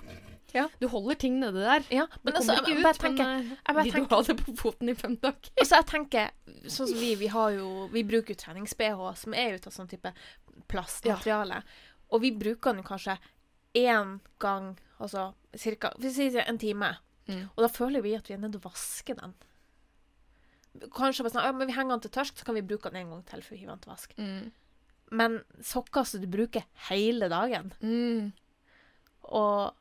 Ja. 0.55 0.65
Du 0.81 0.89
holder 0.89 1.15
ting 1.21 1.39
nedi 1.41 1.61
der. 1.63 1.85
Ja, 1.95 2.07
men 2.23 2.33
Det 2.33 2.41
altså, 2.41 2.57
kommer 2.57 2.71
jeg 2.71 2.79
ikke 2.79 2.91
ut, 2.91 3.01
tenker 3.05 3.25
eh, 3.27 3.51
jeg 3.51 3.75
bare 3.77 3.85
vil 3.85 3.93
du 4.09 4.15
ha 4.15 4.23
det 4.27 4.37
på 4.41 4.55
foten 4.59 4.89
i 4.89 4.95
fem 4.95 5.17
dager? 5.23 5.51
Altså, 5.61 5.75
jeg 5.81 5.87
tenker 5.91 6.31
Sånn 6.67 6.89
som 6.91 6.99
vi, 6.99 7.15
vi 7.21 7.29
har 7.33 7.51
jo 7.57 7.69
Vi 7.93 8.03
bruker 8.05 8.35
jo 8.35 8.41
trenings-BH 8.43 9.05
som 9.23 9.35
er 9.39 9.55
ut 9.59 9.67
av 9.71 9.73
sånn 9.77 9.89
type 9.91 10.13
plastmateriale. 10.71 11.63
Og 12.11 12.21
vi 12.25 12.33
bruker 12.37 12.75
den 12.75 12.85
kanskje 12.87 13.19
én 13.79 14.17
gang, 14.43 14.73
altså 14.99 15.29
cirka 15.57 15.93
Vi 16.03 16.11
sier 16.15 16.43
en 16.47 16.59
time. 16.59 16.97
Mm. 17.31 17.45
Og 17.55 17.63
da 17.63 17.69
føler 17.71 18.03
vi 18.03 18.17
at 18.19 18.27
vi 18.29 18.35
er 18.35 18.43
nødt 18.43 18.57
til 18.57 18.63
å 18.65 18.69
vaske 18.71 19.15
den. 19.15 19.35
Kanskje 20.95 21.25
bare 21.27 21.35
sånn, 21.35 21.45
ja, 21.47 21.53
men 21.55 21.67
vi 21.71 21.75
henger 21.75 21.97
den 21.97 22.03
til 22.05 22.13
tørsk, 22.15 22.39
så 22.39 22.47
kan 22.47 22.55
vi 22.59 22.63
bruke 22.67 22.91
den 22.91 23.03
en 23.05 23.13
gang 23.15 23.23
til 23.29 23.43
før 23.43 23.55
vi 23.57 23.61
hiver 23.63 23.75
den 23.75 23.83
til 23.85 23.93
vask. 23.93 24.13
Mm. 24.19 24.51
Men 25.21 25.39
sokker 25.67 26.07
som 26.07 26.23
du 26.23 26.29
bruker 26.31 26.67
hele 26.91 27.29
dagen, 27.33 27.73
Mm. 27.83 28.33
og 29.35 29.75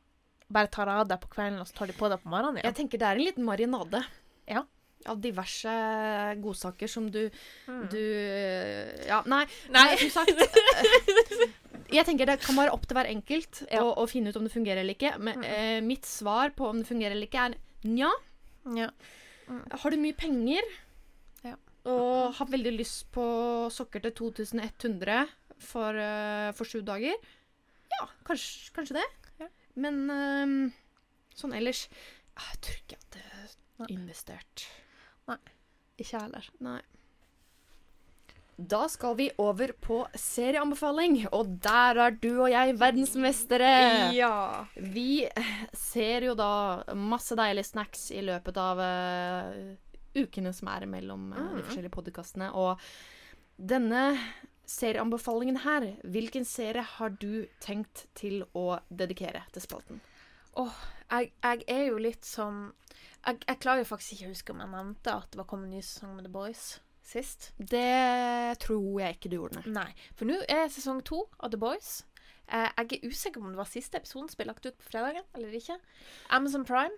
bare 0.50 0.66
tar 0.68 0.88
av 0.88 1.06
deg 1.08 1.20
på 1.22 1.28
kvelden, 1.36 1.60
og 1.62 1.66
så 1.68 1.74
tar 1.78 1.86
de 1.86 1.92
på 1.98 2.08
deg 2.10 2.20
på 2.22 2.28
morgenen 2.32 2.62
Jeg 2.64 2.74
tenker 2.74 2.98
det 2.98 3.06
er 3.08 3.16
en 3.20 3.24
liten 3.24 3.44
marinade. 3.46 4.04
Ja. 4.50 4.64
Av 5.08 5.16
diverse 5.22 5.70
godsaker 6.42 6.88
som 6.88 7.06
du, 7.10 7.30
Mm. 7.66 7.88
du 7.88 8.00
Ja, 9.08 9.22
nei. 9.26 9.46
Nei. 9.70 9.96
Som 9.96 10.10
sagt 10.10 10.34
Jeg 11.90 12.06
tenker 12.06 12.26
det 12.28 12.36
kan 12.44 12.54
være 12.58 12.70
opp 12.74 12.84
til 12.86 12.94
hver 12.98 13.08
enkelt 13.10 13.62
Ja. 13.70 13.80
å, 13.82 13.94
å 13.98 14.06
finne 14.10 14.30
ut 14.30 14.36
om 14.38 14.44
det 14.46 14.52
fungerer 14.52 14.82
eller 14.84 14.94
ikke. 14.94 15.14
Men 15.18 15.40
Mm. 15.40 15.44
eh, 15.44 15.80
mitt 15.80 16.04
svar 16.06 16.50
på 16.54 16.68
om 16.68 16.78
det 16.82 16.86
fungerer 16.88 17.12
eller 17.16 17.26
ikke, 17.26 17.48
er 17.50 17.54
nja. 17.88 18.10
Ja. 18.76 18.90
Har 19.82 19.90
du 19.90 19.96
mye 19.96 20.14
penger 20.14 20.62
Ja. 21.44 21.54
og 21.86 22.34
har 22.34 22.46
veldig 22.46 22.76
lyst 22.78 23.10
på 23.10 23.70
sokker 23.72 24.02
til 24.02 24.12
2100 24.12 25.26
for, 25.58 25.92
uh, 25.96 26.52
for 26.52 26.64
sju 26.64 26.80
dager, 26.82 27.14
ja, 27.90 28.06
kanskje, 28.24 28.70
kanskje 28.72 28.94
det. 29.00 29.06
Men 29.80 30.00
eh, 30.14 30.54
sånn 31.38 31.56
ellers 31.56 31.86
ah, 32.36 32.48
Jeg 32.52 32.62
tror 32.66 32.80
ikke 32.84 33.00
at 33.00 33.10
det 33.16 33.26
er 33.26 33.92
investert. 33.96 34.66
Nei. 35.30 35.40
Ikke 36.00 36.16
jeg 36.16 36.24
heller. 36.26 36.48
Nei. 36.64 36.80
Da 38.60 38.82
skal 38.92 39.14
vi 39.16 39.30
over 39.40 39.72
på 39.80 40.02
serieanbefaling, 40.20 41.22
og 41.32 41.54
der 41.64 42.00
er 42.04 42.16
du 42.20 42.42
og 42.42 42.50
jeg 42.52 42.74
verdensmestere. 42.80 43.70
Ja. 44.12 44.66
Vi 44.76 45.24
ser 45.72 46.26
jo 46.28 46.34
da 46.36 46.84
masse 46.92 47.38
deilige 47.38 47.70
snacks 47.70 48.10
i 48.12 48.20
løpet 48.26 48.60
av 48.60 48.82
uh, 48.84 49.54
ukene 50.12 50.52
som 50.56 50.68
er 50.74 50.84
mellom 50.92 51.30
uh, 51.32 51.40
de 51.56 51.64
forskjellige 51.64 51.94
podkastene. 51.94 52.50
Og 52.52 52.76
denne 53.56 54.04
serieanbefalingen 54.70 55.62
her, 55.64 55.88
hvilken 56.04 56.46
serie 56.46 56.84
har 56.96 57.16
du 57.20 57.46
tenkt 57.62 58.06
til 58.18 58.44
å 58.56 58.80
dedikere 58.88 59.42
til 59.54 59.64
spalten? 59.64 60.02
Åh, 60.60 60.76
jeg, 61.10 61.32
jeg 61.42 61.64
er 61.70 61.84
jo 61.88 61.98
litt 62.02 62.26
sånn 62.26 62.70
jeg, 63.26 63.38
jeg 63.46 63.58
klarer 63.62 63.82
jo 63.82 63.90
faktisk 63.90 64.16
ikke 64.16 64.28
å 64.30 64.32
huske 64.34 64.54
om 64.54 64.62
jeg 64.62 64.72
nevnte 64.72 65.12
at 65.14 65.28
det 65.30 65.38
var 65.40 65.48
kommet 65.50 65.68
en 65.68 65.76
ny 65.76 65.82
sesong 65.84 66.14
med 66.16 66.26
The 66.26 66.32
Boys 66.32 66.64
sist. 67.10 67.50
Det 67.58 68.58
tror 68.62 69.00
jeg 69.00 69.16
ikke 69.16 69.30
du 69.30 69.36
gjorde. 69.40 69.64
Nei, 69.66 69.88
for 70.14 70.30
nå 70.30 70.38
er 70.48 70.70
sesong 70.72 71.02
to 71.06 71.24
av 71.40 71.52
The 71.52 71.60
Boys. 71.60 72.00
Eh, 72.50 72.66
jeg 72.66 72.98
er 72.98 73.10
usikker 73.10 73.40
på 73.40 73.46
om 73.46 73.54
det 73.54 73.60
var 73.60 73.70
siste 73.70 73.98
episoden 73.98 74.30
som 74.30 74.40
ble 74.40 74.48
lagt 74.50 74.66
ut 74.66 74.78
på 74.78 74.88
fredagen 74.88 75.26
eller 75.34 75.54
ikke. 75.54 75.78
Amazon 76.34 76.66
Prime. 76.66 76.94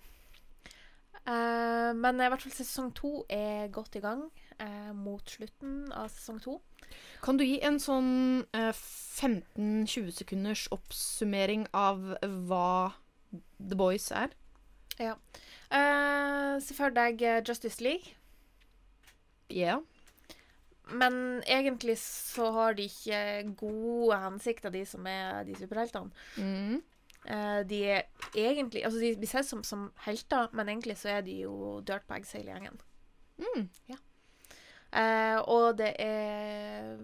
Eh, 1.22 1.92
men 1.96 2.20
i 2.20 2.28
hvert 2.28 2.44
fall 2.44 2.54
sesong 2.56 2.92
to 2.98 3.22
er 3.30 3.72
godt 3.72 3.98
i 4.00 4.04
gang 4.04 4.24
eh, 4.58 4.92
mot 4.96 5.22
slutten 5.28 5.92
av 5.96 6.10
sesong 6.12 6.40
to. 6.42 6.58
Kan 7.22 7.38
du 7.38 7.44
gi 7.46 7.60
en 7.62 7.78
sånn 7.82 8.10
eh, 8.56 8.72
15-20 8.74 10.10
sekunders 10.16 10.66
oppsummering 10.74 11.68
av 11.76 12.16
hva 12.48 12.92
The 13.32 13.78
Boys 13.78 14.10
er? 14.10 14.34
Ja. 14.98 15.16
Uh, 15.72 16.58
Se 16.60 16.76
for 16.76 16.92
deg 16.94 17.22
eh, 17.24 17.40
Justice 17.46 17.82
League. 17.84 18.16
Ja. 19.52 19.78
Men 20.92 21.42
egentlig 21.46 21.96
så 22.02 22.50
har 22.52 22.74
de 22.76 22.88
ikke 22.90 23.54
gode 23.56 24.18
hensikter, 24.18 24.72
de 24.74 24.82
som 24.88 25.06
er 25.06 25.44
de 25.48 25.56
superheltene. 25.56 26.10
Mm. 26.36 26.80
Uh, 27.22 27.60
de 27.70 27.84
er 27.86 28.02
egentlig 28.34 28.82
Altså, 28.82 28.98
de 28.98 29.14
blir 29.16 29.30
sett 29.30 29.46
som, 29.46 29.62
som 29.64 29.92
helter, 30.04 30.50
men 30.52 30.68
egentlig 30.68 30.98
så 30.98 31.18
er 31.18 31.20
de 31.22 31.44
jo 31.44 31.78
dirtbags 31.86 32.34
hele 32.34 32.50
gjengen. 32.50 32.80
Mm. 33.38 33.68
Eh, 34.92 35.38
og 35.48 35.78
det 35.78 35.94
er 36.04 36.98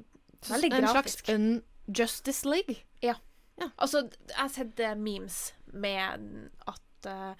veldig 0.48 0.70
grafisk. 0.74 1.28
en 1.32 1.62
slags 1.62 1.98
Justice 1.98 2.48
League. 2.48 2.76
Ja. 3.02 3.14
ja. 3.60 3.68
Altså, 3.78 3.98
jeg 4.28 4.36
har 4.36 4.48
sett 4.52 4.80
eh, 4.80 4.94
memes 4.96 5.54
med 5.72 6.20
at 6.68 7.06
eh, 7.08 7.32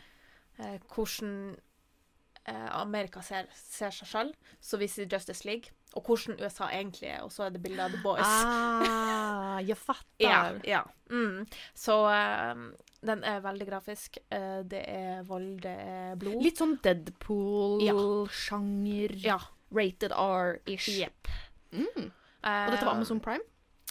eh, 0.59 0.79
hvordan 0.95 1.57
eh, 2.49 2.81
Amerika 2.81 3.21
ser, 3.23 3.45
ser 3.53 3.91
seg 3.95 4.09
selv, 4.09 4.35
så 4.61 4.77
viser 4.81 4.95
sier 5.05 5.13
Justice 5.13 5.45
League, 5.49 5.65
og 5.97 6.03
hvordan 6.07 6.41
USA 6.41 6.65
egentlig 6.73 7.09
er, 7.11 7.21
og 7.25 7.33
så 7.33 7.43
er 7.47 7.51
det 7.55 7.63
bilde 7.65 7.83
av 7.85 7.91
The 7.93 8.01
Boys. 8.03 8.25
Ah, 8.25 9.59
jeg 9.65 9.77
fatter. 9.89 10.25
Ja. 10.25 10.53
ja. 10.65 10.83
Mm. 11.13 11.47
Så 11.77 12.11
eh, 12.13 12.55
den 13.05 13.25
er 13.25 13.41
veldig 13.45 13.67
grafisk. 13.69 14.19
Det 14.29 14.85
er 14.89 15.23
vold, 15.29 15.61
det 15.63 15.77
er 15.79 16.15
blod. 16.19 16.43
Litt 16.43 16.59
sånn 16.59 16.79
Deadpool-sjanger. 16.83 19.13
Ja. 19.23 19.39
Rated 19.75 20.13
R-ish. 20.13 20.89
Yep. 21.01 21.29
Mm. 21.73 22.09
Og 22.09 22.73
dette 22.73 22.87
var 22.87 22.95
Amazon 22.95 23.21
Prime? 23.21 23.45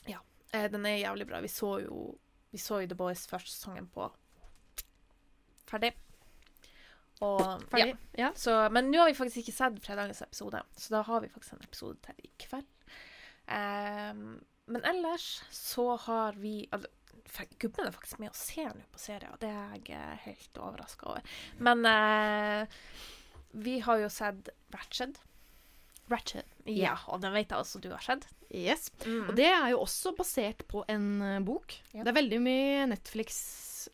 Ja. 0.08 0.22
den 0.72 0.86
er 0.86 1.02
jævlig 1.04 1.28
bra. 1.28 1.42
Vi 1.44 1.52
så 1.52 1.78
jo, 1.84 2.18
vi 2.52 2.58
så 2.62 2.82
jo 2.82 2.88
The 2.88 2.98
Boys 2.98 3.28
første 3.28 3.52
sesongen 3.52 3.90
på 3.94 4.10
Ferdig. 5.68 5.92
Og 7.26 7.42
Ferdig? 7.72 7.96
Ja. 8.18 8.28
Ja. 8.28 8.32
Så, 8.36 8.56
men 8.72 8.92
nå 8.92 9.02
har 9.02 9.10
vi 9.12 9.18
faktisk 9.18 9.42
ikke 9.44 9.56
sett 9.56 9.80
fredagens 9.84 10.22
episode, 10.22 10.62
så 10.78 10.94
da 10.96 11.02
har 11.08 11.24
vi 11.24 11.32
faktisk 11.34 11.58
en 11.58 11.66
episode 11.66 11.98
til 12.06 12.28
i 12.28 12.32
kveld. 12.46 12.70
Um, 13.48 14.40
men 14.68 14.84
ellers 14.84 15.44
så 15.54 15.96
har 15.96 16.36
vi 16.40 16.68
altså, 16.72 16.90
Gubben 17.60 17.88
er 17.88 17.92
faktisk 17.92 18.20
med 18.20 18.32
og 18.32 18.40
ser 18.40 18.74
nå 18.76 18.86
på 18.92 19.00
serier. 19.02 19.36
Det 19.42 19.50
er 19.52 19.74
jeg 19.76 19.96
eh, 19.96 20.20
helt 20.24 20.60
overraska 20.64 21.10
over. 21.12 21.34
Men 21.60 21.84
uh, 21.86 22.68
vi 23.52 23.80
har 23.84 24.00
jo 24.00 24.10
sett 24.12 24.50
Ratched. 24.74 25.20
Ratchet. 26.12 26.48
Ja, 26.68 26.96
og 27.12 27.22
den 27.24 27.34
vet 27.36 27.52
jeg 27.52 27.60
også 27.60 27.82
du 27.84 27.90
har 27.92 28.04
sett. 28.04 28.28
Yes. 28.48 28.90
Mm. 29.06 29.28
Og 29.28 29.36
det 29.36 29.48
er 29.50 29.72
jo 29.74 29.82
også 29.84 30.14
basert 30.16 30.64
på 30.72 30.84
en 30.92 31.08
eh, 31.22 31.40
bok. 31.44 31.76
Ja. 31.92 32.04
Det 32.04 32.12
er 32.14 32.20
veldig 32.22 32.42
mye 32.44 32.86
Netflix 32.94 33.42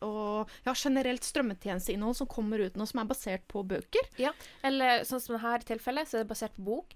og 0.02 0.50
ja, 0.64 0.72
generelt 0.74 1.26
strømmetjenesteinnhold 1.26 2.16
som 2.18 2.30
kommer 2.30 2.62
ut 2.64 2.78
nå, 2.78 2.86
som 2.90 3.02
er 3.02 3.10
basert 3.10 3.44
på 3.50 3.62
bøker. 3.66 4.08
Ja, 4.18 4.32
Eller 4.66 5.04
sånn 5.06 5.22
som 5.22 5.36
dette 5.36 5.68
tilfellet, 5.70 6.10
så 6.10 6.18
er 6.18 6.24
det 6.24 6.32
basert 6.32 6.56
på 6.58 6.66
bok. 6.66 6.94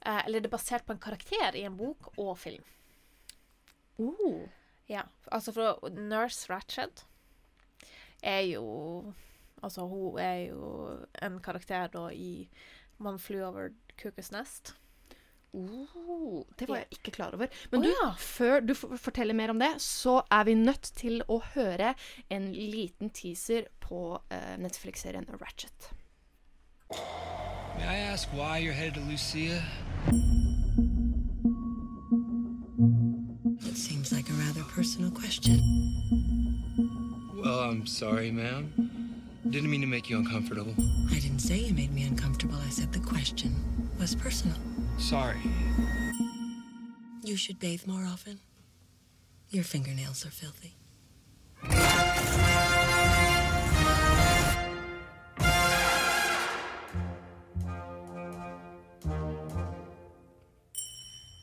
Eh, 0.00 0.20
eller 0.26 0.40
det 0.42 0.50
er 0.50 0.56
basert 0.56 0.86
på 0.86 0.96
en 0.96 1.02
karakter 1.02 1.58
i 1.58 1.64
en 1.68 1.76
bok 1.78 2.12
og 2.16 2.36
film. 2.40 2.64
Oh. 3.98 4.46
Ja, 4.88 5.04
altså 5.34 5.52
fra 5.52 5.72
Nurse 5.90 6.48
Ratched 6.52 7.02
er 8.22 8.44
jo 8.46 9.14
Altså, 9.58 9.82
hun 9.90 10.20
er 10.22 10.52
jo 10.52 10.68
en 11.18 11.40
karakter 11.42 11.88
da 11.90 12.04
i 12.14 12.46
Man 13.02 13.18
flew 13.18 13.42
over 13.42 13.72
Cuckoo's 13.98 14.32
Nest. 14.32 14.74
Oh, 15.54 16.44
det 16.58 16.68
var 16.68 16.76
jeg 16.82 16.86
ikke 16.98 17.10
klar 17.10 17.32
over. 17.32 17.46
Men 17.72 17.82
du, 17.82 17.88
oh, 17.88 17.94
ja. 18.02 18.10
før 18.18 18.60
du 18.60 18.74
forteller 18.74 19.34
mer 19.34 19.50
om 19.50 19.58
det, 19.58 19.70
så 19.80 20.20
er 20.30 20.44
vi 20.44 20.54
nødt 20.54 20.90
til 20.96 21.22
å 21.28 21.40
høre 21.54 21.94
en 22.30 22.50
liten 22.52 23.10
teaser 23.10 23.70
på 23.80 24.18
uh, 24.18 24.54
Netflix-serien 24.60 25.24
Ratchet. 25.40 25.90
May 27.78 27.84
I 27.84 28.12
ask 28.12 28.28
why 28.32 28.58
you're 28.58 28.76
headed 28.76 28.94
to 28.94 29.00
Lucia? 29.00 29.62
It 33.68 33.76
seems 33.76 34.12
like 34.12 34.28
a 34.28 34.36
rather 34.44 34.64
personal 34.74 35.10
question. 35.10 35.60
Well, 37.34 37.60
I'm 37.60 37.86
sorry, 37.86 38.30
ma'am. 38.30 38.72
Didn't 39.48 39.70
mean 39.70 39.80
to 39.80 39.86
make 39.86 40.10
you 40.10 40.18
uncomfortable. 40.18 40.74
I 41.10 41.20
didn't 41.20 41.40
say 41.40 41.56
you 41.56 41.72
made 41.72 41.92
me 41.92 42.04
uncomfortable. 42.04 42.56
I 42.56 42.70
said 42.70 42.92
the 42.92 43.00
question 43.00 43.87
was 43.98 44.14
personal. 44.14 44.56
Sorry. 44.98 45.40
You 47.22 47.36
should 47.36 47.58
bathe 47.58 47.86
more 47.86 48.04
often. 48.04 48.38
Your 49.50 49.64
fingernails 49.64 50.24
are 50.24 50.30
filthy. 50.30 50.74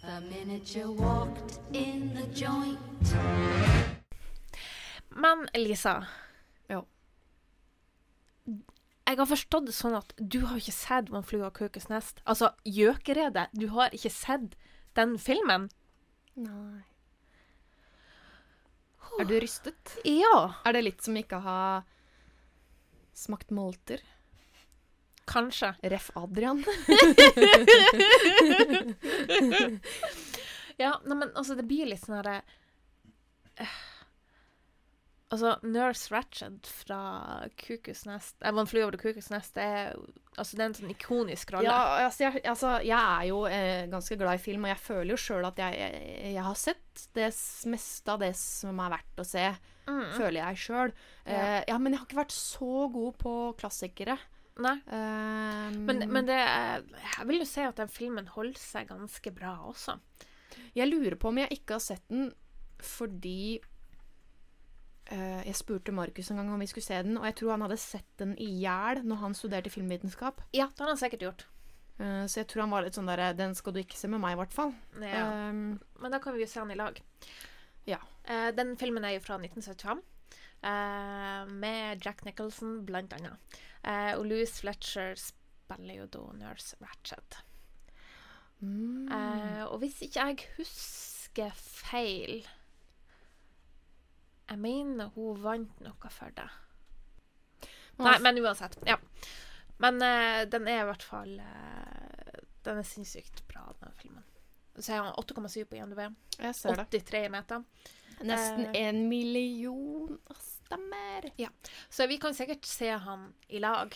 The 0.02 0.22
minute 0.30 0.76
you 0.76 0.92
walked 0.92 1.60
in 1.74 2.14
the 2.14 2.28
joint. 2.34 2.80
Men 5.16 5.50
Elisa 5.54 5.90
Ja. 5.90 6.25
Jeg 9.06 9.20
har 9.20 9.28
forstått 9.30 9.68
det 9.70 9.76
sånn 9.78 9.94
at 10.00 10.14
du 10.18 10.40
har 10.50 10.58
ikke 10.58 10.74
sett 10.74 11.12
One 11.14 11.22
flue 11.26 11.44
Over 11.44 11.54
Cuckoo's 11.54 11.86
Nest. 11.92 12.24
Altså, 12.26 12.50
Gjøkeredet. 12.66 13.52
Du 13.54 13.68
har 13.76 13.94
ikke 13.94 14.10
sett 14.10 14.56
den 14.98 15.14
filmen? 15.22 15.68
Nei. 16.36 16.82
Er 19.22 19.30
du 19.30 19.38
rystet? 19.40 19.94
Ja, 20.04 20.58
Er 20.66 20.74
det 20.76 20.82
litt 20.84 21.06
som 21.06 21.16
ikke 21.16 21.38
ha 21.46 21.60
smakt 23.16 23.54
molter? 23.56 24.02
kanskje. 25.26 25.72
Ref. 25.82 26.12
Adrian. 26.16 26.64
Ja, 30.78 31.00
nei, 31.06 31.16
men 31.16 31.30
altså, 31.40 31.56
det 31.56 31.64
blir 31.70 31.88
litt 31.88 32.02
sånn 32.04 32.18
herre 32.20 32.42
eh, 33.64 33.76
Altså, 35.36 35.52
Nurse 35.68 36.12
Ratched 36.14 36.70
fra 36.84 37.00
Cuckoo's 37.60 38.06
Nest 38.08 38.40
Jeg 38.40 38.56
må 38.56 38.64
fly 38.70 38.82
Over 38.86 38.96
til 38.96 39.04
Cuckoo's 39.04 39.30
Nest 39.34 39.58
det 39.58 39.66
er, 39.68 39.96
altså, 40.38 40.56
det 40.56 40.64
er 40.64 40.70
en 40.70 40.78
sånn 40.80 40.94
ikonisk 40.94 41.52
rolle. 41.56 41.68
Ja, 41.68 42.06
altså 42.08 42.26
jeg, 42.26 42.44
altså, 42.48 42.74
jeg 42.86 42.98
er 42.98 43.28
jo 43.30 43.42
eh, 43.50 43.86
ganske 43.92 44.18
glad 44.20 44.40
i 44.40 44.44
film, 44.46 44.66
og 44.68 44.72
jeg 44.72 44.82
føler 44.86 45.14
jo 45.14 45.22
sjøl 45.22 45.50
at 45.50 45.60
jeg, 45.62 45.80
jeg, 45.84 46.34
jeg 46.38 46.46
har 46.48 46.60
sett 46.60 47.06
det 47.18 47.30
meste 47.72 48.16
av 48.16 48.24
det 48.24 48.32
som 48.40 48.80
er 48.86 48.94
verdt 48.96 49.22
å 49.22 49.28
se. 49.28 49.50
Mm. 49.86 50.06
Føler 50.16 50.40
jeg 50.40 50.62
sjøl. 50.66 50.96
Ja. 51.26 51.36
Eh, 51.36 51.60
ja, 51.70 51.78
men 51.82 51.94
jeg 51.94 52.02
har 52.02 52.08
ikke 52.10 52.24
vært 52.24 52.38
så 52.38 52.88
god 52.94 53.20
på 53.22 53.36
klassikere. 53.60 54.18
Nei. 54.64 54.78
Um, 54.88 55.82
Men, 55.84 56.06
men 56.16 56.28
det 56.30 56.38
jeg 56.40 57.26
vil 57.28 57.42
jo 57.42 57.48
si 57.50 57.64
at 57.68 57.76
den 57.76 57.92
filmen 57.92 58.30
holder 58.32 58.62
seg 58.62 58.88
ganske 58.88 59.34
bra 59.36 59.58
også. 59.68 59.98
Jeg 60.78 60.88
lurer 60.88 61.18
på 61.20 61.28
om 61.28 61.42
jeg 61.42 61.58
ikke 61.58 61.76
har 61.76 61.84
sett 61.84 62.06
den 62.08 62.30
fordi 62.80 63.60
Jeg 65.10 65.54
spurte 65.56 65.94
Markus 65.94 66.32
en 66.32 66.40
gang 66.42 66.48
om 66.50 66.60
vi 66.60 66.68
skulle 66.68 66.86
se 66.86 66.98
den, 67.06 67.18
og 67.20 67.26
jeg 67.30 67.36
tror 67.38 67.52
han 67.56 67.62
hadde 67.68 67.78
sett 67.78 68.08
den 68.18 68.32
i 68.42 68.48
hjel 68.64 69.04
når 69.06 69.20
han 69.22 69.36
studerte 69.38 69.70
filmvitenskap. 69.70 70.42
Ja, 70.52 70.66
det 70.72 70.82
hadde 70.82 70.96
han 70.96 71.02
sikkert 71.02 71.26
gjort. 71.28 71.46
Eh, 72.00 72.26
så 72.28 72.42
jeg 72.42 72.48
tror 72.52 72.66
han 72.66 72.74
var 72.74 72.84
litt 72.84 72.98
sånn 72.98 73.08
der 73.08 73.22
Den 73.38 73.54
skal 73.56 73.72
du 73.76 73.80
ikke 73.80 73.96
se 73.96 74.10
med 74.12 74.20
meg, 74.24 74.36
i 74.36 74.40
hvert 74.42 74.56
fall. 74.56 74.74
Ja. 75.00 75.28
Um, 75.50 75.78
Men 76.02 76.12
da 76.12 76.20
kan 76.24 76.36
vi 76.36 76.44
jo 76.44 76.50
se 76.52 76.60
den 76.60 76.74
i 76.76 76.80
lag. 76.80 76.98
Ja. 77.88 78.02
Eh, 78.26 78.50
den 78.58 78.74
filmen 78.82 79.06
er 79.06 79.16
jo 79.16 79.24
fra 79.24 79.38
1975. 79.40 80.02
eh, 80.66 81.46
med 81.62 82.02
Jack 82.04 82.26
Nicholson, 82.26 82.80
blant 82.86 83.14
annet. 83.14 83.38
Eh, 83.84 84.16
og 84.18 84.26
Louis 84.26 84.50
Fletcher 84.60 85.14
spiller 85.22 86.02
jo 86.02 86.08
da 86.10 86.24
Nurse 86.40 86.76
Ratched. 86.82 87.38
Mm. 88.60 89.08
Eh, 89.12 89.64
og 89.68 89.80
hvis 89.84 90.02
ikke 90.08 90.26
jeg 90.26 90.48
husker 90.58 91.52
feil 91.60 92.48
Jeg 94.50 94.60
mener 94.62 95.10
hun 95.16 95.42
vant 95.42 95.80
noe 95.82 96.12
for 96.14 96.34
det. 96.38 96.48
Nei, 97.98 98.18
men 98.22 98.40
uansett. 98.44 98.78
Ja. 98.86 98.98
Men 99.82 100.00
uh, 100.04 100.44
den 100.52 100.68
er 100.72 100.82
i 100.84 100.88
hvert 100.88 101.04
fall 101.04 101.34
uh, 101.40 102.40
Den 102.64 102.80
er 102.80 102.88
sinnssykt 102.88 103.42
bra, 103.50 103.66
den 103.82 103.94
filmen. 104.00 104.24
Så 104.76 104.92
er 104.92 105.04
han 105.04 105.14
8,7 105.22 105.64
på 105.70 105.78
IMDb. 105.80 106.02
Jeg 106.40 106.56
ser 106.58 106.76
det. 106.76 106.88
83 106.92 107.30
meter. 107.32 107.64
Nesten 108.26 108.66
Eh. 108.72 108.82
en 108.88 109.08
million. 109.10 110.18
Stemmer. 110.40 111.30
Ja. 111.40 111.50
Så 111.90 112.08
vi 112.08 112.18
kan 112.18 112.34
sikkert 112.36 112.66
se 112.66 112.90
han 112.90 113.34
i 113.48 113.60
lag. 113.60 113.96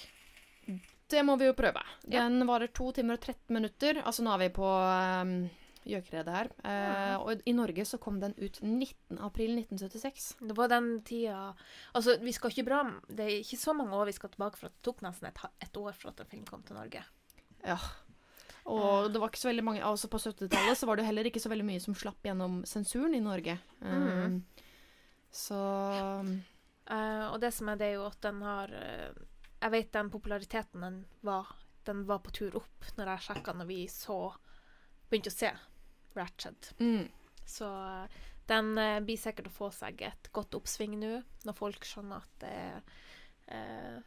Det 1.10 1.24
må 1.26 1.36
vi 1.41 1.47
jo 1.50 1.54
prøve. 1.58 1.82
Ja. 2.08 2.24
Den 2.28 2.45
varer 2.47 2.68
to 2.68 2.91
timer 2.93 3.18
og 3.18 3.24
13 3.26 3.54
minutter. 3.56 4.02
Altså 4.06 4.24
nå 4.24 4.36
er 4.36 4.43
vi 4.45 4.50
på 4.54 4.68
um, 4.70 5.50
Gjøkeredet 5.88 6.34
her. 6.36 6.49
Eh, 6.67 7.15
og 7.21 7.45
i 7.47 7.53
Norge 7.55 7.86
så 7.88 7.97
kom 8.01 8.19
den 8.19 8.36
ut 8.38 8.59
19. 8.61 9.19
april 9.23 9.55
1976. 9.61 10.27
Det 10.49 10.57
var 10.57 10.71
den 10.73 10.91
tida 11.07 11.53
Altså, 11.95 12.17
vi 12.19 12.34
skal 12.36 12.51
ikke 12.51 12.67
bra 12.67 12.82
Det 13.07 13.25
er 13.25 13.39
ikke 13.39 13.57
så 13.61 13.73
mange 13.73 13.95
år 13.95 14.09
vi 14.09 14.17
skal 14.17 14.34
tilbake, 14.34 14.59
for 14.59 14.67
det 14.67 14.84
tok 14.86 15.01
nesten 15.05 15.30
et, 15.32 15.41
et 15.63 15.80
år 15.80 15.95
for 15.95 16.11
at 16.11 16.19
en 16.19 16.32
film 16.32 16.45
kom 16.49 16.63
til 16.67 16.75
Norge. 16.77 17.03
Ja. 17.63 17.77
Og 18.69 19.09
det 19.09 19.21
var 19.21 19.32
ikke 19.32 19.41
så 19.41 19.49
veldig 19.49 19.65
mange 19.65 19.86
Altså 19.86 20.09
på 20.11 20.19
70-tallet 20.21 20.77
så 20.77 20.89
var 20.89 20.99
det 20.99 21.07
heller 21.07 21.30
ikke 21.30 21.41
så 21.41 21.51
veldig 21.51 21.67
mye 21.71 21.84
som 21.84 21.95
slapp 21.97 22.25
gjennom 22.25 22.61
sensuren 22.69 23.15
i 23.17 23.23
Norge. 23.23 23.57
Um, 23.82 24.43
Så 25.32 25.57
uh, 25.57 27.25
og 27.30 27.39
det 27.41 27.53
som 27.53 27.69
er, 27.69 27.80
det 27.80 27.88
er 27.88 27.97
jo 27.99 28.05
at 28.09 28.19
den 28.25 28.41
har 28.41 28.71
eh, 28.73 29.17
Jeg 29.61 29.71
vet 29.75 29.91
den 29.93 30.09
populariteten 30.09 30.82
den 30.82 31.01
var 31.21 31.51
Den 31.86 32.05
var 32.09 32.21
på 32.25 32.34
tur 32.34 32.55
opp 32.57 32.91
når 32.97 33.13
jeg 33.13 33.27
sjekka 33.30 33.53
når 33.53 33.69
vi 33.69 33.84
så 33.93 34.19
Begynte 35.10 35.32
å 35.32 35.36
se 35.36 35.53
Ratched. 36.18 36.74
mm. 36.80 37.07
Så 37.49 37.66
eh, 37.66 38.20
den 38.49 38.78
eh, 38.78 38.99
blir 39.01 39.18
sikkert 39.18 39.49
å 39.49 39.53
få 39.53 39.72
seg 39.74 40.03
et 40.05 40.30
godt 40.36 40.53
oppsving 40.57 40.97
nå, 41.01 41.16
når 41.45 41.57
folk 41.57 41.86
skjønner 41.86 42.22
at 42.22 42.43
det 42.43 42.53
er 42.53 42.80
eh, 43.55 43.99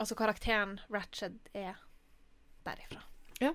Altså 0.00 0.16
karakteren 0.16 0.78
Ratched 0.88 1.50
er 1.52 1.76
derifra. 2.64 3.02
Ja. 3.42 3.50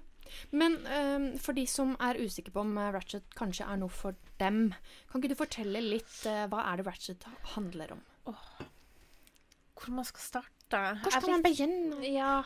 Men 0.54 0.76
um, 0.86 1.26
for 1.42 1.58
de 1.58 1.64
som 1.70 1.96
er 2.02 2.20
usikre 2.22 2.54
på 2.54 2.62
om 2.62 2.76
uh, 2.78 2.92
Ratchet 2.94 3.34
kanskje 3.38 3.66
er 3.66 3.80
noe 3.82 3.90
for 3.90 4.18
dem, 4.38 4.68
kan 5.10 5.22
ikke 5.22 5.32
du 5.32 5.40
fortelle 5.40 5.82
litt 5.82 6.20
uh, 6.30 6.44
hva 6.52 6.68
er 6.70 6.82
det 6.82 6.86
Ratchet 6.86 7.26
handler 7.56 7.96
om? 7.96 8.04
Hvor 8.30 9.96
man 9.96 10.06
skal 10.06 10.22
starte? 10.28 10.84
Hvor 11.02 11.16
skal 11.18 11.34
man 11.34 11.46
begynne? 11.46 12.04
Ja 12.12 12.44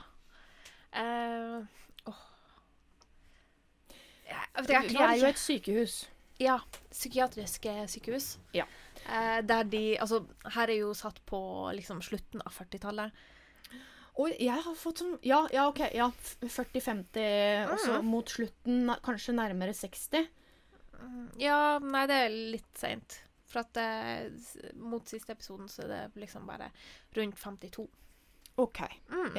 Uh, 0.90 1.66
åh. 2.10 2.22
Jeg, 4.30 4.70
jeg, 4.70 5.02
er 5.02 5.18
jo 5.20 5.28
et 5.30 5.42
sykehus. 5.42 5.98
Ja, 6.40 6.60
psykiatriske 6.92 7.74
sykehus. 7.92 8.38
Ja. 8.56 8.66
Eh, 9.06 9.40
der 9.48 9.64
de 9.68 9.84
Altså, 10.00 10.24
her 10.56 10.70
er 10.70 10.80
jo 10.82 10.94
satt 10.94 11.20
på 11.26 11.40
liksom 11.76 12.02
slutten 12.06 12.44
av 12.46 12.56
40-tallet. 12.56 13.26
Oi, 14.20 14.34
jeg 14.44 14.64
har 14.66 14.76
fått 14.76 15.00
sånn 15.00 15.16
Ja, 15.24 15.46
ja 15.54 15.70
OK. 15.72 15.80
Ja, 15.96 16.10
40-50, 16.44 17.72
og 17.72 17.80
så 17.80 18.02
mot 18.04 18.30
slutten 18.30 18.92
kanskje 19.06 19.36
nærmere 19.38 19.76
60. 19.76 20.28
Ja, 21.40 21.80
nei, 21.80 22.04
det 22.12 22.18
er 22.26 22.36
litt 22.56 22.80
seint. 22.80 23.22
For 23.50 23.64
at 23.64 23.80
eh, 23.82 24.28
mot 24.78 25.08
siste 25.10 25.34
episoden 25.34 25.70
så 25.72 25.86
er 25.86 25.94
det 25.94 26.24
liksom 26.26 26.46
bare 26.50 26.70
rundt 27.16 27.40
52. 27.40 27.88
OK. 28.60 28.82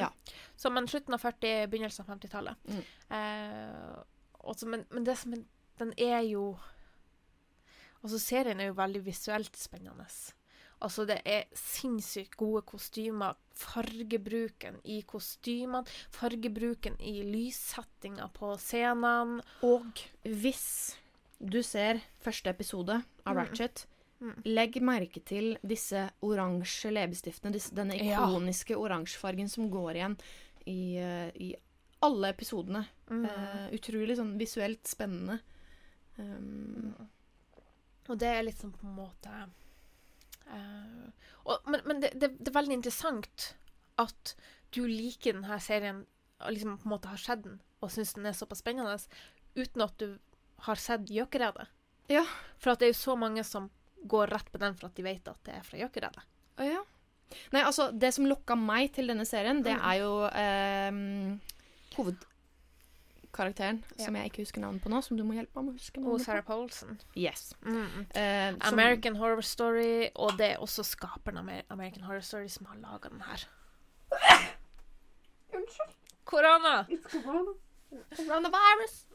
Ja. 0.01 0.09
Så 0.57 0.71
men 0.73 0.89
slutten 0.89 1.13
av 1.13 1.21
40, 1.21 1.67
begynnelsen 1.69 2.03
av 2.03 2.15
50-tallet. 2.15 2.65
Mm. 2.73 2.81
Eh, 3.17 4.01
også, 4.43 4.67
men, 4.67 4.85
men 4.91 5.03
det 5.03 5.17
som 5.17 5.33
er 5.33 5.43
Den 5.79 5.93
er 5.97 6.19
jo 6.21 6.57
Altså, 8.03 8.17
serien 8.19 8.59
er 8.59 8.71
jo 8.71 8.73
veldig 8.77 9.03
visuelt 9.05 9.57
spennende. 9.57 10.05
Altså, 10.81 11.05
det 11.05 11.19
er 11.25 11.43
sinnssykt 11.53 12.33
gode 12.39 12.63
kostymer. 12.65 13.35
Fargebruken 13.53 14.79
i 14.89 15.03
kostymene, 15.05 15.85
fargebruken 16.09 16.95
i 16.99 17.21
lyssettinga 17.27 18.31
på 18.33 18.55
scenene. 18.57 19.43
Og 19.61 20.01
hvis 20.25 20.95
du 21.41 21.61
ser 21.65 22.01
første 22.25 22.49
episode 22.49 23.03
av 23.25 23.35
Mm. 23.35 23.37
Ratchet, 23.43 23.85
Mm. 24.21 24.41
legg 24.45 24.81
merke 24.81 25.19
til 25.25 25.57
disse 25.65 26.09
oransje 26.21 26.91
leppestiftene. 26.91 27.51
denne 27.53 27.69
denne 27.73 27.95
Ja. 27.97 28.19
ikoniske 28.25 28.75
oransjefargen 28.77 29.49
som 29.49 29.69
går 29.69 29.93
igjen 29.95 30.17
i, 30.65 30.97
eh, 30.97 31.31
i 31.35 31.55
alle 32.01 32.29
episodene. 32.33 32.83
Mm. 33.11 33.25
Uh, 33.25 33.65
utrolig 33.75 34.15
sånn 34.17 34.35
visuelt 34.39 34.87
spennende. 34.89 35.39
Um, 36.17 36.93
Og 38.09 38.17
det 38.19 38.27
er 38.27 38.43
liksom 38.43 38.73
på 38.75 38.83
en 38.87 38.95
måte 38.97 39.31
uh, 40.51 41.07
og, 41.45 41.61
Men, 41.71 41.81
men 41.87 42.01
det, 42.03 42.11
det, 42.19 42.33
det 42.39 42.51
er 42.51 42.57
veldig 42.57 42.75
interessant 42.79 43.51
at 44.01 44.33
du 44.75 44.83
liker 44.87 45.37
denne 45.37 45.57
serien 45.63 46.03
og 46.41 46.51
liksom 46.55 46.77
på 46.81 46.87
en 46.89 46.93
måte 46.95 47.11
har 47.11 47.21
sett 47.21 47.43
den 47.45 47.59
og 47.81 47.89
syns 47.93 48.13
den 48.13 48.27
er 48.29 48.35
såpass 48.37 48.59
spennende, 48.61 48.93
uten 49.57 49.81
at 49.81 49.95
du 49.97 50.17
har 50.67 50.77
sett 50.77 51.09
Gjøkeredet. 51.09 51.65
Ja. 52.13 52.21
For 52.61 52.75
det 52.77 52.85
er 52.85 52.91
jo 52.91 52.97
så 52.99 53.15
mange 53.17 53.41
som 53.47 53.69
går 54.09 54.29
rett 54.29 54.51
på 54.53 54.59
den 54.61 54.75
for 54.77 54.89
at 54.89 54.97
de 54.99 55.05
vet 55.05 55.27
at 55.31 55.39
det 55.47 55.55
er 55.57 55.63
fra 55.65 55.79
Gjøkeredet. 55.81 56.21
Å 56.61 56.67
ja. 56.67 56.83
Nei, 57.55 57.63
altså, 57.65 57.87
det 57.95 58.11
som 58.13 58.27
lokka 58.29 58.53
meg 58.59 58.91
til 58.93 59.09
denne 59.09 59.25
serien, 59.25 59.63
det 59.65 59.73
Mm. 59.79 59.81
er 59.89 59.97
jo 60.01 60.11
ehm, 60.29 61.39
hovedkarakteren, 61.95 63.83
Ja. 63.97 64.05
som 64.05 64.15
jeg 64.15 64.25
ikke 64.31 64.41
husker 64.43 64.61
navnet 64.61 64.81
på 64.83 64.89
nå, 64.89 65.01
som 65.03 65.17
du 65.17 65.23
må 65.23 65.33
hjelpe 65.33 65.55
meg 65.55 65.65
med 65.65 65.73
å 65.73 65.77
huske 65.79 66.03
Og 66.05 66.21
Sarah 66.21 66.43
Polson. 66.43 66.97
Paulson. 66.97 66.99
Yes. 67.15 67.53
Mm. 67.63 68.05
Eh, 68.15 68.51
som- 68.51 68.73
American 68.73 69.15
Horror 69.15 69.41
Story, 69.41 70.09
og 70.15 70.37
det 70.37 70.51
er 70.53 70.57
også 70.57 70.83
skaperen 70.83 71.37
av 71.37 71.49
American 71.69 72.03
Horror 72.03 72.21
Story 72.21 72.47
som 72.47 72.65
har 72.65 72.75
laga 72.77 73.09
den 73.09 73.21
her. 73.21 73.45
Korona! 76.23 76.85
Coronavirus! 78.15 79.05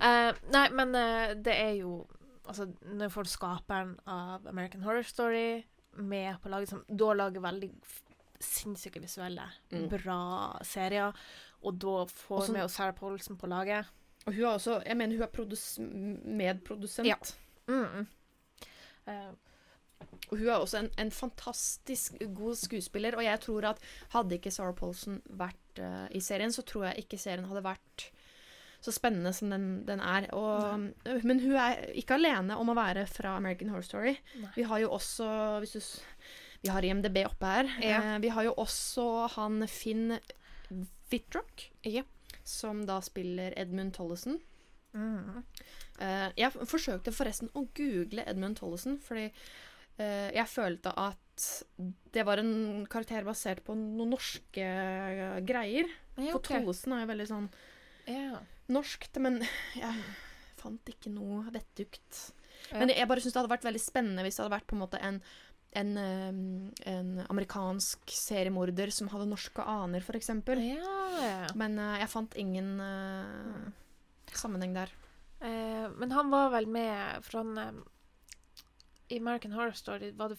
Eh, 0.00 0.32
nei, 0.52 0.68
men 0.76 0.94
uh, 0.94 1.34
det 1.34 1.54
er 1.56 1.74
jo 1.82 2.06
Altså, 2.46 2.68
når 2.94 3.08
får 3.10 3.26
skaperen 3.26 3.96
av 4.06 4.44
American 4.46 4.82
Horror 4.86 5.02
Story 5.02 5.64
med 5.98 6.36
på 6.44 6.48
laget 6.52 6.68
som 6.70 6.84
da 6.86 7.08
lager 7.18 7.40
veldig 7.42 7.72
sinnssyke 8.38 9.00
visuelle, 9.02 9.42
Mm. 9.72 9.88
bra 9.90 10.56
serier, 10.62 11.12
og 11.62 11.78
da 11.82 12.04
får 12.10 12.40
Også- 12.40 12.52
vi 12.52 12.60
jo 12.60 12.68
Sarah 12.68 12.94
Paulsen 12.94 13.36
på 13.36 13.46
laget. 13.46 13.86
Og 14.26 14.34
hun 14.34 14.42
er 14.44 14.48
også 14.58 14.82
Jeg 14.86 14.96
mener 14.96 15.16
hun 15.16 15.22
er 15.22 16.28
medprodusent. 16.36 17.06
Ja. 17.06 17.16
Mm. 17.68 18.06
Eh, 19.06 19.32
Og 20.30 20.38
hun 20.38 20.48
er 20.48 20.58
også 20.58 20.78
en, 20.78 20.90
en 20.98 21.10
fantastisk 21.10 22.12
god 22.34 22.54
skuespiller, 22.54 23.16
og 23.16 23.24
jeg 23.24 23.40
tror 23.40 23.64
at 23.64 23.78
hadde 24.12 24.34
ikke 24.34 24.50
Sarah 24.50 24.74
Paulson 24.74 25.22
vært 25.30 25.80
uh, 25.80 26.06
i 26.10 26.20
serien, 26.20 26.52
så 26.52 26.62
tror 26.62 26.84
jeg 26.90 27.04
ikke 27.04 27.18
serien 27.18 27.46
hadde 27.48 27.62
vært 27.64 28.10
så 28.84 28.92
spennende 28.92 29.32
som 29.32 29.50
den, 29.50 29.86
den 29.86 30.00
er. 30.00 30.26
Og, 30.36 30.90
men 31.24 31.40
hun 31.40 31.56
er 31.56 31.86
ikke 31.96 32.18
alene 32.18 32.58
om 32.60 32.68
å 32.68 32.76
være 32.76 33.06
fra 33.08 33.36
American 33.38 33.70
Horror 33.72 33.86
Story. 33.86 34.16
Nei. 34.42 34.50
Vi 34.56 34.66
har 34.68 34.82
jo 34.84 34.90
også 34.98 35.28
hvis 35.62 35.72
du, 35.72 35.80
Vi 36.62 36.68
har 36.68 36.84
IMDb 36.84 37.22
oppe 37.24 37.46
her. 37.46 37.72
Ja. 37.80 38.02
Uh, 38.02 38.18
vi 38.22 38.28
har 38.28 38.44
jo 38.44 38.54
også 38.58 39.06
han 39.38 39.64
Finn 39.70 40.18
Wittrock, 41.10 41.70
Ja. 41.86 42.02
som 42.44 42.84
da 42.86 43.00
spiller 43.00 43.54
Edmund 43.58 43.94
Tollesen. 43.94 44.40
mm. 44.94 45.42
Eh, 45.98 46.30
jeg 46.36 46.52
forsøkte 46.52 47.12
forresten 47.12 47.48
å 47.56 47.62
google 47.74 48.24
Edmund 48.28 48.58
Tollesen, 48.58 48.98
fordi 49.00 49.30
eh, 49.98 50.30
jeg 50.34 50.46
følte 50.52 50.92
at 50.96 51.62
det 52.12 52.24
var 52.26 52.38
en 52.40 52.84
karakter 52.88 53.24
basert 53.24 53.62
på 53.64 53.74
noen 53.76 54.10
norske 54.12 54.60
eh, 54.66 55.40
greier. 55.46 55.88
Ja, 56.16 56.32
For 56.32 56.40
ok. 56.40 56.50
Tollesen 56.52 56.92
er 56.96 57.04
jo 57.04 57.10
veldig 57.14 57.28
sånn 57.30 57.48
Ja. 58.08 58.40
norskt, 58.68 59.16
men 59.20 59.40
jeg 59.74 60.04
fant 60.60 60.84
ikke 60.92 61.12
noe 61.12 61.44
vettugt. 61.52 62.32
Men 62.72 62.88
jeg 62.88 63.06
bare 63.08 63.20
syns 63.20 63.32
det 63.36 63.40
hadde 63.42 63.52
vært 63.52 63.66
veldig 63.68 63.80
spennende 63.84 64.22
hvis 64.24 64.36
det 64.36 64.44
hadde 64.44 64.56
vært 64.58 64.66
på 64.68 64.76
en 64.76 64.82
måte 64.84 65.00
en 65.04 65.20
en, 65.72 65.96
eh, 65.98 66.92
en 66.92 67.26
amerikansk 67.28 68.10
seriemorder 68.10 68.90
som 68.90 69.08
hadde 69.12 69.26
norske 69.28 69.62
aner, 69.62 70.00
f.eks. 70.00 70.28
Ja, 70.28 70.98
ja. 71.20 71.46
Men 71.54 71.78
eh, 71.78 71.98
jeg 72.00 72.08
fant 72.12 72.34
ingen 72.36 72.80
uh, 72.80 73.68
sammenheng 74.32 74.74
der. 74.74 74.92
Eh, 75.40 75.88
men 75.98 76.10
han 76.12 76.30
var 76.32 76.50
vel 76.54 76.66
med 76.66 77.22
fra 77.26 77.42
eh, 77.66 77.72
I 79.10 79.18
American 79.20 79.52
Horror 79.52 79.76
Story 79.76 80.12
var 80.16 80.32
det 80.32 80.38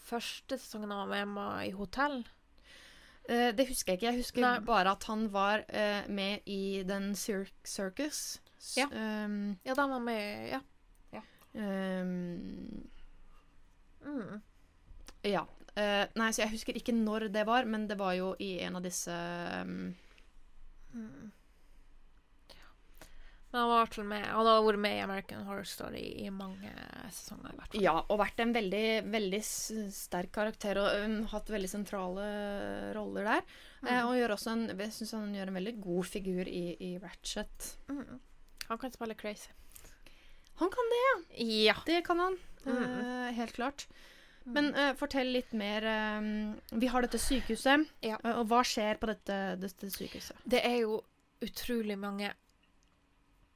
første 0.00 0.58
sesongen 0.58 0.90
han 0.90 1.02
var 1.02 1.10
med 1.10 1.22
Emma 1.22 1.48
i 1.66 1.72
hotell. 1.74 2.22
Eh, 3.28 3.50
det 3.54 3.66
husker 3.68 3.92
jeg 3.92 3.98
ikke. 4.00 4.06
Jeg 4.12 4.20
husker 4.22 4.40
Nei. 4.46 4.60
bare 4.66 4.94
at 4.94 5.04
han 5.10 5.26
var 5.34 5.64
eh, 5.68 6.06
med 6.08 6.46
i 6.46 6.82
den 6.86 7.12
Cir 7.18 7.50
Circus. 7.64 8.38
Ja. 8.76 8.86
Um, 8.92 9.56
Ja, 9.64 9.74
da 9.74 9.86
var 9.86 9.98
han 9.98 10.04
med 10.04 10.50
Ja. 11.12 11.22
ehm, 11.54 12.86
Mm. 14.00 14.40
Ja. 15.26 15.46
Uh, 15.70 16.04
nei, 16.18 16.30
så 16.34 16.44
jeg 16.44 16.54
husker 16.54 16.76
ikke 16.76 16.94
når 16.96 17.28
det 17.32 17.44
var, 17.48 17.68
men 17.68 17.86
det 17.90 17.98
var 18.00 18.16
jo 18.18 18.32
i 18.42 18.56
en 18.64 18.80
av 18.80 18.86
disse 18.86 19.14
um... 19.64 19.92
Mm. 20.90 21.30
Men 23.50 23.60
han 23.60 23.68
var 23.70 23.76
i 23.76 23.82
hvert 23.82 23.96
fall 23.96 24.06
med 24.10 24.26
Han 24.26 24.46
har 24.46 24.60
vært 24.62 24.80
med 24.82 24.92
i 24.94 25.02
American 25.02 25.46
Horror 25.46 25.66
Story 25.66 26.02
i 26.22 26.28
mange 26.30 26.70
sesonger. 27.10 27.50
i 27.50 27.58
hvert 27.58 27.72
fall. 27.72 27.82
Ja, 27.82 27.94
og 28.06 28.20
vært 28.20 28.42
en 28.44 28.54
veldig, 28.54 28.84
veldig 29.10 29.40
sterk 29.42 30.30
karakter 30.36 30.78
og 30.78 31.02
um, 31.02 31.16
hatt 31.32 31.50
veldig 31.50 31.70
sentrale 31.70 32.26
roller 32.94 33.26
der. 33.26 33.56
Eh, 33.82 34.02
og 34.04 34.14
gjør 34.18 34.36
også 34.36 34.54
en, 34.54 34.66
jeg 34.70 34.94
syns 34.94 35.16
han 35.18 35.34
gjør 35.34 35.50
en 35.50 35.58
veldig 35.58 35.74
god 35.82 36.10
figur 36.12 36.50
i, 36.50 36.64
i 36.78 36.92
Ratchet. 37.02 37.72
Mm. 37.90 38.20
Han 38.68 38.82
kan 38.84 38.94
spille 38.94 39.18
crazy. 39.18 39.50
Han 40.62 40.70
kan 40.70 40.94
det, 40.94 41.02
ja. 41.08 41.16
Ja. 41.40 41.76
Det 41.88 42.04
kan 42.06 42.22
han. 42.22 42.38
Mm. 42.68 42.78
Eh, 42.78 43.28
helt 43.40 43.56
klart. 43.58 43.88
Men 44.54 44.70
uh, 44.74 44.92
fortell 44.98 45.30
litt 45.34 45.52
mer. 45.56 45.86
Um, 46.18 46.28
vi 46.80 46.90
har 46.90 47.04
dette 47.06 47.20
sykehuset, 47.20 47.86
Ja. 48.06 48.18
eh, 48.24 48.36
og 48.40 48.46
hva 48.50 48.62
skjer 48.66 49.00
på 49.00 49.10
dette, 49.10 49.38
dette 49.62 49.90
sykehuset? 49.90 50.36
Det 50.44 50.62
er 50.66 50.80
jo 50.82 51.00
utrolig 51.44 51.96
mange 51.98 52.32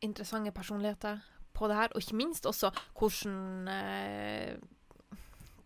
interessante 0.05 0.53
personligheter 0.53 1.21
på 1.55 1.69
det 1.71 1.77
her, 1.79 1.93
og 1.95 2.03
ikke 2.03 2.19
minst 2.19 2.47
også 2.47 2.71
hvordan 2.99 3.69
uh, 3.69 5.19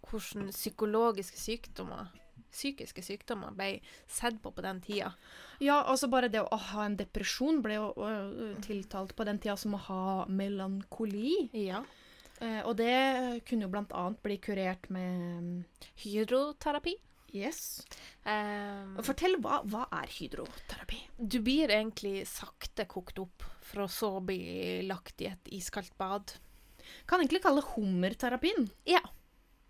hvordan 0.08 0.48
psykologiske 0.54 1.38
sykdommer 1.40 2.08
psykiske 2.48 3.02
sykdommer 3.04 3.52
ble 3.52 3.74
sett 4.08 4.38
på 4.42 4.50
på 4.56 4.62
den 4.64 4.80
tida. 4.80 5.10
Ja, 5.60 5.82
altså 5.84 6.08
bare 6.08 6.30
det 6.32 6.40
å 6.40 6.56
ha 6.70 6.86
en 6.86 6.96
depresjon 6.96 7.60
ble 7.62 7.76
jo 7.76 7.90
tiltalt 8.64 9.12
på 9.18 9.26
den 9.28 9.38
tida 9.42 9.56
som 9.60 9.76
å 9.76 9.80
ha 9.88 10.04
melankoli. 10.32 11.50
Ja. 11.52 11.82
Eh, 12.40 12.60
og 12.64 12.76
det 12.78 13.42
kunne 13.48 13.66
jo 13.66 13.72
annet 13.98 14.22
bli 14.22 14.36
kurert 14.38 14.88
med 14.94 15.64
Hydroterapi. 16.04 16.94
Yes. 17.34 17.82
Um, 18.24 18.94
Fortell, 19.04 19.34
hva, 19.44 19.58
hva 19.68 19.82
er 20.00 20.08
hydroterapi? 20.08 21.02
du 21.20 21.40
blir 21.44 21.68
egentlig 21.68 22.22
sakte 22.26 22.86
kokt 22.88 23.18
opp, 23.20 23.44
for 23.68 23.84
å 23.84 23.88
så 23.92 24.08
bli 24.24 24.80
lagt 24.88 25.20
i 25.20 25.26
et 25.28 25.50
iskaldt 25.52 25.92
bad. 26.00 26.32
Kan 27.06 27.20
egentlig 27.20 27.42
kalle 27.44 27.60
hummerterapien, 27.74 28.70
Ja. 28.86 29.00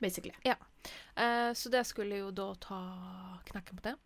basically. 0.01 0.33
Eh, 0.47 1.51
så 1.53 1.69
det 1.71 1.85
skulle 1.87 2.21
jo 2.21 2.31
da 2.31 2.55
ta 2.55 3.41
knekken 3.51 3.81
på 3.81 3.83
det. 3.89 3.97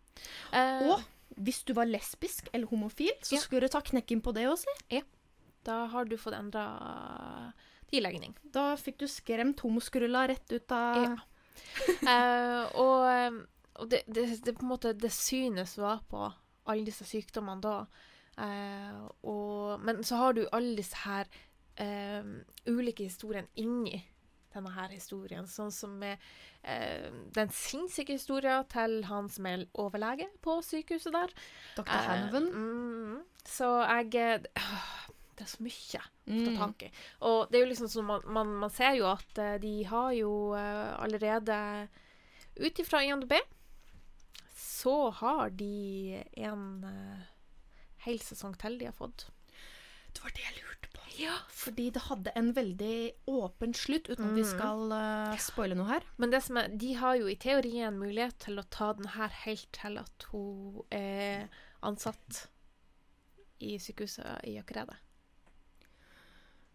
Uh, 0.51 0.89
Og 0.97 1.03
hvis 1.37 1.63
du 1.63 1.73
var 1.73 1.85
lesbisk 1.85 2.49
eller 2.53 2.65
homofil, 2.67 3.13
så 3.21 3.35
Ja. 3.35 3.41
skulle 3.41 3.61
du 3.61 3.67
ta 3.67 3.81
knekken 3.81 4.21
på 4.21 4.33
det 4.33 4.47
også. 4.47 4.65
da 5.63 5.85
har 5.87 6.05
du 6.05 6.17
fått 6.17 6.33
endra 6.33 6.65
din 7.45 7.53
legning. 8.01 8.33
Da 8.41 8.71
fikk 8.79 9.01
du 9.03 9.07
skremt 9.11 9.61
homoskrulla 9.61 10.27
rett 10.31 10.51
ut 10.51 10.71
av 10.71 11.03
Ja. 11.03 11.13
Eh, 12.09 12.63
og 12.81 13.03
eh, 13.07 13.35
og 13.81 13.89
det, 13.89 14.03
det, 14.07 14.27
det 14.45 14.55
på 14.57 14.65
en 14.65 14.71
måte 14.73 14.93
det 14.93 15.11
synes 15.13 15.77
var 15.81 16.03
på 16.09 16.27
alle 16.69 16.85
disse 16.87 17.05
sykdommene 17.07 17.63
da. 17.63 17.77
Eh, 18.43 18.99
og, 19.29 19.81
men 19.83 20.03
så 20.05 20.21
har 20.21 20.37
du 20.37 20.45
alle 20.51 20.75
disse 20.77 20.99
her 21.03 21.29
eh, 21.81 22.25
ulike 22.69 23.07
historiene 23.09 23.49
inni 23.59 23.97
denne 24.53 24.69
her 24.75 24.93
historien. 24.93 25.47
Sånn 25.49 25.73
som 25.73 25.95
med 26.01 26.21
eh, 26.61 27.09
den 27.33 27.49
sinnssyke 27.53 28.13
historien 28.19 28.65
til 28.69 28.99
han 29.09 29.29
som 29.33 29.49
er 29.49 29.65
overlege 29.81 30.29
på 30.45 30.59
sykehuset 30.65 31.15
der. 31.15 31.33
Dr. 31.79 31.89
Eh, 31.89 32.07
Hanoven. 32.11 32.49
mm, 32.53 33.19
så 33.49 33.73
jeg 33.81 34.13
eh, 34.21 34.69
Det 35.35 35.45
er 35.47 35.49
så 35.49 35.63
mye 35.65 35.99
å 35.99 36.03
ta 36.45 36.51
Mm. 36.51 36.57
tak 36.59 36.83
i. 36.83 36.91
Og 37.27 37.49
det 37.51 37.57
er 37.59 37.63
jo 37.65 37.69
liksom 37.71 37.87
sånn 37.89 38.05
man, 38.05 38.21
man, 38.27 38.51
man 38.61 38.69
ser 38.69 38.93
jo 38.99 39.07
at 39.09 39.37
eh, 39.41 39.57
de 39.59 39.83
har 39.89 40.11
jo 40.13 40.53
eh, 40.55 40.93
allerede 41.01 41.89
Ut 42.59 42.79
ifra 42.79 42.99
INDB 43.03 43.33
så 44.55 45.09
har 45.11 45.49
de 45.49 46.23
en 46.37 46.83
uh, 46.83 47.21
hel 48.05 48.19
sesong 48.19 48.53
til 48.61 48.77
de 48.77 48.85
har 48.89 48.93
fått. 48.97 49.25
Det 50.13 50.21
var 50.21 50.33
det 50.35 50.43
jeg 50.43 50.57
lurte 50.59 50.89
på. 50.93 51.01
Ja, 51.17 51.37
Fordi 51.49 51.87
det 51.95 52.03
hadde 52.09 52.33
en 52.37 52.51
veldig 52.53 53.11
åpen 53.31 53.73
slutt, 53.73 54.09
uten 54.09 54.27
at 54.29 54.35
vi 54.37 54.43
Mm. 54.43 54.51
skal 54.51 54.91
eh, 54.97 55.37
spoile 55.41 55.75
noe 55.79 55.87
her. 55.87 56.03
Men 56.17 56.29
det 56.33 56.43
som 56.43 56.57
er, 56.57 56.67
de 56.67 56.93
har 56.99 57.15
jo 57.15 57.27
i 57.31 57.35
teorien 57.35 57.97
mulighet 57.97 58.37
til 58.39 58.59
å 58.61 58.65
ta 58.69 58.91
den 58.93 59.07
her 59.15 59.29
helt 59.45 59.71
til 59.71 59.97
at 59.97 60.27
hun 60.31 60.83
er 60.91 61.47
ansatt 61.81 62.47
i 63.61 63.77
sykehuset 63.79 64.43
i 64.45 64.59
Økeredet. 64.61 64.97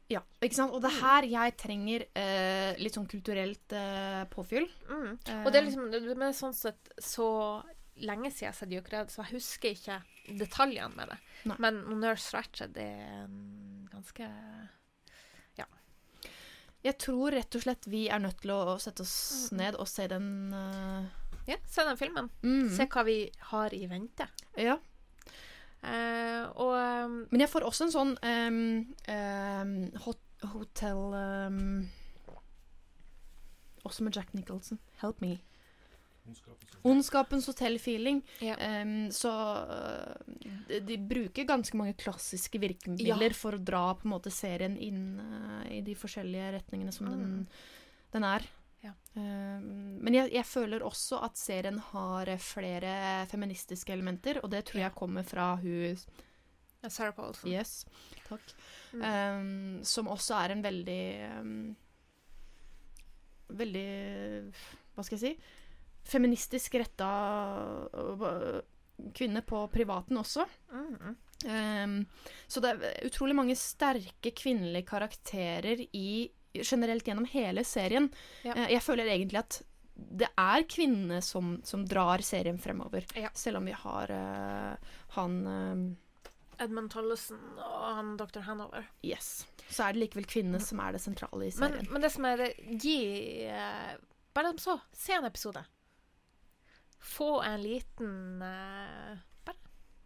Ja, 0.09 0.23
ikke 0.41 0.57
sant? 0.57 0.73
Og 0.73 0.81
det 0.81 0.89
er 0.89 1.01
her 1.03 1.27
jeg 1.29 1.57
trenger 1.61 2.05
eh, 2.17 2.79
litt 2.81 2.97
sånn 2.97 3.09
kulturelt 3.11 3.75
eh, 3.77 4.23
påfyll. 4.33 4.65
Mm. 4.89 5.11
Eh, 5.29 5.43
Og 5.45 5.51
det 5.53 5.61
er 5.61 5.67
liksom 5.67 6.17
Men 6.17 6.33
sånn 6.37 6.57
sett 6.57 6.93
så 6.97 7.29
lenge 7.99 8.31
siden 8.31 8.47
jeg 8.47 8.53
har 8.53 8.57
sett 8.57 8.73
Jokered, 8.73 9.13
så 9.13 9.25
jeg 9.25 9.35
husker 9.37 9.75
ikke 9.75 9.99
detaljene 10.39 10.95
med 10.97 11.13
det. 11.13 11.19
Nei. 11.51 11.57
Men 11.61 11.83
Nurse 12.01 12.33
Ratched 12.37 12.77
er 12.81 13.29
ganske 13.93 14.29
ganske 14.29 14.29
Jeg 16.87 16.95
tror 17.03 17.35
rett 17.35 17.57
og 17.59 17.63
slett 17.65 17.89
vi 17.91 18.05
er 18.09 18.21
nødt 18.23 18.39
til 18.45 18.53
å 18.55 18.77
sette 18.79 19.03
oss 19.03 19.51
ned 19.51 19.75
og 19.83 19.89
se 19.91 20.07
den 20.07 20.29
uh... 20.55 21.09
Ja, 21.49 21.57
se 21.67 21.83
den 21.85 21.99
filmen. 21.99 22.29
mm. 22.45 22.69
Se 22.77 22.87
hva 22.87 23.03
vi 23.09 23.17
har 23.51 23.75
i 23.75 23.87
vente. 23.91 24.29
Ja. 24.57 24.77
Eh, 25.79 26.45
og 26.59 26.73
um, 26.75 27.19
Men 27.31 27.45
jeg 27.45 27.51
får 27.53 27.67
også 27.69 27.87
en 27.87 27.93
sånn 27.95 28.17
um, 28.19 28.57
um, 29.15 29.75
hot, 30.03 30.19
hotell 30.51 31.05
Også 33.87 34.03
med 34.03 34.19
Jack 34.19 34.35
Nicholson. 34.35 34.81
Help 35.03 35.23
me. 35.23 35.37
Ondskapens 36.87 37.49
hotell-feeling. 37.49 38.21
Ja. 38.45 38.57
Um, 38.83 39.09
så 39.15 39.33
øh, 39.65 40.37
de, 40.69 40.81
de 40.87 40.99
bruker 41.11 41.49
ganske 41.49 41.77
mange 41.77 41.97
klassiske 41.99 42.61
virkemidler 42.63 43.35
for 43.37 43.57
å 43.57 43.63
dra 43.63 43.87
på 43.99 44.07
en 44.07 44.15
måte 44.15 44.33
serien 44.35 44.77
inn 44.77 45.19
uh, 45.19 45.65
i 45.73 45.81
de 45.85 45.97
forskjellige 45.99 46.53
retningene 46.59 46.95
som 46.95 47.09
den, 47.11 47.35
den 48.15 48.29
er. 48.29 48.47
Ja. 48.85 48.93
Ehm, 49.19 49.99
men 50.05 50.15
jeg, 50.15 50.31
jeg 50.37 50.47
føler 50.47 50.85
også 50.87 51.19
at 51.27 51.39
serien 51.41 51.81
har 51.91 52.31
flere 52.43 53.27
feministiske 53.31 53.93
elementer, 53.95 54.39
og 54.43 54.53
det 54.55 54.65
tror 54.69 54.85
jeg 54.85 54.99
kommer 54.99 55.27
fra 55.27 55.51
hun 55.59 55.99
Sarah 56.87 57.15
Paulson. 57.15 57.51
Yes, 57.51 57.83
takk. 58.29 58.53
Mm. 58.93 59.03
Um, 59.03 59.85
som 59.85 60.09
også 60.09 60.37
er 60.39 60.55
en 60.55 60.63
veldig 60.65 61.03
um, 61.43 61.57
Veldig 63.59 63.89
Hva 64.95 65.05
skal 65.05 65.19
jeg 65.19 65.23
si? 65.25 65.33
Feministisk 66.09 66.79
retta 66.81 67.09
kvinne 69.17 69.43
på 69.45 69.61
privaten 69.73 70.17
også. 70.21 70.47
Mm. 70.73 71.17
Um, 71.49 71.97
så 72.51 72.63
det 72.65 72.71
er 72.73 73.07
utrolig 73.09 73.37
mange 73.37 73.57
sterke 73.59 74.33
kvinnelige 74.37 74.89
karakterer 74.89 75.85
i 75.93 76.29
generelt 76.53 77.07
gjennom 77.07 77.27
hele 77.31 77.65
serien. 77.65 78.09
Ja. 78.43 78.55
Eh, 78.55 78.73
jeg 78.75 78.83
føler 78.83 79.11
egentlig 79.13 79.41
at 79.43 79.61
det 79.99 80.29
er 80.39 80.65
kvinnene 80.71 81.19
som, 81.23 81.57
som 81.67 81.85
drar 81.89 82.23
serien 82.23 82.59
fremover. 82.63 83.07
Ja. 83.19 83.31
Selv 83.35 83.59
om 83.59 83.67
vi 83.67 83.75
har 83.75 84.13
uh, 84.15 84.93
han 85.17 85.39
uh, 85.47 86.61
Edmund 86.63 86.93
Tollesen 86.95 87.41
og 87.59 87.89
han 87.97 88.13
Dr. 88.19 88.45
Hanover. 88.47 88.87
Yes. 89.03 89.49
Så 89.69 89.89
er 89.89 89.97
det 89.97 90.05
likevel 90.05 90.29
kvinnene 90.31 90.61
som 90.63 90.79
er 90.83 90.95
det 90.95 91.03
sentrale 91.03 91.49
i 91.49 91.55
serien. 91.55 91.91
men 91.91 92.05
det 92.05 92.13
som 92.15 92.29
er 92.31 92.45
det 92.45 92.53
Gi 92.79 93.01
uh, 93.51 93.97
Bare 94.39 94.53
så, 94.63 94.77
se 94.95 95.17
en 95.17 95.27
episode. 95.27 95.65
Få 97.03 97.41
en 97.43 97.59
liten 97.63 98.39
bare, 98.39 99.57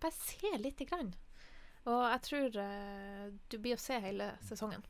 bare 0.01 0.14
se 0.16 0.55
lite 0.57 0.86
grann. 0.88 1.11
Og 1.84 2.01
jeg 2.07 2.22
tror 2.28 2.57
du 3.53 3.57
blir 3.59 3.76
å 3.76 3.82
se 3.82 3.99
hele 4.01 4.30
sesongen. 4.47 4.84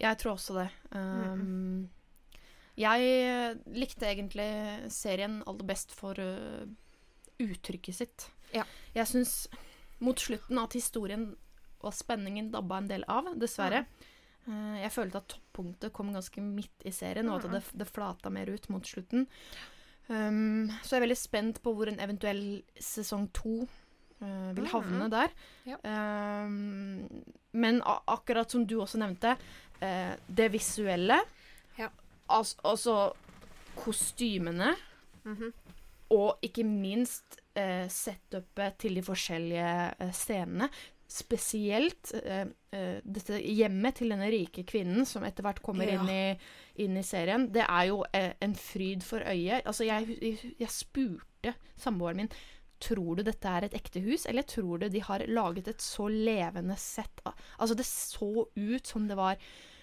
Jeg 0.00 0.18
tror 0.20 0.36
også 0.36 0.56
det. 0.56 0.68
Um, 0.96 1.90
Jeg 2.80 3.56
likte 3.76 4.08
egentlig 4.08 4.50
serien 4.92 5.42
aller 5.44 5.66
best 5.68 5.92
for 5.92 6.16
uh, 6.16 6.64
uttrykket 7.40 7.98
sitt. 7.98 8.28
Ja. 8.54 8.64
Jeg 8.96 9.10
syns 9.10 9.34
mot 10.00 10.16
slutten 10.20 10.60
at 10.62 10.76
historien 10.78 11.34
og 11.80 11.92
spenningen 11.96 12.50
dabba 12.52 12.80
en 12.80 12.88
del 12.88 13.04
av, 13.08 13.28
dessverre. 13.40 13.84
Uh, 14.48 14.80
jeg 14.80 14.92
følte 14.94 15.20
at 15.20 15.28
toppunktet 15.34 15.92
kom 15.96 16.14
ganske 16.16 16.40
midt 16.44 16.88
i 16.88 16.94
serien, 16.96 17.28
og 17.28 17.44
at 17.44 17.52
det, 17.58 17.62
det 17.82 17.88
flata 17.90 18.32
mer 18.32 18.48
ut 18.48 18.70
mot 18.72 18.86
slutten. 18.86 19.28
Um, 20.08 20.72
så 20.82 20.96
jeg 20.96 21.02
er 21.02 21.06
veldig 21.06 21.20
spent 21.20 21.60
på 21.62 21.76
hvor 21.76 21.92
en 21.92 22.00
eventuell 22.02 22.62
sesong 22.80 23.28
to 23.36 23.60
uh, 24.22 24.50
vil 24.56 24.66
havne 24.72 25.08
der. 25.12 25.32
Ja. 25.66 25.76
Um, 26.44 27.08
men 27.52 27.80
akkurat 27.86 28.50
som 28.50 28.66
du 28.66 28.76
også 28.80 28.98
nevnte, 29.02 29.36
uh, 29.82 30.14
det 30.28 30.50
visuelle 30.52 31.20
Ja. 31.78 31.88
altså, 32.28 32.56
altså 32.64 32.96
kostymene, 33.76 34.74
Mhm. 35.24 35.52
og 36.10 36.38
ikke 36.42 36.64
minst 36.64 37.36
uh, 37.56 37.86
setupet 37.88 38.78
til 38.78 38.94
de 38.96 39.02
forskjellige 39.02 39.74
uh, 40.00 40.10
scenene. 40.12 40.68
Spesielt 41.10 42.12
dette 43.02 43.40
hjemmet 43.42 43.96
til 43.98 44.12
denne 44.12 44.28
rike 44.30 44.62
kvinnen 44.62 45.02
som 45.04 45.24
etter 45.26 45.42
hvert 45.42 45.58
kommer 45.60 45.88
Ja. 45.90 45.96
inn, 45.98 46.08
i, 46.08 46.84
inn 46.84 46.96
i 46.96 47.02
serien. 47.02 47.48
Det 47.50 47.64
er 47.66 47.88
jo 47.88 48.04
en 48.14 48.54
fryd 48.54 49.02
for 49.02 49.18
øyet. 49.26 49.66
Altså, 49.66 49.84
jeg, 49.88 50.06
jeg, 50.22 50.52
jeg 50.60 50.70
spurte 50.70 51.54
samboeren 51.76 52.16
min 52.22 52.30
Tror 52.80 53.16
du 53.16 53.22
dette 53.26 53.44
er 53.48 53.64
et 53.66 53.74
ekte 53.76 54.00
hus, 54.00 54.24
eller 54.26 54.42
tror 54.48 54.78
du 54.80 54.88
de 54.88 55.00
har 55.04 55.18
laget 55.28 55.68
et 55.68 55.82
så 55.84 56.06
levende 56.08 56.76
sett 56.80 57.20
av 57.26 57.34
Altså, 57.58 57.74
det 57.76 57.84
så 57.86 58.46
ut 58.56 58.86
som 58.86 59.08
det 59.08 59.16
var 59.16 59.36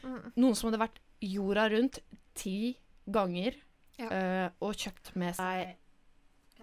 Mm. 0.04 0.32
noen 0.38 0.56
som 0.56 0.70
hadde 0.72 0.80
vært 0.80 1.00
jorda 1.22 1.70
rundt 1.74 2.00
ti 2.36 2.78
ganger 3.10 3.56
Ja. 3.98 4.10
øh, 4.12 4.50
og 4.62 4.76
kjøpt 4.76 5.16
med 5.16 5.36
seg 5.36 5.76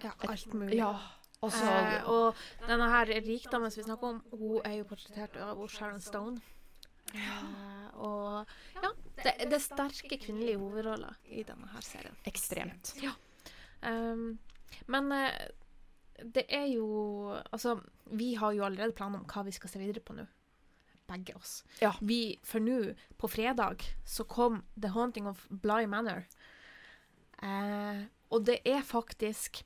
Ja, 0.02 0.12
alt 0.28 0.52
mulig. 0.54 0.76
Ja. 0.78 0.92
Også, 1.42 1.62
Eh, 1.62 2.08
og 2.08 2.34
denne 2.66 2.88
her 2.88 3.06
rikdommen 3.06 3.70
som 3.70 3.82
vi 3.82 3.86
snakker 3.90 4.08
om, 4.08 4.22
hun 4.32 4.60
er 4.64 4.78
jo 4.78 4.84
portrettert 4.84 5.36
av 5.36 5.58
Sharon 5.68 6.00
Stone. 6.00 6.40
Ja. 7.14 7.90
og 7.94 8.46
ja, 8.82 8.90
det, 9.22 9.34
det 9.50 9.52
er 9.52 9.58
sterke 9.62 10.16
kvinnelige 10.18 10.58
hovedroller 10.58 11.14
i 11.30 11.42
denne 11.42 11.68
her 11.74 11.80
serien. 11.84 12.16
ekstremt. 12.26 12.94
Um, 13.82 14.38
men 14.88 15.12
eh, 15.12 15.48
det 16.22 16.44
er 16.48 16.66
jo 16.70 16.86
Altså, 17.50 17.80
vi 18.04 18.34
har 18.34 18.52
jo 18.52 18.64
allerede 18.64 18.94
planer 18.96 19.18
om 19.18 19.28
hva 19.28 19.44
vi 19.46 19.54
skal 19.54 19.70
se 19.70 19.82
videre 19.82 20.02
på 20.04 20.16
nå. 20.16 20.26
Begge 21.10 21.34
oss. 21.36 21.58
Ja. 21.82 21.92
Vi, 22.00 22.38
for 22.46 22.64
nå, 22.64 22.94
på 23.20 23.28
fredag, 23.28 23.84
så 24.08 24.24
kom 24.24 24.62
The 24.80 24.94
Haunting 24.94 25.26
of 25.28 25.46
Bly 25.50 25.84
Manor. 25.90 26.24
Eh, 27.42 28.04
og 28.32 28.46
det 28.46 28.62
er 28.64 28.80
faktisk 28.82 29.64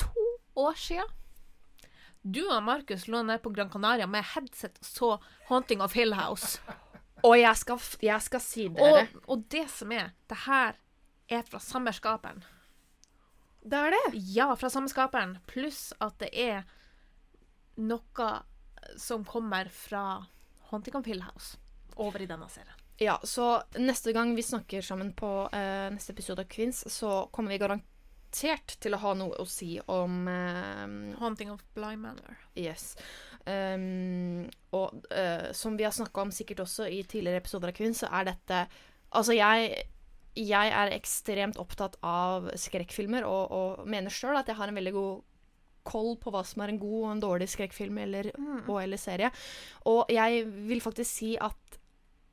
to 0.00 0.24
år 0.58 0.74
sia. 0.74 1.04
Du 2.22 2.42
og 2.48 2.62
Markus 2.62 3.06
lå 3.10 3.22
nede 3.22 3.38
på 3.42 3.50
Gran 3.54 3.70
Canaria 3.70 4.06
med 4.06 4.26
headset 4.34 4.78
og 4.78 4.86
så 4.86 5.10
Haunting 5.48 5.82
of 5.82 5.94
Hill 5.94 6.14
House. 6.14 6.60
Og 7.22 7.36
jeg 7.38 7.56
skal, 7.56 7.78
jeg 8.02 8.22
skal 8.22 8.42
si 8.42 8.66
dere 8.68 9.06
Og, 9.06 9.22
og 9.30 9.44
det 9.50 9.68
som 9.70 9.92
er, 9.94 10.10
det 10.30 10.38
her 10.46 10.74
er 11.30 11.42
fra 11.46 11.60
samme 11.62 11.92
skaperen. 11.94 12.42
Det 13.62 13.78
er 13.78 13.94
det. 13.94 14.18
Ja, 14.34 14.50
fra 14.58 14.70
samme 14.70 14.90
skaperen. 14.90 15.36
Pluss 15.46 15.92
at 16.02 16.18
det 16.22 16.32
er 16.34 16.64
noe 17.78 18.30
som 18.98 19.24
kommer 19.24 19.70
fra 19.72 20.24
Haunting 20.72 20.96
of 20.98 21.06
Hill 21.06 21.22
House 21.22 21.58
over 21.96 22.22
i 22.22 22.26
denne 22.26 22.48
serien. 22.50 22.78
Ja, 23.02 23.20
så 23.22 23.62
neste 23.78 24.12
gang 24.12 24.34
vi 24.36 24.42
snakker 24.42 24.82
sammen 24.82 25.12
på 25.16 25.48
eh, 25.52 25.88
neste 25.92 26.12
episode 26.12 26.44
av 26.44 26.50
Kvinns, 26.50 26.84
så 26.92 27.26
kommer 27.32 27.54
vi 27.54 27.58
garantert 27.62 28.76
til 28.82 28.94
å 28.94 29.00
ha 29.02 29.14
noe 29.18 29.40
å 29.42 29.46
si 29.48 29.74
om 29.90 30.28
eh, 30.30 30.84
Haunting 31.18 31.50
of 31.54 31.64
Bly 31.74 31.96
Manor. 31.98 32.38
Yes. 32.54 32.92
Um, 33.42 34.46
og 34.70 35.02
eh, 35.10 35.50
som 35.56 35.74
vi 35.78 35.86
har 35.86 35.94
snakka 35.94 36.22
om 36.22 36.30
sikkert 36.34 36.62
også 36.66 36.86
i 36.86 37.02
tidligere 37.02 37.42
episoder 37.42 37.72
av 37.72 37.78
Kvinns, 37.78 38.04
så 38.04 38.12
er 38.12 38.32
dette 38.34 38.64
Altså, 39.12 39.34
jeg 39.36 39.74
jeg 40.36 40.72
er 40.72 40.92
ekstremt 40.96 41.58
opptatt 41.60 41.96
av 42.02 42.50
skrekkfilmer, 42.56 43.24
og, 43.28 43.52
og 43.52 43.86
mener 43.86 44.10
sjøl 44.10 44.38
at 44.40 44.48
jeg 44.48 44.56
har 44.56 44.68
en 44.72 44.78
veldig 44.78 44.92
god 44.96 45.22
koll 45.84 46.12
på 46.22 46.30
hva 46.30 46.44
som 46.46 46.62
er 46.62 46.70
en 46.70 46.78
god 46.78 46.98
og 47.02 47.10
en 47.10 47.20
dårlig 47.24 47.48
skrekkfilm 47.50 47.96
eller, 48.04 48.30
og 48.68 48.76
eller 48.84 49.00
serie. 49.02 49.32
Og 49.90 50.06
jeg 50.14 50.44
vil 50.68 50.80
faktisk 50.80 51.10
si 51.10 51.32
at 51.40 51.78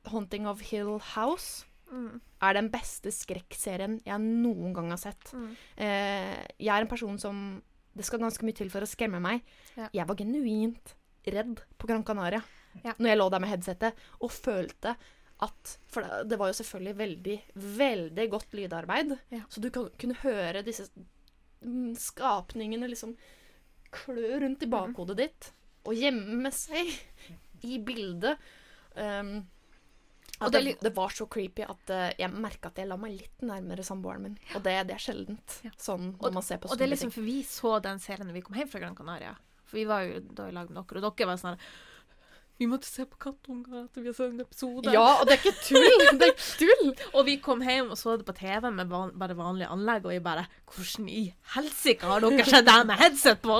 'Haunting 0.06 0.46
of 0.48 0.60
Hill 0.70 0.98
House' 1.14 1.64
Mm. 1.90 2.20
er 2.40 2.52
den 2.54 2.68
beste 2.70 3.10
skrekkserien 3.10 4.00
jeg 4.06 4.18
noen 4.20 4.72
gang 4.72 4.90
har 4.90 4.96
sett. 4.96 5.32
Mm. 5.34 5.56
Eh, 5.76 6.46
jeg 6.60 6.68
er 6.70 6.80
en 6.82 6.86
person 6.88 7.18
som 7.18 7.62
Det 7.96 8.04
skal 8.04 8.20
ganske 8.20 8.44
mye 8.46 8.54
til 8.54 8.70
for 8.70 8.80
å 8.80 8.86
skremme 8.86 9.20
meg. 9.20 9.42
Ja. 9.76 9.88
Jeg 9.92 10.06
var 10.06 10.14
genuint 10.14 10.94
redd 11.26 11.60
på 11.76 11.86
Gran 11.88 12.04
Canaria 12.04 12.40
Ja. 12.84 12.92
når 12.92 13.08
jeg 13.08 13.18
lå 13.18 13.30
der 13.30 13.40
med 13.40 13.48
headsetet 13.50 13.92
og 14.20 14.30
følte 14.30 14.94
at 15.42 15.76
For 15.90 16.04
det, 16.28 16.36
var 16.38 16.50
jo 16.52 16.58
selvfølgelig 16.60 16.96
veldig, 16.98 17.36
veldig 17.78 18.26
godt 18.30 18.52
lydarbeid. 18.54 19.16
Ja. 19.32 19.42
Så 19.48 19.60
du 19.64 19.70
kunne 19.72 20.14
høre 20.22 20.62
disse 20.66 20.88
mm, 21.64 21.94
skapningene 21.98 22.88
liksom 22.90 23.16
klø 23.90 24.38
rundt 24.40 24.62
i 24.62 24.66
Mhm. 24.66 24.70
bakhodet 24.70 25.16
ditt 25.16 25.52
og 25.84 25.94
gjemme 25.96 26.52
seg 26.52 26.92
i 27.64 27.78
bildet. 27.78 28.38
Um, 28.96 29.46
Og 30.40 30.52
det 30.52 30.78
det, 30.80 30.94
var 30.96 31.08
så 31.12 31.26
creepy 31.28 31.62
at 31.68 31.90
uh, 31.92 32.10
jeg 32.18 32.30
merka 32.32 32.68
at 32.70 32.78
jeg 32.80 32.88
la 32.88 32.96
meg 32.96 33.12
litt 33.18 33.42
nærmere 33.44 33.82
samboeren 33.84 34.22
min. 34.22 34.38
Og 34.54 34.62
det, 34.64 34.86
det 34.88 34.94
er 34.96 35.02
sjeldent 35.04 35.58
Ja. 35.66 35.70
sånn 35.76 36.14
når 36.20 36.32
man 36.32 36.42
ser 36.42 36.56
på 36.62 36.70
Og 36.70 36.78
det 36.78 36.86
er 36.86 36.92
liksom 36.94 37.10
ting. 37.10 37.18
for 37.18 37.26
vi 37.26 37.42
så 37.44 37.74
den 37.82 37.98
serien 37.98 38.26
når 38.26 38.32
vi 38.38 38.40
kom 38.46 38.56
hjem 38.56 38.68
fra 38.72 38.80
Gran 38.80 38.96
Canaria. 38.96 39.34
For 39.64 39.76
vi 39.76 39.84
var 39.84 40.02
jo 40.06 40.20
da 40.20 40.48
i 40.48 40.52
lag 40.52 40.70
med 40.70 40.80
dere, 40.80 41.04
og 41.04 41.16
dere 41.16 41.26
var 41.28 41.36
sånn 41.36 41.56
her 41.56 41.60
Vi 42.60 42.66
måtte 42.68 42.84
se 42.84 43.06
på 43.08 43.16
kattunger 43.16 43.86
etter 43.86 44.02
vi 44.04 44.10
har 44.10 44.16
sett 44.18 44.34
en 44.34 44.42
episode. 44.42 44.92
Ja, 44.92 45.04
og 45.16 45.22
det 45.24 45.38
er 45.38 45.46
ikke 45.46 45.62
tull! 45.64 46.02
Det 46.20 46.26
er 46.26 46.32
ikke 46.34 46.48
tull! 46.60 46.90
Og 47.16 47.22
vi 47.24 47.36
kom 47.40 47.62
hjem 47.64 47.94
og 47.94 47.96
så 47.96 48.18
det 48.20 48.26
på 48.28 48.34
TV 48.36 48.66
med 48.68 48.90
van 48.90 49.14
bare 49.16 49.36
vanlig 49.38 49.64
anlegg, 49.64 50.04
og 50.04 50.12
vi 50.12 50.18
bare 50.20 50.44
Hvordan 50.68 51.08
i 51.08 51.22
helsike 51.54 52.04
har 52.04 52.20
dere 52.20 52.44
sett 52.44 52.66
det 52.68 52.74
med 52.90 53.00
headset 53.00 53.40
på? 53.40 53.56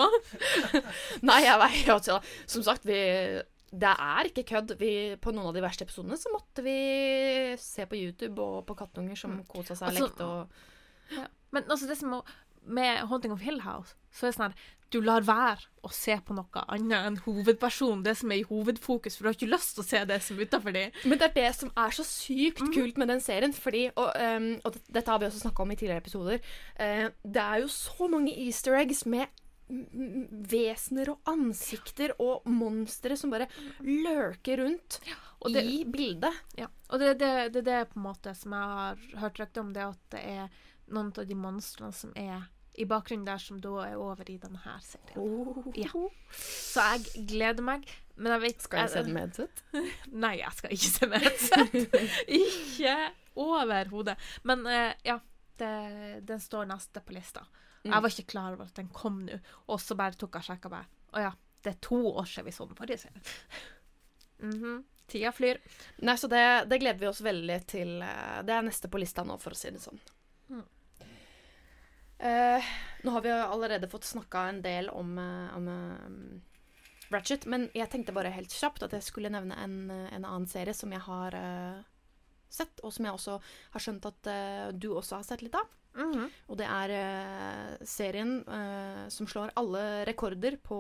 Nei, 1.31 1.39
jeg 1.47 1.63
vet 1.63 1.89
altså, 1.95 2.19
Som 2.45 2.67
sagt, 2.67 2.85
vi 2.89 3.01
det 3.71 3.91
er 3.95 4.27
ikke 4.27 4.43
kødd. 4.49 4.73
Vi, 4.81 4.93
på 5.23 5.31
noen 5.31 5.53
av 5.53 5.55
de 5.55 5.63
verste 5.63 5.87
episodene 5.87 6.19
så 6.19 6.33
måtte 6.35 6.65
vi 6.67 6.77
se 7.63 7.87
på 7.87 7.99
YouTube 7.99 8.43
og 8.43 8.65
på 8.67 8.75
kattunger 8.81 9.17
som 9.19 9.37
kosa 9.49 9.77
seg 9.79 9.93
Altså, 9.93 10.09
lekte 10.09 10.27
og 10.27 11.29
Men 11.55 11.71
altså, 11.71 11.87
det 11.87 11.97
som 12.01 12.19
er 12.19 12.33
med 12.67 13.07
Haunting 13.09 13.33
of 13.33 13.41
Hill 13.41 13.63
House, 13.65 13.95
så 14.13 14.27
er 14.27 14.33
det 14.33 14.37
sånn 14.37 14.51
her 14.51 14.67
Du 14.91 14.99
lar 15.01 15.23
være 15.23 15.69
å 15.87 15.91
se 15.95 16.17
på 16.27 16.35
noe 16.35 16.63
annet 16.67 17.07
enn 17.07 17.19
hovedpersonen, 17.25 18.03
det 18.05 18.17
som 18.19 18.33
er 18.35 18.41
i 18.41 18.47
hovedfokus, 18.49 19.17
for 19.17 19.25
du 19.25 19.29
har 19.31 19.37
ikke 19.39 19.51
lyst 19.53 19.77
til 19.77 19.85
å 19.85 19.87
se 19.87 20.01
det 20.11 20.19
som 20.27 20.39
er 20.39 20.49
utafor 20.51 20.75
de. 20.75 20.83
Men 21.07 21.21
det 21.21 21.29
er 21.29 21.37
det 21.37 21.51
som 21.57 21.71
er 21.79 21.95
så 21.95 22.05
sykt 22.07 22.65
kult 22.75 22.99
med 22.99 23.09
den 23.13 23.23
serien. 23.23 23.55
Fordi, 23.55 23.85
og, 23.95 24.11
um, 24.19 24.49
og 24.67 24.81
dette 24.91 25.11
har 25.13 25.23
vi 25.23 25.29
også 25.31 25.45
snakka 25.45 25.63
om 25.63 25.71
i 25.71 25.79
tidligere 25.79 26.03
episoder, 26.03 26.43
Uh, 26.81 27.07
det 27.23 27.43
er 27.43 27.61
jo 27.63 27.69
så 27.69 28.07
mange 28.09 28.33
easter 28.47 28.75
eggs 28.79 29.05
med 29.07 29.29
vesener 30.51 31.13
og 31.13 31.29
ansikter 31.31 32.15
og 32.19 32.47
monstre 32.51 33.17
som 33.19 33.31
bare 33.31 33.47
lurker 33.85 34.63
rundt 34.65 35.01
ja, 35.07 35.19
det- 35.55 35.65
i 35.65 35.85
bildet. 35.85 36.35
Ja. 36.59 36.67
Og 36.91 36.99
det 36.99 37.09
er 37.09 37.19
det, 37.21 37.53
det, 37.55 37.65
det 37.69 37.89
på 37.93 38.01
en 38.01 38.07
måte 38.09 38.35
som 38.35 38.57
jeg 38.57 38.73
har 38.81 39.05
hørt 39.23 39.39
rykte 39.41 39.63
om, 39.63 39.73
det 39.77 39.85
at 39.87 40.01
det 40.17 40.25
er 40.27 40.49
noen 40.91 41.13
av 41.15 41.27
de 41.29 41.37
monstrene 41.39 41.93
som 41.95 42.11
er 42.19 42.49
i 42.79 42.87
bakgrunnen 42.89 43.27
der, 43.27 43.41
som 43.43 43.59
da 43.61 43.73
er 43.85 43.97
over 44.01 44.29
i 44.31 44.37
denne 44.41 44.61
her 44.65 44.79
serien. 44.85 45.73
Ja. 45.79 45.91
Så 46.37 46.85
jeg 46.95 47.27
gleder 47.31 47.65
meg. 47.67 47.89
Men 48.21 48.35
jeg 48.37 48.43
vet 48.45 48.63
Skal 48.63 48.85
jeg 48.85 48.93
se 48.93 49.03
den 49.07 49.17
med 49.17 49.31
headset? 49.31 49.63
Nei, 50.25 50.35
jeg 50.43 50.53
skal 50.59 50.77
ikke 50.77 50.93
se 50.93 51.09
med 51.11 51.25
headset. 51.25 51.99
ikke 52.43 52.95
overhodet. 53.41 54.17
Men 54.45 54.67
uh, 54.69 54.93
ja, 55.07 55.17
det, 55.61 55.73
den 56.29 56.41
står 56.41 56.69
neste 56.71 57.03
på 57.05 57.17
lista. 57.17 57.47
Mm. 57.83 57.93
Jeg 57.95 58.05
var 58.05 58.15
ikke 58.15 58.31
klar 58.35 58.55
over 58.55 58.69
at 58.69 58.77
den 58.77 58.91
kom 58.93 59.23
nå, 59.25 59.41
og 59.73 59.81
så 59.81 59.97
bare 59.97 60.19
tok 60.21 60.37
jeg 60.37 60.45
og 60.45 60.51
sjekka 60.51 60.73
meg. 60.73 60.89
Å 61.17 61.25
ja, 61.25 61.35
det 61.65 61.75
er 61.75 61.83
to 61.85 62.01
år 62.13 62.29
siden 62.29 62.51
vi 62.51 62.55
så 62.55 62.69
den 62.69 62.77
forrige 62.77 63.07
serien. 63.07 63.25
-hmm. 64.41 64.83
Tida 65.07 65.33
flyr. 65.33 65.61
Nei, 65.97 66.17
så 66.19 66.29
det, 66.29 66.65
det 66.71 66.79
gleder 66.79 66.99
vi 66.99 67.07
oss 67.07 67.21
veldig 67.21 67.67
til. 67.67 68.03
eh, 68.03 68.43
Det 68.43 68.55
er 68.55 68.63
neste 68.63 68.89
på 68.89 68.99
lista 68.99 69.25
nå, 69.25 69.39
for 69.39 69.51
å 69.51 69.59
si 69.59 69.71
det 69.71 69.83
sånn. 69.83 69.99
Mm. 72.21 72.57
Eh, 72.57 72.65
nå 73.03 73.11
har 73.11 73.21
vi 73.21 73.31
jo 73.31 73.37
allerede 73.37 73.89
fått 73.89 74.05
snakka 74.05 74.49
en 74.49 74.63
del 74.63 74.89
om, 74.89 75.19
eh, 75.19 75.57
om 75.57 75.69
eh, 75.69 77.13
Ratchet, 77.13 77.47
men 77.47 77.69
jeg 77.75 77.91
tenkte 77.91 78.15
bare 78.15 78.31
helt 78.31 78.53
kjapt 78.53 78.85
at 78.87 78.93
jeg 78.95 79.03
skulle 79.03 79.33
nevne 79.33 79.57
en, 79.59 79.91
en 79.91 80.25
annen 80.25 80.47
serie 80.47 80.75
som 80.77 80.93
jeg 80.95 81.03
har 81.03 81.35
uh, 81.35 81.81
sett, 82.47 82.79
og 82.87 82.93
som 82.95 83.09
jeg 83.09 83.17
også 83.17 83.35
har 83.73 83.83
skjønt 83.83 84.07
at 84.07 84.29
uh, 84.31 84.69
du 84.71 84.93
også 84.93 85.19
har 85.19 85.27
sett 85.27 85.43
litt 85.43 85.59
av. 85.59 85.67
Mhm. 85.99 86.29
Og 86.47 86.61
det 86.61 86.69
er 86.71 86.93
serien 87.83 88.37
som 89.11 89.27
slår 89.27 89.51
alle 89.59 90.05
rekorder 90.07 90.55
på 90.63 90.79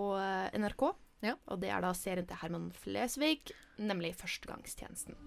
NRK. 0.55 0.87
Ja. 1.27 1.35
Og 1.51 1.59
det 1.65 1.75
er 1.75 1.83
da 1.83 1.91
serien 1.99 2.31
til 2.31 2.39
Herman 2.39 2.71
Flesvig, 2.79 3.51
nemlig 3.83 4.15
Førstegangstjenesten. 4.23 5.19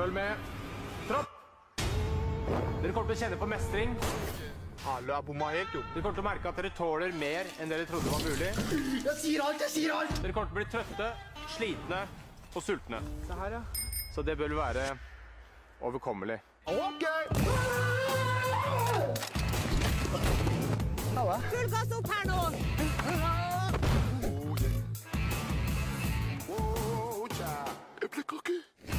Følg 0.00 0.16
med. 0.16 0.48
Tropp! 1.10 1.36
Dere 2.80 2.94
kommer 2.96 3.12
til 3.12 3.18
å 3.18 3.20
kjenne 3.26 3.42
på 3.44 3.52
mestring. 3.52 3.98
Hallo, 4.84 5.12
jeg 5.14 5.24
bomma 5.26 5.50
helt, 5.52 5.74
jo. 5.74 5.80
Dere 5.92 6.02
kommer 6.02 6.16
til 6.16 6.22
å 6.22 6.26
merke 6.28 6.48
at 6.50 6.58
dere 6.60 6.70
tåler 6.76 7.12
mer 7.18 7.48
enn 7.58 7.70
dere 7.72 7.86
trodde 7.88 8.12
var 8.12 8.22
mulig. 8.22 8.50
Jeg 9.04 9.16
sier 9.18 9.42
alt, 9.44 9.60
jeg 9.66 9.72
sier 9.74 9.94
alt! 9.96 10.14
Dere 10.22 10.32
kommer 10.36 10.48
til 10.48 10.54
å 10.54 10.58
bli 10.60 10.66
trøtte, 10.72 11.08
slitne 11.56 12.00
og 12.54 12.62
sultne. 12.64 13.02
Se 13.26 13.38
her, 13.42 13.58
ja. 13.58 13.62
Så 14.14 14.24
det 14.26 14.38
bør 14.38 14.54
være 14.60 14.84
overkommelig. 15.82 16.38
Ok! 16.70 17.04
Full 21.18 21.68
gass 21.72 21.92
opp 21.98 22.06
her 22.14 22.24
nå! 22.30 22.40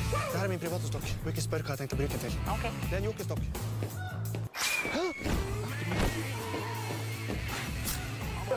Det 0.09 0.37
her 0.37 0.45
er 0.45 0.49
min 0.51 0.59
private 0.59 0.87
stokk. 0.87 1.07
Må 1.23 1.31
ikke 1.33 1.43
spør 1.43 1.63
hva 1.65 1.75
jeg 1.75 1.79
tenkte 1.83 1.95
å 1.97 1.99
bruke 2.03 2.15
den 2.15 2.21
til. 2.27 2.33
Det 2.85 2.93
er 2.93 2.99
en 3.01 3.09
jokkestokk. 3.09 3.43
Og 8.49 8.55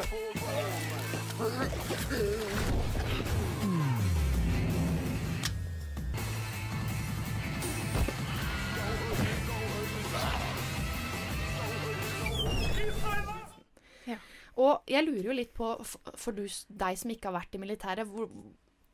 jeg 14.89 15.05
lurer 15.05 15.27
jo 15.27 15.35
litt 15.37 15.53
på, 15.57 15.85
for 15.85 16.33
du, 16.37 16.47
deg 16.47 16.99
som 17.01 17.11
ikke 17.13 17.29
har 17.29 17.39
vært 17.43 17.57
i 17.57 17.61
militæret, 17.61 18.09
hvor, 18.09 18.29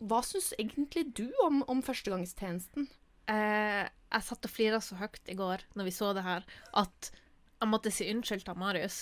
hva 0.02 0.20
syns 0.26 0.54
egentlig 0.58 1.04
du 1.14 1.30
om, 1.44 1.62
om 1.70 1.82
førstegangstjenesten? 1.84 2.88
Eh, 3.28 3.84
jeg 3.86 4.22
satt 4.24 4.46
og 4.48 4.54
flira 4.54 4.80
så 4.82 4.94
høyt 4.98 5.28
i 5.28 5.36
går 5.38 5.58
når 5.76 5.84
vi 5.90 5.94
så 5.94 6.12
det 6.16 6.24
her, 6.26 6.42
at 6.82 7.12
jeg 7.58 7.70
måtte 7.70 7.90
si 7.90 8.06
unnskyld 8.12 8.44
til 8.46 8.58
Marius. 8.58 9.00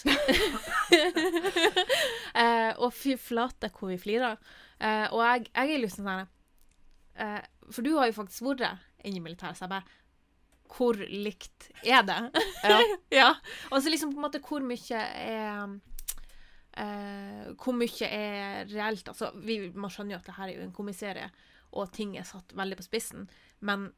eh, 2.42 2.72
og 2.80 2.92
fy 2.96 3.16
flate 3.20 3.70
hvor 3.74 3.92
vi 3.92 3.98
flirer. 4.00 4.40
Eh, 4.80 5.06
og 5.12 5.20
jeg, 5.24 5.46
jeg 5.52 5.74
er 5.74 5.80
liksom 5.80 6.08
sånn 6.08 6.26
eh, 7.16 7.40
For 7.72 7.84
du 7.84 7.94
har 7.96 8.10
jo 8.10 8.16
faktisk 8.18 8.44
vært 8.44 8.82
inne 9.06 9.20
i 9.20 9.24
militæret, 9.24 9.56
så 9.56 9.64
jeg 9.64 9.72
bare 9.72 9.88
Hvor 10.68 11.00
likt 11.00 11.70
er 11.80 12.04
det? 12.04 12.18
Ja. 12.60 12.80
ja. 13.22 13.28
Og 13.70 13.80
så 13.80 13.92
liksom 13.92 14.12
på 14.12 14.20
en 14.20 14.26
måte 14.26 14.42
hvor 14.44 14.64
mye 14.64 15.00
er 15.00 15.76
eh, 16.76 17.52
Hvor 17.56 17.76
mye 17.76 18.10
er 18.10 18.68
reelt 18.68 19.08
Altså, 19.12 19.32
vi, 19.40 19.62
man 19.72 19.92
skjønner 19.92 20.18
jo 20.18 20.20
at 20.20 20.28
det 20.28 20.36
her 20.36 20.50
er 20.50 20.58
jo 20.58 20.66
en 20.66 20.76
komiserie, 20.76 21.30
og 21.76 21.92
ting 21.96 22.18
er 22.20 22.28
satt 22.28 22.52
veldig 22.56 22.76
på 22.78 22.84
spissen, 22.84 23.24
men 23.64 23.88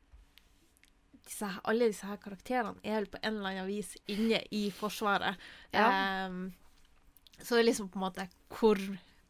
disse, 1.29 1.49
alle 1.69 1.91
disse 1.91 2.09
her 2.09 2.19
karakterene 2.23 2.81
er 2.83 2.99
vel 2.99 3.11
på 3.13 3.21
en 3.23 3.37
eller 3.37 3.53
annen 3.53 3.69
vis 3.69 3.93
inne 4.11 4.41
i 4.55 4.69
Forsvaret. 4.75 5.39
Ja. 5.77 6.27
Um, 6.27 6.49
så 7.39 7.55
det 7.55 7.63
er 7.63 7.69
liksom 7.69 7.91
på 7.93 8.01
en 8.01 8.05
måte 8.07 8.27
hvor, 8.57 8.81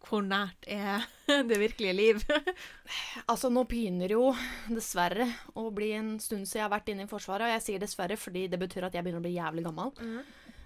hvor 0.06 0.24
nært 0.24 0.64
er 0.70 1.04
det 1.50 1.58
virkelige 1.60 1.96
liv? 1.96 2.22
Altså, 3.28 3.50
nå 3.52 3.66
begynner 3.68 4.14
jo 4.14 4.30
dessverre 4.70 5.26
å 5.58 5.66
bli 5.74 5.90
en 5.98 6.14
stund 6.22 6.46
siden 6.48 6.62
jeg 6.62 6.64
har 6.64 6.72
vært 6.72 6.88
inne 6.94 7.04
i 7.04 7.10
Forsvaret. 7.10 7.44
Og 7.44 7.52
jeg 7.58 7.64
sier 7.66 7.82
dessverre 7.82 8.16
fordi 8.16 8.46
det 8.48 8.60
betyr 8.62 8.88
at 8.88 8.96
jeg 8.96 9.04
begynner 9.04 9.20
å 9.20 9.26
bli 9.26 9.36
jævlig 9.36 9.66
gammel. 9.66 9.92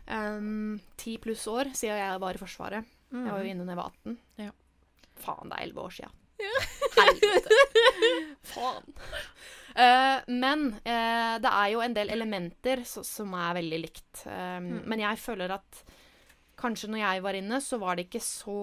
Um, 0.07 0.77
Ti 1.01 1.17
pluss 1.23 1.49
år 1.51 1.73
siden 1.75 1.99
jeg 1.99 2.23
var 2.23 2.39
i 2.39 2.43
Forsvaret. 2.43 2.99
Jeg 3.13 3.29
var 3.29 3.43
jo 3.43 3.51
inne 3.51 3.67
da 3.67 3.75
jeg 3.75 3.81
var 3.83 3.91
18. 4.07 4.19
Ja. 4.47 4.53
Faen, 5.23 5.51
det 5.51 5.59
er 5.59 5.67
elleve 5.67 5.89
år 5.89 5.97
siden. 5.99 6.19
Helvete. 6.99 7.59
Faen. 8.53 8.95
Uh, 9.73 10.21
men 10.29 10.67
uh, 10.85 11.39
det 11.41 11.49
er 11.49 11.69
jo 11.73 11.81
en 11.81 11.95
del 11.97 12.13
elementer 12.13 12.83
så, 12.85 13.01
som 13.07 13.33
er 13.39 13.57
veldig 13.63 13.81
likt. 13.81 14.25
Um, 14.27 14.83
Men 14.91 15.01
jeg 15.01 15.21
føler 15.23 15.55
at 15.57 15.83
kanskje 16.61 16.91
når 16.93 17.01
jeg 17.01 17.23
var 17.25 17.39
inne, 17.39 17.61
så 17.65 17.79
var 17.81 17.97
det 17.97 18.07
ikke 18.07 18.21
så 18.23 18.57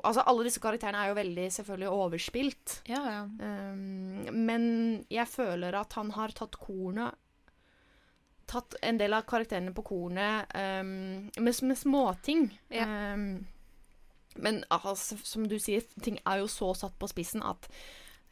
Altså, 0.00 0.24
alle 0.24 0.46
disse 0.48 0.62
karakterene 0.62 1.04
er 1.04 1.12
jo 1.12 1.18
veldig 1.18 1.46
selvfølgelig 1.58 1.92
overspilt. 1.92 2.78
Ja, 2.88 3.02
ja. 3.12 3.22
Um, 3.38 4.24
men 4.34 4.64
jeg 5.12 5.28
føler 5.30 5.76
at 5.78 5.98
han 5.98 6.14
har 6.16 6.34
tatt 6.36 6.58
kornet 6.60 7.18
Tatt 8.48 8.78
en 8.80 8.96
del 8.96 9.12
av 9.12 9.26
karakterene 9.28 9.74
på 9.76 9.82
kornet 9.84 10.48
um, 10.56 11.28
med, 11.36 11.58
med 11.68 11.76
småting. 11.76 12.46
Ja. 12.72 12.86
Um, 13.12 13.42
men 14.38 14.62
altså, 14.70 15.16
som 15.24 15.46
du 15.48 15.58
sier, 15.58 15.82
ting 16.02 16.18
er 16.26 16.38
jo 16.42 16.46
så 16.50 16.72
satt 16.76 16.94
på 16.98 17.08
spissen 17.10 17.42
at 17.42 17.68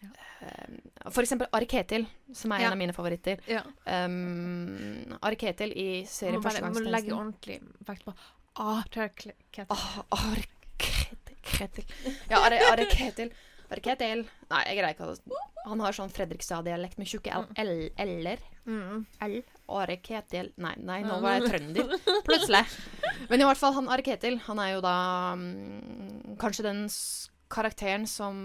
um, 0.03 0.77
For 1.11 1.23
eksempel 1.23 1.49
Ari 1.57 1.67
Ketil, 1.71 2.07
som 2.35 2.53
er 2.53 2.61
Ja. 2.61 2.67
en 2.67 2.73
av 2.77 2.79
mine 2.79 2.93
favoritter. 2.97 3.39
ja. 3.49 3.63
Um, 3.87 5.17
Ari 5.23 5.37
Ketil 5.37 5.73
i 5.77 6.05
serien 6.07 6.43
bare 6.43 6.61
må 6.71 6.83
legge 6.85 7.13
ordentlig 7.17 7.61
vekt 7.87 8.05
på 8.05 8.15
A-tørklet. 8.57 9.37
Ah, 9.69 10.03
Ari 10.13 10.45
Ketil, 10.79 11.37
Ketil. 11.43 11.85
Ja, 12.31 12.41
Ari, 12.47 12.87
Ketil. 12.91 13.33
Ari 13.71 13.81
Ketil. 13.85 14.23
Nei, 14.51 14.63
jeg 14.69 14.79
greier 14.79 14.95
ikke 14.95 15.11
å 15.13 15.43
Han 15.67 15.81
har 15.83 15.93
sånn 15.93 16.13
Fredrikstad-dialekt 16.15 16.97
med 16.99 17.09
tjukke 17.11 17.33
L-er. 17.59 17.91
L-er. 17.99 18.39
Mm. 18.67 19.05
L. 19.27 19.43
Are 19.69 19.97
Ketil 20.03 20.53
Nei, 20.63 20.75
nei, 20.79 21.01
nå 21.05 21.19
var 21.25 21.39
jeg 21.41 21.47
trønder. 21.51 21.95
Plutselig. 22.27 22.63
Men 23.31 23.41
i 23.43 23.47
hvert 23.49 23.59
fall, 23.61 23.75
han 23.79 23.89
Are 23.93 24.03
Ketil, 24.07 24.39
han 24.47 24.61
er 24.63 24.75
jo 24.77 24.83
da 24.85 24.97
um, 25.35 26.37
kanskje 26.41 26.67
den 26.69 26.85
karakteren 27.53 28.07
som, 28.11 28.39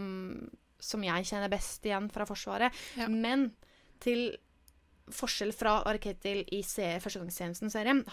som 0.82 1.04
jeg 1.06 1.26
kjenner 1.30 1.50
best 1.52 1.86
igjen 1.86 2.10
fra 2.14 2.26
Forsvaret. 2.30 2.74
Ja. 3.00 3.08
Men 3.10 3.52
til 4.02 4.32
forskjell 5.12 5.52
fra 5.58 5.80
Are 5.90 6.00
Ketil 6.02 6.44
i 6.56 6.62
se- 6.64 6.96
Førstegangstjenesten-serien, 7.04 8.04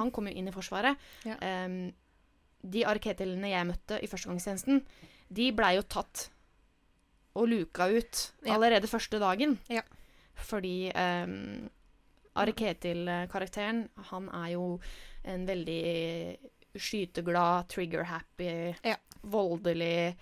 han 0.00 0.10
kom 0.10 0.26
jo 0.28 0.34
inn 0.34 0.48
i 0.50 0.54
Forsvaret. 0.54 0.96
Ja. 1.28 1.36
Um, 1.66 1.92
de 2.68 2.82
Are 2.88 2.98
Ketilene 2.98 3.52
jeg 3.52 3.68
møtte 3.68 4.00
i 4.02 4.08
Førstegangstjenesten, 4.10 4.80
de 5.30 5.50
blei 5.54 5.76
jo 5.76 5.84
tatt 5.86 6.28
og 7.38 7.46
luka 7.52 7.86
ut 7.92 8.22
Ja. 8.42 8.56
allerede 8.56 8.88
første 8.90 9.20
dagen. 9.22 9.58
Ja. 9.70 9.84
Fordi 10.48 10.88
um, 10.90 11.68
Are 12.38 12.52
Ketil-karakteren, 12.52 13.88
han 14.12 14.28
er 14.30 14.52
jo 14.54 14.80
en 15.24 15.46
veldig 15.48 16.38
skyteglad, 16.78 17.68
trigger-happy, 17.72 18.74
Ja. 18.84 18.96
voldelig, 19.22 20.14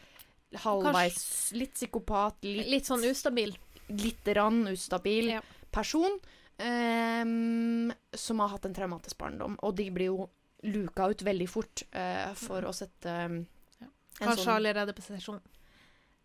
halvveis 0.62 1.52
litt 1.52 1.74
psykopat, 1.74 2.38
litt, 2.44 2.66
Litt 2.72 2.84
sånn 2.88 3.04
ustabil. 3.10 3.52
litt 3.90 4.26
rann 4.34 4.64
ustabil 4.72 5.28
Ja. 5.36 5.40
person 5.70 6.18
Um, 6.58 7.92
som 8.14 8.38
har 8.40 8.48
hatt 8.48 8.64
en 8.64 8.72
traumatisk 8.74 9.18
barndom. 9.18 9.58
Og 9.62 9.74
de 9.76 9.90
blir 9.90 10.06
jo 10.08 10.30
luka 10.64 11.10
ut 11.12 11.20
veldig 11.22 11.48
fort 11.52 11.82
uh, 11.92 12.32
for 12.34 12.62
å 12.62 12.72
sette 12.72 13.12
um, 13.26 13.46
Ja. 13.78 13.86
en 14.22 14.28
Kanskje 14.30 14.44
sånn 14.46 14.54
allerede 14.56 14.94
på 14.96 15.04
sesjon. 15.04 15.40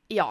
Ja. 0.09 0.29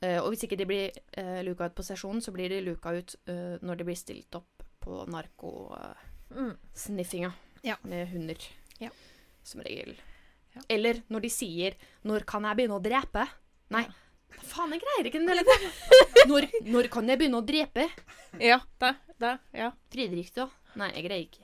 Eh, 0.00 0.16
og 0.22 0.30
hvis 0.32 0.44
ikke 0.46 0.56
de 0.56 0.64
blir 0.68 0.86
uh, 1.18 1.40
luka 1.44 1.64
ut 1.68 1.74
på 1.76 1.84
sesjonen, 1.84 2.22
så 2.24 2.32
blir 2.32 2.48
de 2.48 2.62
luka 2.64 2.88
ut 2.96 3.10
uh, 3.28 3.56
når 3.60 3.74
de 3.76 3.84
blir 3.90 3.98
stilt 4.00 4.32
opp 4.38 4.62
på 4.80 5.04
narkosniffinga 5.12 7.30
Mm. 7.30 7.36
Ja. 7.62 7.76
med 7.82 8.08
hunder. 8.08 8.36
Ja. 8.78 8.90
Som 9.42 9.60
regel. 9.60 10.00
Ja. 10.54 10.60
Eller 10.68 11.02
når 11.08 11.20
de 11.20 11.30
sier 11.30 11.74
'Når 12.04 12.20
kan 12.24 12.42
jeg 12.44 12.56
begynne 12.56 12.74
å 12.78 12.82
drepe?' 12.82 13.28
Nei. 13.70 13.86
Faen, 14.30 14.70
jeg 14.72 14.80
greier 14.80 15.06
ikke 15.06 15.18
den 15.20 15.28
hele 15.28 15.44
når, 16.30 16.46
når 16.64 16.88
kan 16.88 17.08
jeg 17.08 17.18
begynne 17.18 17.38
å 17.38 17.46
drepe? 17.46 17.90
Ja, 18.40 18.60
det. 18.80 18.96
det 19.18 19.38
ja. 19.52 19.72
Fridrik, 19.90 20.34
da? 20.34 20.48
Nei, 20.76 20.92
jeg 20.94 21.04
greier 21.04 21.26
ikke. 21.26 21.42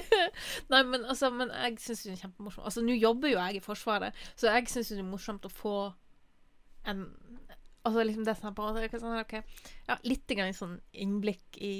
Nei, 0.70 0.82
men 0.84 1.04
altså, 1.04 1.30
men 1.32 1.48
jeg 1.48 1.78
syns 1.80 2.02
det 2.04 2.12
er 2.12 2.16
kjempemorsomt. 2.26 2.64
Altså, 2.68 2.80
nå 2.84 2.92
jobber 2.92 3.28
jo 3.32 3.38
jeg 3.38 3.56
i 3.56 3.60
Forsvaret, 3.64 4.12
så 4.36 4.46
jeg 4.52 4.68
syns 4.68 4.88
det 4.92 4.98
er 5.00 5.08
morsomt 5.08 5.44
å 5.48 5.52
få 5.52 5.94
en 6.90 7.00
Altså 7.84 8.04
liksom 8.04 8.24
det 8.26 8.36
som 8.36 8.48
er 8.50 8.54
på 8.54 8.66
en 8.68 8.74
måte, 8.76 9.00
sånn, 9.00 9.20
ok, 9.20 9.42
ja, 9.88 9.96
Litt 10.04 10.26
grann 10.28 10.52
sånn 10.52 10.80
innblikk 10.92 11.56
i 11.60 11.74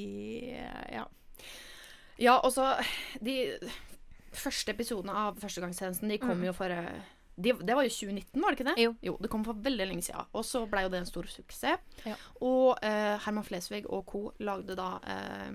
Ja. 0.93 1.07
Ja, 2.19 2.39
og 2.45 2.53
så 2.53 2.75
De 3.23 3.59
første 4.33 4.71
episodene 4.75 5.13
av 5.13 5.39
Førstegangstjenesten 5.43 6.09
De 6.09 6.19
kom 6.19 6.39
Mm. 6.41 6.45
jo 6.47 6.53
for 6.53 6.71
eh, 6.71 7.01
de, 7.41 7.53
Det 7.53 7.75
var 7.75 7.85
jo 7.85 7.91
2019, 7.91 8.41
var 8.43 8.51
det 8.53 8.59
ikke 8.61 8.75
det? 8.75 8.83
Jo. 8.83 8.95
jo 9.03 9.17
det 9.21 9.31
kom 9.31 9.45
for 9.45 9.55
veldig 9.55 9.87
lenge 9.89 10.03
siden. 10.05 10.27
Og 10.35 10.45
så 10.45 10.67
ble 10.69 10.83
jo 10.83 10.91
det 10.93 10.99
en 11.01 11.07
stor 11.09 11.25
suksess. 11.25 11.79
Ja. 12.05 12.15
Og 12.45 12.77
eh, 12.85 13.17
Herman 13.25 13.45
Flesvig 13.47 13.87
og 13.89 14.05
co. 14.07 14.33
lagde 14.41 14.77
da 14.77 14.99
eh, 15.09 15.51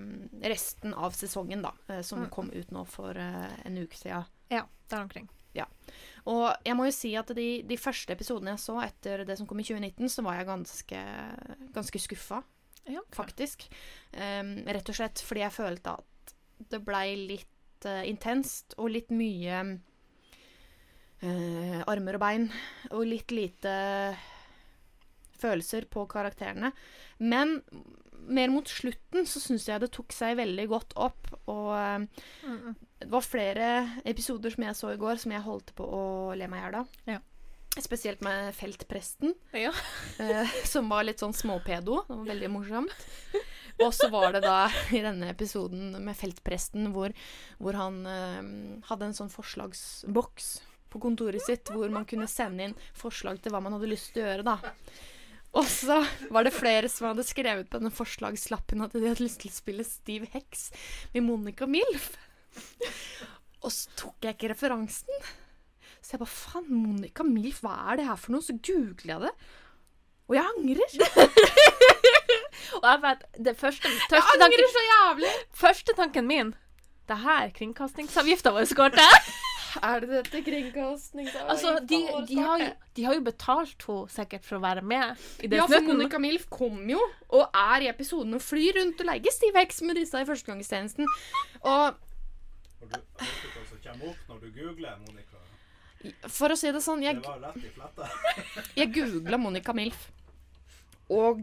resten 0.50 0.94
av 0.94 1.12
sesongen, 1.14 1.62
da. 1.62 1.70
eh, 1.88 2.02
som 2.02 2.24
Mm. 2.24 2.30
kom 2.30 2.50
ut 2.50 2.70
nå 2.72 2.84
for 2.86 3.10
eh, 3.16 3.52
en 3.64 3.78
uke 3.78 3.94
siden. 3.96 4.24
ja 4.50 4.64
der 4.90 5.00
omkring. 5.02 5.28
Og 6.26 6.44
jeg 6.66 6.74
må 6.74 6.88
jo 6.88 6.94
si 6.94 7.12
at 7.18 7.30
de, 7.38 7.48
de 7.66 7.78
første 7.78 8.12
episodene 8.12 8.52
jeg 8.56 8.62
så 8.64 8.76
etter 8.82 9.22
det 9.26 9.36
som 9.38 9.46
kom 9.46 9.60
i 9.62 9.66
2019, 9.66 10.10
så 10.10 10.24
var 10.26 10.40
jeg 10.40 10.48
ganske, 10.50 11.02
ganske 11.76 12.02
skuffa, 12.02 12.42
Ja, 12.86 13.02
faktisk. 13.14 13.66
Um, 14.14 14.60
rett 14.66 14.88
og 14.90 14.94
slett 14.98 15.22
fordi 15.26 15.42
jeg 15.42 15.54
følte 15.54 15.96
at 15.98 16.34
det 16.70 16.80
blei 16.86 17.16
litt 17.18 17.86
uh, 17.86 18.02
intenst 18.06 18.76
og 18.78 18.92
litt 18.94 19.10
mye 19.14 19.62
uh, 21.22 21.80
armer 21.90 22.18
og 22.18 22.22
bein. 22.22 22.48
Og 22.92 23.06
litt 23.10 23.34
lite 23.34 23.74
følelser 25.36 25.86
på 25.90 26.06
karakterene. 26.10 26.72
Men 27.18 27.60
mer 28.26 28.50
mot 28.50 28.68
slutten 28.70 29.26
så 29.28 29.42
syns 29.42 29.66
jeg 29.68 29.82
det 29.82 29.92
tok 29.94 30.14
seg 30.14 30.38
veldig 30.38 30.66
godt 30.70 30.96
opp. 30.98 31.30
Og 31.52 31.70
eh, 31.76 32.06
Mm, 32.46 32.74
det 33.00 33.08
var 33.12 33.24
flere 33.24 33.66
episoder 34.08 34.50
som 34.54 34.64
jeg 34.64 34.76
så 34.78 34.92
i 34.94 35.00
går 35.00 35.18
som 35.20 35.32
jeg 35.34 35.44
holdt 35.44 35.74
på 35.76 35.84
å 35.84 36.04
le 36.38 36.46
meg 36.48 36.60
i 36.60 36.64
hjel 36.66 36.78
av. 36.80 36.88
Ja. 37.10 37.18
Spesielt 37.76 38.22
med 38.24 38.54
feltpresten, 38.56 39.34
Ja. 39.52 39.72
eh, 40.18 40.48
som 40.64 40.88
var 40.88 41.04
litt 41.04 41.20
sånn 41.20 41.34
småpedo. 41.36 41.98
Det 42.08 42.14
var 42.16 42.24
veldig 42.30 42.48
morsomt. 42.54 42.94
Og 43.84 43.92
så 43.92 44.08
var 44.08 44.32
det 44.32 44.40
da 44.46 44.70
i 44.96 45.02
denne 45.04 45.28
episoden 45.28 45.90
med 46.00 46.16
feltpresten 46.16 46.88
hvor, 46.94 47.12
hvor 47.60 47.76
han 47.76 47.98
eh, 48.08 48.80
hadde 48.88 49.10
en 49.10 49.18
sånn 49.18 49.28
forslagsboks 49.28 50.46
på 50.88 51.00
kontoret 51.02 51.42
sitt 51.44 51.68
hvor 51.74 51.90
man 51.92 52.06
kunne 52.08 52.28
sende 52.30 52.64
inn 52.70 52.76
forslag 52.96 53.42
til 53.44 53.52
hva 53.52 53.60
man 53.60 53.76
hadde 53.76 53.90
lyst 53.92 54.14
til 54.14 54.24
å 54.24 54.30
gjøre, 54.30 54.46
da. 54.46 54.72
Og 55.56 55.64
så 55.68 55.98
var 56.32 56.44
det 56.44 56.52
flere 56.56 56.88
som 56.88 57.10
hadde 57.10 57.24
skrevet 57.28 57.68
på 57.68 57.78
denne 57.80 57.92
forslagslappen 57.92 58.82
at 58.84 58.92
de 58.96 59.04
hadde 59.08 59.24
lyst 59.24 59.40
til 59.44 59.52
å 59.52 59.56
spille 59.56 59.84
Steve 59.88 60.28
Hex 60.32 60.70
med 61.14 61.24
Monica 61.28 61.68
Milf. 61.68 62.14
Og 63.66 63.72
så 63.72 63.90
tok 63.98 64.26
jeg 64.28 64.36
ikke 64.36 64.52
referansen. 64.54 65.24
Så 66.02 66.14
jeg 66.14 66.20
bare 66.22 66.30
faen, 66.30 66.66
Monica 66.70 67.24
Milf, 67.26 67.62
hva 67.64 67.76
er 67.90 67.98
det 67.98 68.04
her 68.06 68.18
for 68.20 68.36
noe? 68.36 68.44
Så 68.44 68.54
googler 68.62 69.14
jeg 69.16 69.24
det. 69.26 69.32
Og 70.26 70.36
jeg 70.36 70.44
angrer. 70.52 70.90
Og 72.76 72.86
jeg 72.86 73.00
vet, 73.02 73.24
det 73.46 73.56
første, 73.58 73.88
Jeg 73.88 74.22
angrer 74.22 74.40
tanken, 74.42 74.70
så 74.74 74.84
jævlig. 74.90 75.32
første 75.54 75.92
tanken 75.96 76.26
min 76.26 76.54
Det 77.08 77.18
her 77.22 77.50
kringkastingsavgifta 77.54 78.50
vår 78.50 78.72
går 78.74 78.96
til. 78.96 79.28
Er 79.82 80.00
det 80.02 80.08
dette 80.10 80.40
kringkastingsavgifta 80.42 81.44
Altså, 81.52 81.78
de, 81.88 82.00
de, 82.28 82.38
har 82.42 82.58
jo, 82.58 82.70
de 82.96 83.04
har 83.04 83.14
jo 83.14 83.22
betalt 83.26 83.86
henne 83.86 84.08
sikkert 84.16 84.46
for 84.48 84.58
å 84.58 84.62
være 84.64 84.82
med 84.82 85.26
i 85.44 85.50
det 85.52 85.60
Ja, 85.60 85.66
for 85.70 85.86
Monica 85.86 86.18
Milf 86.22 86.48
kom 86.50 86.82
jo, 86.90 87.02
og 87.28 87.46
er 87.54 87.86
i 87.86 87.90
episoden 87.92 88.34
og 88.38 88.42
flyr 88.42 88.80
rundt 88.80 89.02
og 89.04 89.10
legger 89.10 89.34
stiv 89.34 89.58
heks 89.58 89.82
med 89.86 90.00
disse 90.00 90.22
i 90.22 90.26
førstegangstjenesten. 90.28 91.06
Og 91.62 92.02
Og 92.82 92.92
du, 92.92 92.98
som 93.70 93.78
kommer 93.84 94.04
opp 94.12 94.20
når 94.30 94.36
du 94.44 94.48
googler 94.60 94.94
Monica? 95.04 95.42
for 96.30 96.52
å 96.52 96.56
si 96.58 96.70
det 96.70 96.82
sånn, 96.84 97.02
jeg, 97.02 97.18
jeg 98.78 98.92
googla 98.94 99.38
Monica 99.40 99.72
Milf, 99.74 100.04
og 101.10 101.40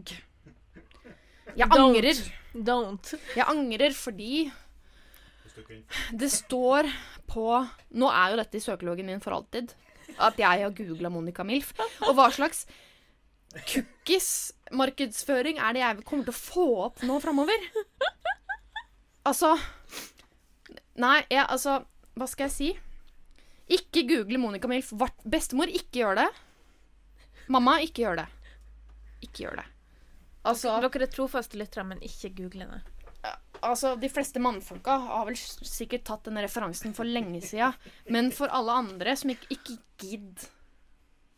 jeg 1.54 1.68
Don't. 1.68 1.80
angrer. 1.80 2.14
Don't. 2.54 3.14
Jeg 3.34 3.44
angrer 3.50 3.92
fordi 3.96 4.52
det 6.14 6.30
står 6.32 6.88
på 7.30 7.66
Nå 7.94 8.08
er 8.10 8.30
jo 8.32 8.36
dette 8.40 8.56
i 8.58 8.64
søkeloggen 8.64 9.06
min 9.06 9.20
for 9.22 9.32
alltid. 9.36 9.74
At 10.18 10.38
jeg 10.38 10.62
har 10.64 10.70
googla 10.74 11.08
Monica 11.12 11.44
Milf. 11.46 11.72
Og 12.06 12.14
hva 12.16 12.30
slags 12.34 12.66
cookies-markedsføring 13.54 15.56
er 15.62 15.72
det 15.76 15.82
jeg 15.84 16.04
kommer 16.08 16.24
til 16.26 16.34
å 16.34 16.40
få 16.40 16.66
opp 16.88 16.96
nå 17.06 17.14
framover? 17.22 17.60
Altså 19.24 19.54
Nei, 21.00 21.18
jeg, 21.30 21.42
altså 21.48 21.80
Hva 22.14 22.26
skal 22.30 22.46
jeg 22.48 22.54
si? 22.54 22.72
Ikke 23.74 24.04
google 24.06 24.38
Monica 24.38 24.68
Milf. 24.70 24.92
Bestemor, 25.24 25.70
ikke 25.72 26.02
gjør 26.02 26.20
det. 26.20 26.26
Mamma, 27.52 27.78
ikke 27.84 28.04
gjør 28.04 28.20
det. 28.22 28.26
Ikke 29.24 29.46
gjør 29.46 29.62
det. 29.62 29.68
Altså 30.44 30.74
Dere 30.84 31.06
er 31.06 31.12
trofaste 31.12 31.56
lyttere, 31.56 31.86
men 31.88 32.02
ikke 32.04 32.34
google 32.36 32.68
det. 32.68 32.82
Altså, 33.64 33.94
De 33.96 34.10
fleste 34.12 34.40
mannfolka 34.42 34.98
har 35.06 35.24
vel 35.30 35.38
sikkert 35.38 36.04
tatt 36.04 36.28
den 36.28 36.40
referansen 36.44 36.92
for 36.96 37.08
lenge 37.08 37.40
sida. 37.46 37.72
Men 38.12 38.28
for 38.36 38.52
alle 38.52 38.76
andre 38.84 39.16
som 39.16 39.32
ikke, 39.32 39.48
ikke 39.56 39.78
gidd 40.04 40.46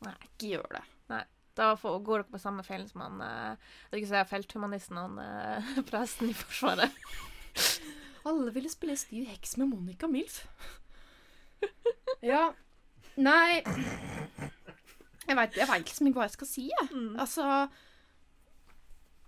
Nei. 0.05 0.13
Ikke 0.27 0.51
gjør 0.51 0.67
det. 0.75 0.83
Nei. 1.09 1.23
Da 1.57 1.71
får, 1.81 1.95
går 2.05 2.21
dere 2.21 2.35
på 2.35 2.41
samme 2.43 2.61
feilen 2.67 2.89
som 2.91 3.01
han 3.01 3.23
eh, 3.25 3.71
ikke 3.97 4.11
si 4.11 4.25
felthumanisten, 4.29 4.99
han 5.01 5.17
eh, 5.23 5.71
presten 5.89 6.29
i 6.29 6.35
Forsvaret. 6.37 6.99
Alle 8.27 8.51
ville 8.55 8.70
spille 8.72 8.97
stiv 8.99 9.27
heks 9.31 9.57
med 9.61 9.66
Monica 9.72 10.07
Milf. 10.11 10.47
Ja. 12.22 12.49
Nei 13.16 13.62
Jeg 15.27 15.37
veit 15.37 15.57
liksom 15.57 16.07
ikke 16.09 16.18
hva 16.20 16.27
jeg 16.27 16.35
skal 16.37 16.47
si, 16.49 16.64
jeg. 16.70 16.89
Altså 17.18 17.45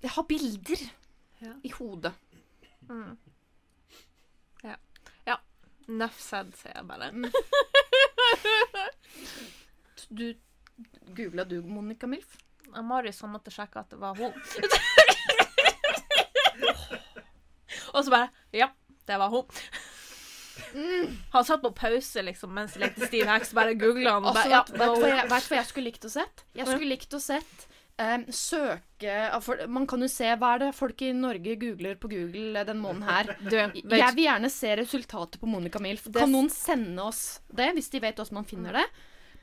Jeg 0.02 0.10
har 0.14 0.26
bilder 0.28 0.82
Ja. 1.42 1.52
i 1.62 1.70
hodet. 1.70 2.12
Mm. 2.88 3.14
Ja. 4.64 4.74
ja. 5.26 5.36
Nuff 5.88 6.18
said, 6.20 6.52
sier 6.58 6.72
jeg 6.74 6.86
bare. 6.88 7.12
Du 10.10 10.34
Googla 11.16 11.44
du 11.44 11.60
Monica 11.62 12.06
Milf? 12.06 12.36
Ja, 12.74 12.82
Marius 12.82 13.20
han 13.24 13.30
måtte 13.34 13.50
sjekke 13.54 13.78
at 13.82 13.90
det 13.92 13.98
var 14.00 14.14
hun. 14.18 14.32
Og 17.94 18.04
så 18.04 18.10
bare 18.12 18.28
Ja, 18.52 18.68
det 19.08 19.18
var 19.20 19.32
hun. 19.32 19.62
Han 21.34 21.44
satt 21.46 21.62
på 21.62 21.70
pause 21.76 22.22
liksom 22.26 22.50
mens 22.54 22.74
jeg 22.76 22.82
lekte 22.82 23.08
Steve 23.08 23.28
heks, 23.30 23.54
bare 23.56 23.76
googla 23.78 24.16
han. 24.18 24.26
Altså, 24.26 24.48
ja, 24.50 24.62
vet, 24.66 24.78
du 24.78 25.02
hva 25.04 25.10
jeg, 25.10 25.20
hun. 25.22 25.30
vet 25.30 25.44
du 25.46 25.52
hva 25.52 25.58
jeg 25.60 25.68
skulle 25.70 25.90
likt 25.90 26.06
å 26.08 26.10
sett? 26.12 26.44
Jeg 26.58 26.66
skulle 26.68 26.90
likt 26.90 27.14
å 27.14 27.20
sett 27.22 27.68
um, 27.98 28.24
søke 28.34 29.16
for 29.44 29.62
Man 29.70 29.86
kan 29.90 30.02
jo 30.04 30.08
se 30.10 30.30
hva 30.38 30.54
er 30.54 30.64
det 30.64 30.70
folk 30.76 31.02
i 31.04 31.12
Norge 31.16 31.56
googler 31.60 31.98
på 32.00 32.10
Google 32.12 32.64
den 32.68 32.82
måneden 32.82 33.08
her. 33.08 33.34
Du, 33.50 33.56
Jeg 33.56 34.14
vil 34.16 34.26
gjerne 34.26 34.50
se 34.52 34.74
resultatet 34.82 35.40
på 35.40 35.50
Monica 35.50 35.82
Milf. 35.82 36.08
Kan 36.14 36.34
noen 36.34 36.50
sende 36.52 37.06
oss 37.08 37.40
det, 37.48 37.72
hvis 37.76 37.90
de 37.94 38.02
vet 38.04 38.18
hvordan 38.18 38.40
man 38.40 38.48
finner 38.48 38.82
det? 38.82 38.86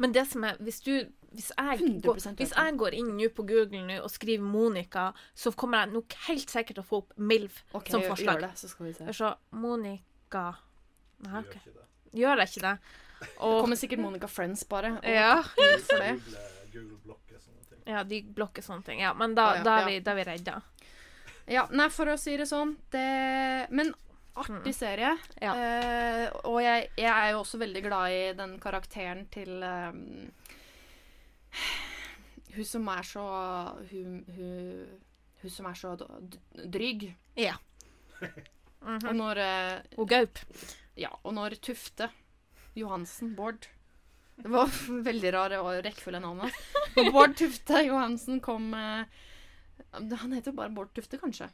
Men 0.01 0.15
det 0.15 0.25
som 0.27 0.43
er 0.43 0.59
Hvis 0.59 0.81
du 0.83 0.93
hvis 1.35 1.51
jeg, 1.51 1.87
går, 2.03 2.19
hvis 2.39 2.53
jeg 2.55 2.75
går 2.79 2.97
inn 2.97 3.13
nå 3.17 3.29
på 3.35 3.45
Google 3.47 3.81
nå 3.85 4.01
og 4.03 4.11
skriver 4.11 4.43
Monica, 4.43 5.09
så 5.37 5.51
kommer 5.57 5.83
jeg 5.83 5.93
nok 5.95 6.17
helt 6.27 6.51
sikkert 6.51 6.79
til 6.79 6.83
å 6.83 6.87
få 6.87 7.01
opp 7.03 7.15
MILF 7.17 7.61
okay, 7.71 7.91
som 7.93 8.05
forslag. 8.05 8.39
gjør 8.39 8.45
det, 8.47 8.51
så 8.61 8.71
skal 8.71 8.87
vi 8.87 8.93
se. 8.97 9.07
Så. 9.15 9.31
Monica 9.55 10.45
Nei, 11.25 11.41
gjør 11.41 11.51
ikke 11.55 11.73
det. 11.73 11.85
Gjør 12.15 12.41
jeg 12.43 12.51
ikke 12.51 12.63
det? 12.65 12.75
Det 13.25 13.35
kommer 13.39 13.79
sikkert 13.79 14.03
Monica 14.03 14.27
Friends, 14.31 14.63
bare. 14.69 14.95
Og 14.99 15.09
Ja. 15.09 15.41
For 15.87 16.03
det. 16.03 16.13
Google, 16.19 16.45
Google 16.73 16.97
blokker 17.03 17.39
sånne 17.39 17.67
ting. 17.69 17.83
Ja, 17.87 18.03
de 18.03 18.21
blokker 18.39 18.65
sånne 18.65 18.87
ting. 18.87 19.03
Ja, 19.03 19.13
men 19.17 19.35
da, 19.37 19.51
ah, 19.51 19.59
ja, 19.59 19.63
da, 19.63 19.75
er, 19.75 19.85
ja. 19.85 19.91
vi, 19.91 19.99
da 20.05 20.15
er 20.15 20.19
vi 20.19 20.27
redda. 20.31 20.57
Ja, 21.45 21.67
nei, 21.71 21.87
for 21.93 22.09
å 22.09 22.17
si 22.17 22.33
det 22.39 22.47
sånn 22.49 22.73
det, 22.93 23.05
Men 23.69 23.93
artig 24.35 24.73
serie. 24.75 25.13
Ja. 25.41 25.53
Uh, 25.55 26.25
og 26.51 26.59
jeg, 26.63 26.89
jeg 26.99 27.11
er 27.11 27.31
jo 27.33 27.41
også 27.43 27.59
veldig 27.61 27.83
glad 27.85 28.15
i 28.15 28.23
den 28.37 28.57
karakteren 28.59 29.25
til 29.31 29.63
ehm, 29.63 30.27
Hun 32.55 32.65
som 32.65 32.87
er 32.87 33.03
så 33.03 33.23
Hun, 33.91 34.19
hun, 34.37 34.99
hun 35.41 35.51
som 35.51 35.65
er 35.69 35.73
så 35.79 35.95
drygg. 36.71 37.09
Ja. 37.39 37.57
Og 38.85 39.11
når 39.17 39.41
eh, 39.43 39.81
Og 39.97 40.07
Gaup. 40.09 40.39
Ja, 40.95 41.09
og 41.23 41.33
når 41.35 41.57
Tufte 41.65 42.09
Johansen, 42.77 43.33
Bård 43.35 43.67
Det 44.37 44.51
var 44.51 44.71
veldig 45.09 45.33
rar 45.35 45.55
rekkefølge 45.59 45.81
rekkefulle 45.85 46.21
navnet 46.23 46.55
hans. 46.95 47.11
Bård 47.11 47.35
Tufte 47.39 47.81
Johansen 47.87 48.39
kom 48.43 48.69
eh, 48.77 49.05
Han 50.21 50.35
heter 50.35 50.51
jo 50.53 50.57
bare 50.61 50.71
Bård 50.75 50.93
Tufte, 50.95 51.19
kanskje. 51.19 51.49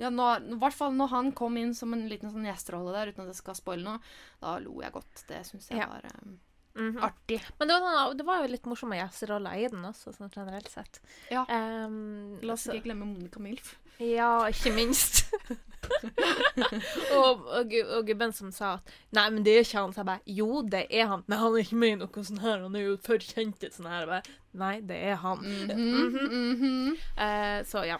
Ja, 0.00 0.08
når, 0.10 0.42
I 0.50 0.56
hvert 0.58 0.74
fall 0.74 0.96
når 0.98 1.12
han 1.12 1.28
kom 1.38 1.54
inn 1.60 1.70
som 1.78 1.92
en 1.94 2.08
liten 2.10 2.32
sånn 2.34 2.44
gjesterolle 2.48 2.90
der, 2.96 3.12
uten 3.14 3.22
at 3.24 3.30
jeg 3.30 3.38
skal 3.38 3.54
spoile 3.54 3.84
noe, 3.86 4.00
da 4.42 4.56
lo 4.58 4.72
jeg 4.82 4.90
godt. 4.96 5.22
Det 5.28 5.38
syns 5.46 5.68
jeg 5.70 5.78
Ja. 5.78 5.86
var 5.92 6.08
eh, 6.10 6.32
Mhm. 6.74 6.98
artig. 7.06 7.40
Men 7.58 7.68
det 7.68 7.80
var, 7.80 8.14
det 8.14 8.26
var 8.26 8.42
jo 8.42 8.50
litt 8.50 8.64
morsomme 8.66 8.96
gjesteroller 8.98 9.54
i 9.62 9.68
den 9.70 9.84
også, 9.86 10.12
sånn 10.16 10.32
generelt 10.34 10.68
sett. 10.68 11.00
Ja. 11.30 11.44
Um, 11.48 12.40
La 12.42 12.52
oss 12.54 12.66
så- 12.66 12.74
ikke 12.74 12.88
glemme 12.90 13.06
Monica 13.06 13.38
Milf. 13.40 13.76
Ja, 13.98 14.48
ikke 14.50 14.72
minst. 14.74 15.20
og, 17.14 17.44
og, 17.46 17.74
og 17.96 18.06
gubben 18.08 18.32
som 18.34 18.50
sa 18.54 18.74
at 18.78 18.94
Nei, 19.14 19.26
men 19.30 19.44
det 19.46 19.54
er 19.54 19.66
ikke 19.66 19.82
han. 19.84 19.92
Så 19.94 20.00
jeg 20.02 20.08
bare 20.08 20.34
Jo, 20.38 20.62
det 20.66 20.86
er 20.90 21.06
han. 21.10 21.22
Men 21.26 21.38
han 21.38 21.54
er 21.54 21.62
ikke 21.62 21.78
med 21.78 21.92
i 21.92 21.98
noe 22.00 22.24
sånn 22.26 22.42
her. 22.42 22.64
Han 22.64 22.78
er 22.78 22.88
jo 22.88 22.96
for 23.04 23.22
kjent 23.22 23.60
til 23.62 23.70
sånn 23.74 23.90
her. 23.90 24.00
Jeg 24.02 24.10
bare, 24.10 24.38
Nei, 24.64 24.74
det 24.88 24.98
er 25.12 25.20
han. 25.22 25.38
Mm 25.38 25.70
-hmm, 25.70 26.30
mm 26.30 26.54
-hmm. 26.62 26.90
Uh, 27.18 27.64
så 27.66 27.84
ja. 27.86 27.98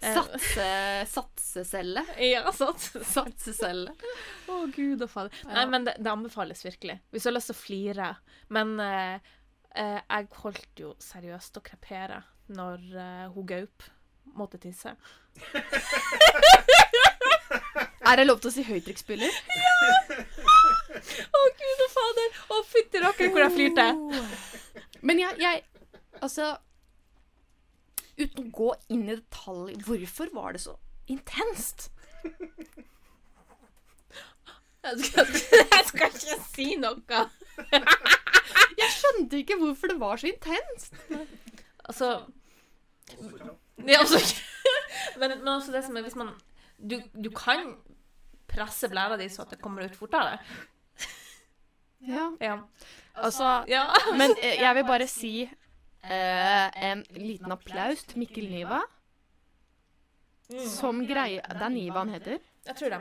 Eh, 0.00 0.14
Satse, 0.14 1.06
satsecelle. 1.10 2.04
Ja, 2.22 2.52
sats. 2.60 2.92
Satsecelle. 3.02 3.94
Å, 4.46 4.58
gud 4.74 5.02
og 5.02 5.10
fader. 5.10 5.34
Nei, 5.50 5.64
men 5.70 5.86
det, 5.88 5.96
det 5.98 6.12
anbefales 6.12 6.62
virkelig. 6.64 7.00
Hvis 7.10 7.26
du 7.26 7.30
har 7.30 7.36
lyst 7.38 7.50
til 7.50 7.56
å 7.56 7.62
flire. 7.62 8.10
Men 8.54 8.76
eh, 8.82 9.30
eh, 9.74 9.98
jeg 10.04 10.28
holdt 10.42 10.82
jo 10.84 10.92
seriøst 11.02 11.58
å 11.58 11.64
krepere 11.66 12.22
når 12.54 12.84
eh, 12.94 13.24
hun 13.34 13.48
Gaup 13.48 13.88
måtte 14.38 14.60
tisse. 14.62 14.94
Er 18.08 18.16
det 18.16 18.24
lov 18.28 18.38
til 18.40 18.48
å 18.48 18.54
si 18.54 18.62
høytrykksspyler? 18.64 19.34
Å, 21.28 21.40
gud 21.58 21.82
og 21.84 21.90
fader! 21.92 22.38
Å, 22.54 22.60
fytti 22.70 23.02
rakkeren 23.02 23.34
hvor 23.34 23.44
jeg 23.44 23.54
flirte. 23.56 23.88
Men 25.02 25.20
jeg, 25.24 25.36
jeg 25.42 25.66
Altså 26.18 26.48
Uten 28.18 28.48
å 28.48 28.52
gå 28.54 28.72
inn 28.90 29.04
i 29.06 29.16
detalj, 29.16 29.76
hvorfor 29.86 30.32
var 30.34 30.56
det 30.56 30.62
så 30.64 30.74
intenst? 31.08 31.90
Jeg 34.88 35.04
skal, 35.04 35.30
jeg 35.74 35.84
skal 35.88 36.14
ikke 36.14 36.36
si 36.54 36.66
noe. 36.80 37.20
Jeg 38.78 38.90
skjønte 38.94 39.40
ikke 39.42 39.58
hvorfor 39.60 39.90
det 39.90 39.98
var 40.00 40.20
så 40.20 40.30
intenst. 40.30 40.94
Altså 41.88 42.10
ja, 43.86 43.98
altså, 43.98 44.18
men, 45.20 45.38
men 45.38 45.48
også 45.54 45.72
det 45.72 45.84
som 45.86 45.96
er 45.96 46.04
hvis 46.04 46.18
man 46.18 46.34
Du, 46.78 46.98
du 47.14 47.30
kan 47.34 47.76
presse 48.48 48.88
blæra 48.88 49.16
di 49.18 49.28
så 49.32 49.42
at 49.44 49.54
det 49.54 49.60
kommer 49.62 49.84
ut 49.84 49.96
fortere. 49.96 50.38
Ja. 52.00 52.28
Ja. 52.40 52.56
Altså 53.14 53.64
ja. 53.68 53.84
Men 54.16 54.36
eh, 54.42 54.60
jeg 54.62 54.74
vil 54.78 54.86
bare 54.86 55.08
si 55.10 55.32
eh, 56.02 56.68
en 56.90 57.04
liten 57.16 57.52
applaus 57.52 58.04
til 58.08 58.18
Mikkel 58.22 58.48
Niva. 58.52 58.80
Som 60.72 61.02
greier 61.04 61.44
Det 61.44 61.60
er 61.66 61.72
Niva 61.74 62.00
han 62.00 62.12
heter. 62.14 62.38
Jeg 62.68 62.76
tror 62.78 62.92
det. 62.94 63.00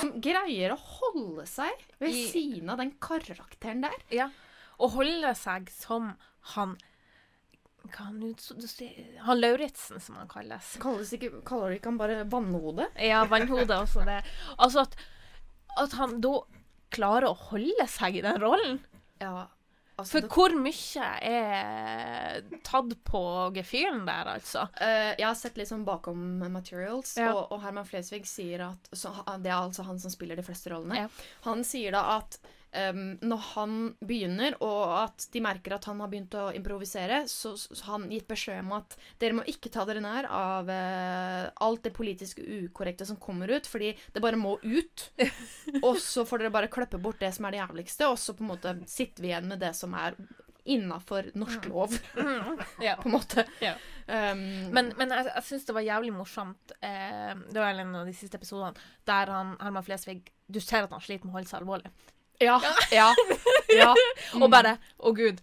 Som 0.00 0.10
greier 0.24 0.74
å 0.74 0.78
holde 0.78 1.46
seg 1.48 1.72
ved 2.00 2.10
I- 2.12 2.26
siden 2.32 2.70
av 2.72 2.78
den 2.82 2.92
karakteren 3.00 3.80
der. 3.84 3.96
Ja. 4.12 4.28
Og 4.78 4.90
holde 4.98 5.34
seg 5.38 5.70
som 5.72 6.14
han 6.54 6.76
han, 7.98 8.20
han 9.26 9.40
Lauritzen, 9.40 9.98
som 10.00 10.14
han 10.16 10.28
kalles. 10.30 10.76
Kalles 10.80 11.10
ikke, 11.16 11.40
kaller 11.44 11.74
ikke 11.74 11.90
han 11.90 11.98
bare 11.98 12.20
Vannhode? 12.30 12.86
Ja, 13.02 13.24
vannhode 13.26 13.74
også 13.74 14.04
det. 14.06 14.20
Altså 14.56 14.84
at, 14.86 14.94
at 15.82 15.96
han 15.98 16.20
da 16.22 16.36
klarer 16.94 17.32
å 17.32 17.34
holde 17.50 17.88
seg 17.90 18.20
i 18.20 18.22
den 18.24 18.38
rollen. 18.40 18.78
Ja. 19.20 19.48
Altså, 20.02 20.12
For 20.18 20.20
det- 20.26 20.30
hvor 20.34 20.54
mye 20.58 21.08
er 21.22 22.40
tatt 22.66 22.94
på 23.08 23.22
gefühlen 23.56 24.04
der, 24.06 24.30
altså? 24.36 24.66
Uh, 24.80 25.12
jeg 25.18 25.26
har 25.26 25.34
sett 25.38 25.56
litt 25.60 25.70
sånn 25.70 25.84
bakom 25.86 26.38
materials, 26.52 27.16
Ja. 27.16 27.32
og, 27.34 27.52
og 27.54 27.62
Herman 27.62 27.86
Flesvig 27.88 28.26
sier 28.26 28.66
at 28.70 28.88
så, 28.92 29.12
Det 29.42 29.50
er 29.50 29.60
altså 29.60 29.84
han 29.86 29.98
som 30.02 30.10
spiller 30.10 30.36
de 30.36 30.42
fleste 30.46 30.70
rollene. 30.74 31.04
Ja. 31.04 31.08
Han 31.46 31.62
sier 31.64 31.92
da 31.94 32.18
at 32.18 32.38
em, 32.72 33.00
når 33.22 33.40
han 33.52 33.74
begynner, 34.00 34.56
og 34.64 34.82
at 35.04 35.26
de 35.34 35.42
merker 35.44 35.74
at 35.76 35.86
han 35.90 36.00
har 36.02 36.10
begynt 36.12 36.34
å 36.38 36.48
improvisere, 36.56 37.22
så 37.30 37.54
så 37.56 37.78
har 37.86 37.98
han 37.98 38.10
gitt 38.12 38.28
beskjed 38.30 38.62
om 38.64 38.72
at 38.78 38.96
dere 39.22 39.36
må 39.38 39.44
ikke 39.50 39.70
ta 39.72 39.84
dere 39.88 40.02
nær 40.04 40.28
av 40.28 40.68
uh, 40.72 41.50
alt 41.66 41.82
det 41.86 41.94
politiske 41.96 42.42
ukorrekte 42.42 43.06
som 43.08 43.20
kommer 43.22 43.50
ut, 43.52 43.66
fordi 43.68 43.92
det 44.14 44.22
bare 44.24 44.40
må 44.40 44.56
ut. 44.62 45.08
og 45.86 45.98
så 46.02 46.24
får 46.28 46.44
dere 46.46 46.54
bare 46.54 46.72
kløppe 46.72 47.00
bort 47.02 47.20
det 47.22 47.32
som 47.36 47.46
er 47.48 47.56
det 47.56 47.62
jævligste, 47.64 48.08
og 48.12 48.18
så 48.20 48.34
på 48.38 48.44
en 48.46 48.52
måte 48.54 48.76
sitter 48.90 49.22
vi 49.24 49.32
igjen 49.32 49.48
med 49.52 49.60
det 49.62 49.74
som 49.78 49.94
er 49.98 50.16
innafor 50.64 51.32
norsk 51.34 51.64
lov, 51.72 51.94
Ja. 52.86 52.94
på 53.00 53.08
en 53.08 53.16
måte. 53.16 53.42
Ja. 53.60 53.72
Um, 54.06 54.42
Men, 54.74 54.92
men 54.98 55.10
jeg, 55.14 55.26
jeg 55.30 55.44
syns 55.46 55.64
det 55.66 55.74
var 55.74 55.84
jævlig 55.86 56.10
morsomt 56.12 56.72
eh, 56.82 57.30
Det 57.54 57.60
var 57.62 57.70
en 57.78 57.92
av 58.00 58.08
de 58.08 58.14
siste 58.18 58.34
episodene 58.34 58.74
der 59.06 59.30
han, 59.30 59.52
Herman 59.62 59.84
Flesvig 59.86 60.24
Du 60.50 60.58
ser 60.60 60.88
at 60.88 60.90
han 60.90 61.00
sliter 61.00 61.28
med 61.28 61.30
å 61.32 61.36
holde 61.38 61.50
seg 61.50 61.60
alvorlig. 61.62 61.92
Ja. 62.42 62.58
Ja. 62.92 63.08
ja. 63.72 63.94
Og 64.38 64.50
bare 64.52 64.76
Å, 64.98 65.14
gud. 65.16 65.40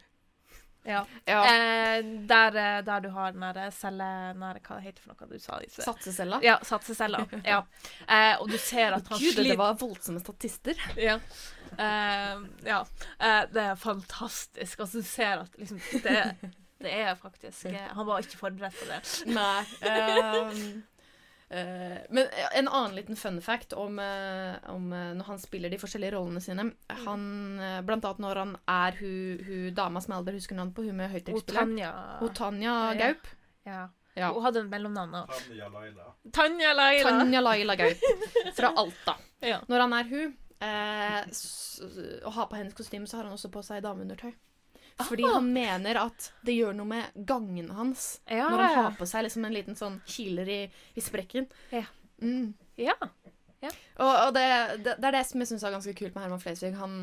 Ja. 0.89 1.05
Ja. 1.25 1.39
Eh, 1.45 2.03
der, 2.29 2.55
eh, 2.55 2.83
der 2.85 2.99
du 3.03 3.09
har 3.13 3.31
den 3.31 3.43
der 3.53 3.71
celle... 3.75 4.07
Nære, 4.39 4.61
hva 4.65 4.79
heter 4.81 5.01
det 5.01 5.05
for 5.05 5.13
noe 5.13 5.37
du 5.37 5.41
sa? 5.43 5.59
Satsecella. 5.83 6.39
Ja, 6.43 6.57
satsecella. 6.65 7.25
ja. 7.53 7.59
Eh, 8.07 8.35
og 8.39 8.49
du 8.49 8.57
ser 8.57 8.95
at 8.97 9.09
han 9.11 9.19
Gud, 9.19 9.33
sliter 9.33 9.51
det 9.51 9.57
var 9.59 9.77
voldsomme 9.79 10.21
statister. 10.23 10.79
Ja. 10.97 11.19
Eh, 11.75 12.45
ja. 12.65 12.79
Eh, 13.19 13.41
det 13.53 13.65
er 13.73 13.75
fantastisk. 13.79 14.79
Altså, 14.85 15.03
du 15.03 15.09
ser 15.09 15.43
at 15.43 15.59
liksom 15.59 15.81
Det, 16.03 16.23
det 16.81 16.95
er 16.95 17.13
faktisk 17.19 17.65
eh, 17.69 17.91
Han 17.93 18.07
var 18.07 18.23
ikke 18.25 18.39
forberedt 18.39 18.79
på 18.79 18.89
det. 18.89 19.01
Nei. 19.35 19.65
eh, 19.83 20.63
men 22.13 22.27
en 22.53 22.67
annen 22.67 22.95
liten 22.95 23.17
fun 23.17 23.39
fact 23.41 23.73
om, 23.73 23.99
eh, 23.99 24.57
om 24.69 24.91
eh, 24.93 25.13
når 25.17 25.25
han 25.31 25.39
spiller 25.41 25.71
de 25.73 25.79
forskjellige 25.81 26.13
rollene 26.13 26.41
sine 26.45 26.67
han, 27.05 27.23
eh, 27.59 27.79
Blant 27.87 28.05
annet 28.05 28.21
når 28.21 28.41
han 28.43 28.51
er 28.69 28.99
hun, 28.99 29.39
hun 29.47 29.63
dama 29.73 30.01
som 30.03 30.13
jeg 30.13 30.21
aldri 30.21 30.35
husker 30.37 30.59
navnet 30.59 30.75
på, 30.77 30.85
hun 30.85 30.99
med 30.99 31.09
Og 31.09 31.15
høyttekstspilleren. 31.15 32.35
Tanja 32.37 32.75
Gaup. 32.99 33.31
Ja. 33.65 33.87
Ja. 34.19 34.29
Hun 34.35 34.43
hadde 34.43 34.61
en 34.65 34.69
mellomnavn 34.69 35.15
òg. 35.21 35.33
Tanja 35.39 35.69
Laila. 35.73 36.11
Tanja 36.35 36.73
Laila. 36.75 37.09
Tanja 37.09 37.41
Laila 37.41 37.75
Gaup 37.79 38.05
fra 38.57 38.73
Alta. 38.77 39.17
Ja. 39.41 39.61
Når 39.69 39.85
han 39.85 39.97
er 39.97 40.09
hun 40.11 40.37
eh, 40.59 41.19
og 42.25 42.33
har 42.35 42.49
på 42.51 42.59
hennes 42.59 42.77
kostyme, 42.77 43.07
så 43.07 43.17
har 43.17 43.29
han 43.29 43.33
også 43.33 43.49
på 43.53 43.63
seg 43.65 43.81
dameundertøy. 43.85 44.33
Fordi 45.07 45.23
Ah. 45.23 45.33
han 45.37 45.53
mener 45.53 45.95
at 46.05 46.31
det 46.43 46.57
gjør 46.57 46.73
noe 46.75 46.85
med 46.85 47.25
gangen 47.25 47.69
hans 47.71 48.19
Ja. 48.27 48.49
når 48.49 48.57
han 48.65 48.75
har 48.83 48.91
på 48.99 49.07
seg 49.07 49.23
liksom 49.23 49.45
en 49.45 49.53
liten 49.53 49.75
sånn 49.75 50.01
kiler 50.05 50.47
i, 50.49 50.61
i 50.95 51.01
sprekken. 51.01 51.47
Ja. 51.71 51.85
Mm. 52.21 52.53
Ja. 52.77 52.93
Og, 53.99 54.11
og 54.27 54.33
det, 54.33 54.43
det, 54.85 54.93
det 55.01 55.07
er 55.09 55.11
det 55.17 55.25
som 55.27 55.41
jeg 55.41 55.47
syns 55.49 55.63
er 55.67 55.73
ganske 55.75 55.93
kult 55.99 56.13
med 56.15 56.23
Herman 56.23 56.39
Flesvig. 56.39 56.73
Han, 56.79 56.93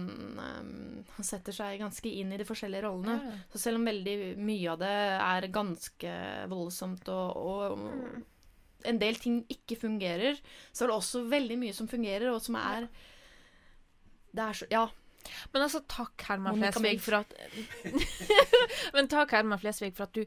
um, 0.40 1.04
han 1.16 1.24
setter 1.28 1.52
seg 1.52 1.78
ganske 1.82 2.08
inn 2.08 2.32
i 2.32 2.38
de 2.40 2.46
forskjellige 2.48 2.84
rollene. 2.86 3.16
Ja. 3.20 3.32
Så 3.52 3.60
selv 3.60 3.76
om 3.80 3.84
veldig 3.84 4.14
mye 4.40 4.70
av 4.72 4.78
det 4.80 4.92
er 5.20 5.48
ganske 5.52 6.14
voldsomt 6.52 7.08
og, 7.12 7.36
og 7.36 7.78
Mm. 7.78 8.24
en 8.92 8.98
del 8.98 9.14
ting 9.20 9.40
ikke 9.52 9.76
fungerer, 9.80 10.38
så 10.72 10.84
er 10.84 10.88
det 10.92 10.96
også 10.96 11.24
veldig 11.28 11.58
mye 11.58 11.74
som 11.74 11.88
fungerer, 11.88 12.28
og 12.32 12.40
som 12.44 12.54
er 12.56 12.88
er 14.36 14.52
så 14.52 14.66
Ja. 14.70 14.86
Men 15.54 15.64
altså, 15.66 15.80
takk, 15.90 16.14
Herman 16.28 16.58
Monica 16.58 16.80
Flesvig, 16.80 17.00
for 17.04 17.20
at 17.20 17.34
Men 18.96 19.08
takk, 19.12 19.32
Herman 19.36 19.60
Flesvig, 19.62 19.94
for 19.96 20.06
at 20.08 20.16
du 20.16 20.24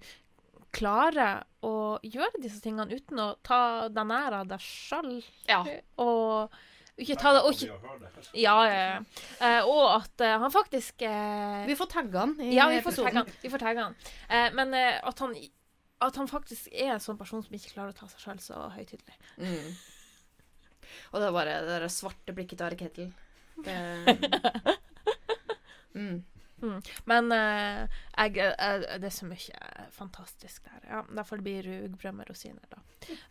klarer 0.76 1.44
å 1.66 1.74
gjøre 2.06 2.42
disse 2.44 2.60
tingene 2.62 2.94
uten 2.94 3.20
å 3.24 3.30
ta 3.46 3.88
deg 3.90 4.06
nær 4.10 4.36
av 4.42 4.50
deg 4.52 4.62
sjøl. 4.62 5.16
Ja. 5.50 5.64
Og 6.02 6.54
ikke 7.00 7.16
ta 7.18 7.32
det 7.34 7.42
og 7.48 7.56
ikke, 7.56 7.78
ja, 8.36 8.56
ja. 8.68 8.98
Eh, 9.40 9.62
Og 9.64 9.86
at 9.96 10.20
eh, 10.26 10.34
han 10.42 10.52
faktisk 10.52 11.06
eh, 11.08 11.62
Vi 11.70 11.78
får 11.80 11.88
tagge 11.94 12.20
han 12.20 12.34
i 12.44 12.50
Ja, 12.58 12.66
vi 12.68 12.82
får 12.84 12.92
episoden. 12.92 13.08
tagge 13.08 13.22
han. 13.24 13.38
Vi 13.46 13.52
får 13.54 13.64
tagge 13.64 13.86
han. 13.88 13.96
Eh, 14.28 14.50
men 14.60 14.76
at 14.76 15.24
han 15.24 15.38
at 16.00 16.16
han 16.16 16.30
faktisk 16.32 16.70
er 16.72 16.94
en 16.94 17.02
sånn 17.04 17.18
person 17.20 17.42
som 17.44 17.56
ikke 17.58 17.74
klarer 17.74 17.92
å 17.92 17.98
ta 17.98 18.06
seg 18.08 18.22
sjøl 18.24 18.38
så 18.40 18.60
høytidelig. 18.72 19.16
Mm. 19.36 19.74
Og 21.12 21.18
det 21.20 21.26
er 21.28 21.34
bare 21.36 21.56
det 21.66 21.74
der 21.82 21.92
svarte 21.92 22.36
blikket 22.38 22.62
til 22.62 22.68
Are 22.70 22.78
Kettle. 22.80 23.10
Det 23.66 23.76
mm. 25.96 26.24
Mm. 26.60 26.82
Men 27.08 27.32
uh, 27.32 27.86
jeg, 28.20 28.36
eh, 28.38 28.82
det 29.00 29.08
er 29.08 29.14
så 29.16 29.26
mye 29.30 29.60
fantastisk 29.96 30.66
der. 30.68 30.82
Ja, 30.90 31.02
derfor 31.16 31.40
blir 31.40 31.64
det 31.64 31.78
rugbrød 31.86 32.18
med 32.18 32.28
rosiner, 32.30 32.66
da. 32.74 32.82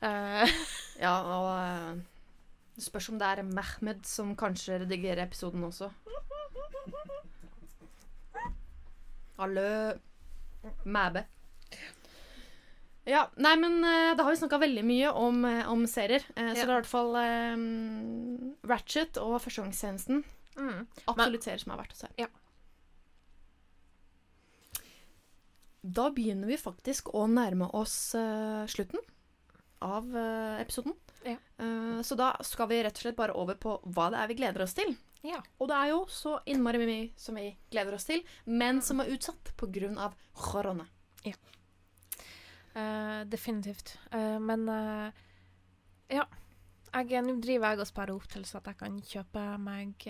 Uh. 0.01 0.55
Ja, 1.05 1.13
og 1.23 1.49
eh, 1.61 2.01
det 2.79 2.85
spørs 2.87 3.11
om 3.13 3.19
det 3.21 3.29
er 3.29 3.43
Mehmed 3.45 4.07
som 4.09 4.33
kanskje 4.39 4.79
redigerer 4.81 5.27
episoden 5.27 5.65
også. 5.69 5.91
Hallo. 9.39 9.93
Mæbe. 10.85 11.23
Ja, 13.09 13.23
nei, 13.41 13.55
men 13.57 13.79
eh, 13.85 14.11
da 14.19 14.25
har 14.27 14.35
vi 14.35 14.41
snakka 14.41 14.59
veldig 14.61 14.83
mye 14.85 15.13
om, 15.17 15.45
eh, 15.49 15.63
om 15.71 15.85
serier. 15.89 16.25
Eh, 16.37 16.51
Så 16.55 16.65
Ja. 16.65 16.67
det 16.67 16.69
er 16.69 16.73
i 16.73 16.81
hvert 16.81 16.91
fall 16.91 17.15
eh, 17.17 17.57
Ratchet 18.69 19.17
og 19.23 19.39
Førstegangstjenesten. 19.45 20.25
mm. 20.59 20.87
Absolutt 21.07 21.45
serier 21.45 21.59
som 21.63 21.73
er 21.73 21.79
verdt 21.85 21.95
å 21.97 22.01
se. 22.03 22.09
Ja. 22.19 22.27
Da 25.89 26.11
begynner 26.12 26.51
vi 26.51 26.59
faktisk 26.61 27.12
å 27.16 27.24
nærme 27.30 27.68
oss 27.76 28.12
uh, 28.18 28.66
slutten 28.68 29.01
av 29.84 30.09
uh, 30.12 30.59
episoden. 30.61 30.93
Ja. 31.24 31.39
Uh, 31.61 32.01
så 32.05 32.16
da 32.18 32.34
skal 32.45 32.68
vi 32.68 32.82
rett 32.84 32.99
og 32.99 33.07
slett 33.07 33.16
bare 33.16 33.36
over 33.39 33.57
på 33.61 33.78
hva 33.86 34.09
det 34.12 34.20
er 34.20 34.28
vi 34.28 34.36
gleder 34.41 34.64
oss 34.66 34.76
til. 34.76 34.93
Ja. 35.24 35.41
Og 35.59 35.70
det 35.70 35.78
er 35.78 35.93
jo 35.95 36.03
så 36.12 36.36
innmari 36.47 36.82
mye 36.82 37.07
som 37.18 37.39
vi 37.41 37.49
gleder 37.72 37.97
oss 37.97 38.07
til, 38.07 38.20
men 38.45 38.82
som 38.84 39.01
er 39.03 39.14
utsatt 39.14 39.55
pga. 39.59 40.11
korona. 40.34 40.86
Ja. 41.24 41.34
definitivt. 43.26 43.97
Men 44.12 44.68
ja. 46.09 46.26
Jeg, 46.95 47.22
nå 47.22 47.34
driver 47.43 47.74
jeg 47.74 47.80
og 47.82 47.89
sparer 47.91 48.14
opp 48.14 48.28
til 48.30 48.45
så 48.47 48.61
at 48.61 48.70
jeg 48.70 48.78
kan 48.78 49.01
kjøpe 49.03 49.43
meg 49.61 50.07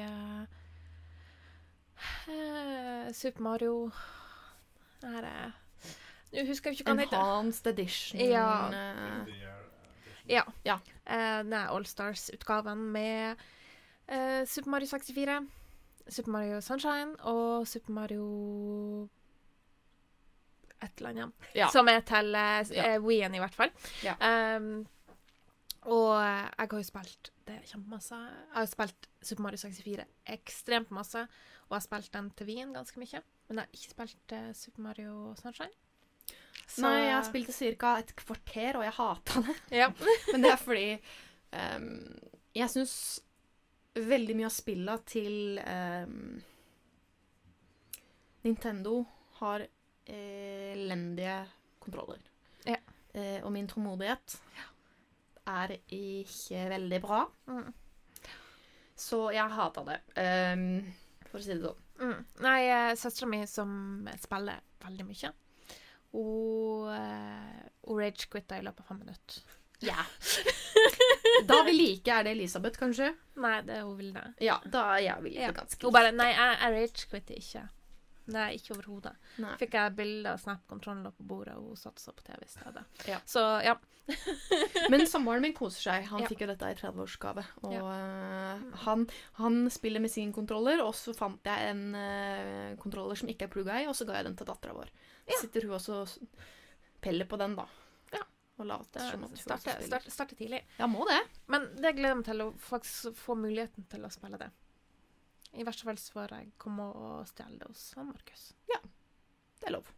Super 3.16 3.42
Mario 3.42 3.90
Det 5.00 5.10
her 5.16 5.26
er 5.26 5.56
Nå 6.32 6.44
husker 6.48 6.74
ikke 6.74 6.84
hva 6.84 6.92
den 6.94 7.04
heter. 7.04 7.16
Enhanced 7.18 7.66
edition. 7.70 8.20
Ja. 8.20 8.48
eh, 8.72 9.44
Ja. 10.28 10.42
Ja. 10.64 10.74
Uh, 11.08 11.40
det 11.48 11.56
er 11.56 11.70
Allstars-utgaven 11.72 12.82
med 12.92 13.36
uh, 14.12 14.42
Super 14.46 14.70
Mario 14.70 14.86
64, 14.90 15.38
Super 16.08 16.30
Mario 16.30 16.60
Sunshine 16.60 17.16
og 17.20 17.66
Super 17.68 17.92
Mario 17.96 19.08
et 20.82 21.00
eller 21.00 21.10
annet. 21.10 21.48
Ja. 21.56 21.68
Som 21.72 21.88
er 21.90 22.00
til 22.06 22.28
uh, 22.36 22.76
Ja. 22.76 22.98
Wien, 23.02 23.34
i 23.34 23.40
hvert 23.42 23.54
fall. 23.56 23.72
Ja. 24.04 24.14
Um, 24.56 24.86
og 25.88 26.18
eh, 26.20 26.44
jeg 26.58 26.68
har 26.70 26.78
jo 26.78 26.84
spilt 26.84 27.28
det 27.48 27.58
kjempemasse. 27.70 28.16
Jeg 28.18 28.54
har 28.58 28.66
spilt 28.68 29.06
Super 29.24 29.42
Mario 29.46 29.56
64 29.62 30.04
ekstremt 30.34 30.90
masse, 30.92 31.22
og 31.22 31.70
jeg 31.72 31.76
har 31.78 31.84
spilt 31.86 32.12
den 32.12 32.30
til 32.36 32.46
Wien 32.50 32.74
ganske 32.74 33.00
mye. 33.00 33.22
Men 33.48 33.60
jeg 33.62 33.64
har 33.64 33.78
ikke 33.78 33.94
spilt 33.94 34.34
uh, 34.36 34.50
Super 34.58 34.82
Mario 34.84 35.34
Sunshine. 35.40 35.72
Så- 36.78 36.84
Nei, 36.86 37.08
jeg 37.08 37.24
spilte 37.26 37.54
ca. 37.82 37.94
et 37.98 38.12
kvarter, 38.16 38.76
og 38.78 38.84
jeg 38.86 38.94
hata 38.98 39.42
det. 39.48 39.56
Ja. 39.80 39.88
Men 40.32 40.44
det 40.46 40.52
er 40.52 40.60
fordi 40.62 40.86
um, 41.52 41.88
jeg 42.54 42.70
syns 42.70 42.94
veldig 43.98 44.36
mye 44.38 44.46
av 44.46 44.54
spilla 44.54 44.94
til 45.10 45.58
um, 45.58 46.38
Nintendo 48.46 49.04
har 49.40 49.66
elendige 50.06 51.40
kontroller. 51.82 52.20
Ja. 52.68 52.78
Uh, 53.14 53.40
og 53.44 53.52
min 53.52 53.66
tålmodighet 53.68 54.36
er 55.48 55.74
ikke 55.88 56.62
veldig 56.70 57.00
bra. 57.02 57.22
Mm. 57.48 57.72
Så 58.98 59.28
jeg 59.34 59.54
hata 59.54 59.84
det, 59.86 59.98
um, 60.18 60.64
for 61.30 61.38
å 61.38 61.42
si 61.44 61.54
det 61.54 61.62
sånn. 61.64 61.84
Mm. 61.98 62.18
Nei, 62.44 62.58
uh, 62.70 62.94
søstera 62.98 63.28
mi 63.30 63.42
som 63.50 63.70
spiller 64.22 64.60
veldig 64.84 65.06
mye, 65.08 65.30
hun, 66.12 66.88
uh, 66.88 67.96
rage-quitta 67.98 68.58
i 68.58 68.64
løpet 68.66 68.80
av 68.84 68.92
fem 68.92 69.00
minutter. 69.04 69.42
Ja. 69.84 70.00
Da 71.48 71.60
vil 71.66 71.76
like 71.78 72.10
er 72.10 72.24
det 72.26 72.32
Elisabeth, 72.34 72.78
kanskje? 72.80 73.12
Nei, 73.38 73.60
det 73.66 73.76
hun 73.84 73.94
vil 73.98 74.08
det. 74.14 74.24
Ja, 74.42 74.56
da 74.66 74.84
er 74.96 75.02
jeg 75.04 75.22
vil 75.22 75.34
Ja. 75.38 75.50
ganske 75.54 75.86
Hun 75.86 75.92
bare 75.94 76.10
Nei, 76.12 76.30
jeg, 76.32 76.56
jeg 76.62 76.74
rage-quitter 76.74 77.38
ikke. 77.38 77.62
Nei, 78.28 78.48
ikke 78.58 78.74
overhodet. 78.76 79.14
Fikk 79.60 79.72
jeg 79.78 79.94
bilde 79.96 80.32
av 80.34 80.40
Snap-kontrollen 80.42 81.02
lå 81.06 81.12
på 81.16 81.24
bordet, 81.30 81.54
og 81.56 81.70
hun 81.72 81.78
satt 81.80 81.98
så 82.02 82.12
på 82.12 82.24
TV 82.26 82.42
i 82.44 82.50
stedet. 82.52 82.82
Ja. 83.08 83.18
Så 83.24 83.40
ja. 83.64 83.74
Men 84.92 85.04
samboeren 85.08 85.42
min 85.44 85.54
koser 85.56 85.80
seg. 85.88 86.06
Han 86.10 86.22
Ja. 86.22 86.28
fikk 86.28 86.42
jo 86.44 86.48
dette 86.50 86.68
i 86.72 86.76
30-årsgave. 86.76 87.44
Og 87.68 87.74
eh, 87.78 88.66
han, 88.84 89.06
han 89.40 89.58
spiller 89.72 90.00
med 90.04 90.12
sin 90.12 90.32
kontroller, 90.36 90.80
og 90.84 90.94
så 90.96 91.14
fant 91.16 91.44
jeg 91.48 91.72
en 91.72 91.82
uh, 91.96 92.76
kontroller 92.80 93.16
som 93.20 93.28
ikke 93.32 93.48
er 93.48 93.52
plugga 93.52 93.80
i, 93.82 93.88
og 93.88 93.96
så 93.96 94.06
ga 94.08 94.20
jeg 94.20 94.28
den 94.30 94.36
til 94.40 94.48
dattera 94.48 94.76
vår. 94.76 94.92
Så 95.28 95.42
sitter 95.46 95.66
hun 95.68 95.76
også 95.80 95.98
og 96.02 96.14
peller 97.04 97.28
på 97.28 97.36
den, 97.40 97.56
da. 97.58 97.66
Ja. 98.12 98.22
Og 98.58 98.66
later 98.68 99.00
Det 99.00 99.10
som 99.10 99.24
at 99.24 99.34
hun 99.34 99.42
spiller. 99.42 100.08
starter 100.10 100.36
tidlig. 100.36 100.62
Ja, 100.78 100.86
må 100.90 101.04
det. 101.08 101.20
Men 101.52 101.68
det 101.76 101.92
gleder 101.96 102.12
jeg 102.14 102.20
meg 102.22 102.28
til 102.32 102.44
å 102.44 102.52
faktisk 102.68 103.20
få 103.24 103.36
muligheten 103.38 103.88
til 103.92 104.04
å 104.08 104.10
spille 104.12 104.40
det. 104.40 104.48
I 105.56 105.64
verste 105.64 105.88
fall 105.88 105.98
så 106.00 106.12
får 106.18 106.34
jeg 106.36 106.50
komme 106.60 106.90
og 106.92 107.28
stjele 107.30 107.56
det 107.60 107.70
hos 107.70 107.86
han 107.96 108.10
Markus. 108.12 108.50
Det 109.58 109.70
er 109.70 109.74
lov. 109.74 109.88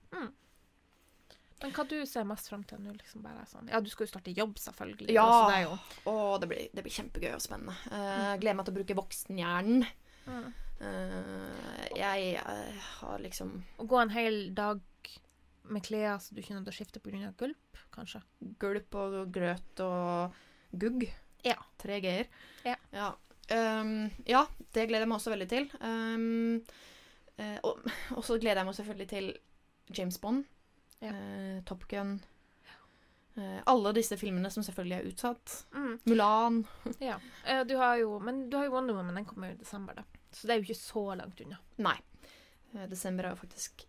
Men 1.61 1.75
hva 1.77 1.85
du 1.85 1.99
ser 2.09 2.25
mest 2.29 2.49
fram 2.49 2.63
til 2.65 2.81
nå? 2.81 2.95
liksom 2.97 3.25
bare 3.25 3.45
sånn? 3.49 3.69
Ja, 3.69 3.83
du 3.85 3.91
skal 3.93 4.07
jo 4.07 4.13
starte 4.15 4.33
jobb, 4.33 4.57
selvfølgelig. 4.63 5.13
Ja. 5.13 5.27
Så 5.29 5.51
det 5.51 5.59
jo 5.67 5.75
Og 6.09 6.41
det 6.41 6.49
blir, 6.53 6.69
det 6.73 6.85
blir 6.87 6.95
kjempegøy 6.95 7.35
og 7.35 7.43
spennende. 7.45 7.77
Eh, 7.93 8.33
gleder 8.41 8.57
meg 8.57 8.67
til 8.67 8.73
å 8.73 8.79
bruke 8.79 8.97
voksenhjernen. 8.97 9.85
Mm. 10.25 10.47
Uh, 10.81 11.89
jeg 11.93 12.39
eh, 12.41 12.85
har 13.01 13.21
liksom 13.21 13.51
Å 13.83 13.85
gå 13.89 13.99
en 14.01 14.13
hel 14.15 14.39
dag 14.57 14.81
med 15.69 15.85
klær 15.85 16.17
så 16.23 16.33
du 16.33 16.41
ikke 16.41 16.55
til 16.55 16.73
å 16.73 16.75
skifte 16.75 17.03
pga. 17.05 17.33
gulp, 17.37 17.81
kanskje. 17.93 18.23
gulp 18.63 18.97
og 18.97 19.19
grøt 19.35 19.83
og 19.85 20.39
gugg. 20.73 21.05
Ja. 21.45 21.59
Tre 21.81 22.01
g-er. 22.01 22.33
Ja. 22.65 22.79
Ja. 22.97 23.13
Ehm, 23.51 24.11
ja, 24.29 24.45
det 24.75 24.87
gleder 24.89 25.05
jeg 25.07 25.11
meg 25.11 25.19
også 25.19 25.33
veldig 25.35 25.49
til. 25.51 25.69
Um, 25.83 26.61
uh, 27.41 27.57
og, 27.67 27.81
og 28.17 28.25
så 28.27 28.39
gleder 28.39 28.63
jeg 28.63 28.69
meg 28.71 28.77
selvfølgelig 28.79 29.09
til 29.15 29.31
James 29.97 30.19
Bond, 30.23 30.45
Ja. 31.01 31.11
uh, 31.17 31.63
Top 31.65 31.87
Gun 31.89 32.19
uh, 33.39 33.61
Alle 33.73 33.93
disse 33.97 34.19
filmene 34.21 34.51
som 34.53 34.63
selvfølgelig 34.67 34.99
er 34.99 35.11
utsatt. 35.11 35.55
Mm. 35.75 35.95
Mulan. 36.13 36.63
Ja. 37.11 37.19
Du 37.65 37.77
har 37.81 37.97
jo, 38.03 38.19
men 38.23 38.49
du 38.51 38.59
har 38.59 38.69
jo 38.69 38.75
Wonder 38.77 38.95
Woman, 38.99 39.17
den 39.17 39.25
kommer 39.29 39.51
jo 39.51 39.59
i 39.59 39.63
desember, 39.63 39.97
da. 39.99 40.05
Så 40.31 40.47
det 40.47 40.55
er 40.55 40.61
jo 40.61 40.69
ikke 40.69 40.79
så 40.83 41.05
langt 41.19 41.41
unna. 41.43 41.59
Nei. 41.83 41.97
Desember 42.87 43.27
er 43.27 43.33
jo 43.35 43.41
faktisk 43.41 43.83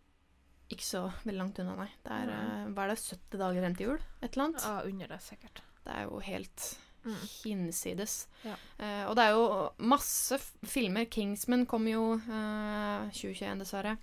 ikke 0.71 0.85
så 0.87 1.01
veldig 1.25 1.37
langt 1.37 1.59
unna, 1.61 1.75
nei. 1.83 1.89
Det 2.01 2.15
er, 2.15 2.31
hva 2.71 2.85
er 2.87 2.93
det, 2.93 3.01
70 3.03 3.41
dager 3.43 3.59
igjen 3.59 3.75
til 3.77 3.89
jul? 3.91 4.05
Et 4.23 4.31
eller 4.31 4.45
annet? 4.47 4.63
Ja, 4.65 4.77
under 4.87 5.11
det, 5.11 5.19
sikkert. 5.25 5.61
Det 5.85 5.93
er 5.99 6.07
jo 6.07 6.21
helt 6.25 6.65
Mm. 7.03 7.17
hinsides. 7.43 8.27
Ja. 8.45 8.55
Uh, 8.79 9.03
og 9.09 9.15
det 9.17 9.23
er 9.25 9.31
jo 9.35 9.45
masse 9.91 10.37
filmer. 10.69 11.05
Kingsman 11.09 11.65
kommer 11.65 11.91
jo 11.95 12.03
uh, 12.17 13.07
2021, 13.13 13.59
dessverre. 13.63 13.95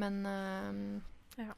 Men 0.00 0.20
eh, 0.26 1.50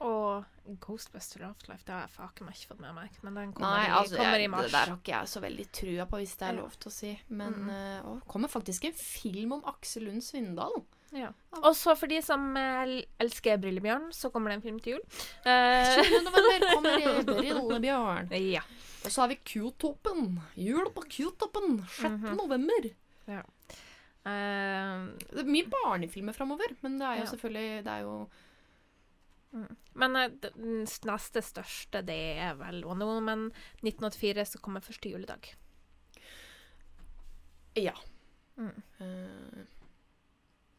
Og 0.00 0.44
Ghostbuster 0.80 1.42
Afterlife, 1.44 1.82
det 1.84 1.92
har 1.92 2.04
jeg 2.06 2.12
faken 2.14 2.46
meg 2.46 2.54
ikke 2.56 2.70
fått 2.70 2.80
med 2.80 2.94
meg. 2.96 3.16
Men 3.26 3.34
den 3.36 3.50
kommer, 3.52 3.74
Nei, 3.74 3.88
i, 3.88 3.90
altså, 3.98 4.16
kommer 4.16 4.38
jeg, 4.38 4.46
i 4.46 4.52
mars. 4.54 4.64
det 4.68 4.72
der 4.76 4.92
har 4.92 5.00
ikke 5.00 5.12
jeg 5.16 5.28
så 5.32 5.42
veldig 5.44 5.66
trua 5.76 6.06
på, 6.08 6.20
hvis 6.22 6.36
det 6.40 6.46
er 6.48 6.56
lov 6.60 6.76
til 6.80 6.88
å 6.92 6.94
si. 6.94 7.10
Men 7.28 7.58
Mm. 7.60 7.68
uh, 7.74 8.08
å, 8.08 8.14
kommer 8.30 8.48
faktisk 8.52 8.86
en 8.88 8.96
film 8.96 9.52
om 9.58 9.64
Aksel 9.74 10.06
Lund 10.08 10.22
Svindal. 10.24 10.78
Ja. 11.12 11.32
Og 11.64 11.72
så 11.74 11.96
for 11.98 12.06
de 12.06 12.20
som 12.22 12.44
eh, 12.56 13.00
elsker 13.18 13.58
Brillebjørn, 13.58 14.12
så 14.14 14.30
kommer 14.30 14.52
det 14.54 14.60
en 14.60 14.62
film 14.68 14.78
til 14.80 14.94
jul. 14.94 15.02
Uh, 15.42 15.98
november 16.22 16.68
kommer 16.76 17.22
Brillebjørn. 17.34 18.30
ja. 18.54 18.62
Og 19.04 19.08
så 19.12 19.22
har 19.22 19.30
vi 19.32 19.38
Q-toppen. 19.48 20.40
Jul 20.60 20.90
på 20.92 21.04
Q-toppen. 21.08 21.78
6. 21.96 22.10
Mhm. 22.10 22.36
november. 22.36 22.90
Ja. 23.30 23.42
Uh, 24.20 25.16
Det 25.30 25.40
er 25.40 25.48
mye 25.48 25.68
barnefilmer 25.72 26.36
framover, 26.36 26.74
men 26.82 26.98
det 27.00 27.06
er 27.08 27.14
jo 27.20 27.24
Ja. 27.24 27.30
selvfølgelig 27.30 27.84
Det 27.84 27.92
er 27.92 28.00
jo 28.04 28.28
mm. 29.52 29.76
Men 29.94 30.16
eh, 30.16 30.28
den 30.28 30.82
neste 30.84 31.40
største, 31.42 32.02
det 32.04 32.18
er 32.38 32.54
vel 32.54 32.84
Wonder 32.84 33.06
Woman 33.06 33.46
1984, 33.82 34.44
som 34.52 34.60
kommer 34.60 34.80
første 34.80 35.08
juledag. 35.08 35.54
Ja. 37.76 37.94
Mm. 38.56 38.82
Uh, 39.00 39.64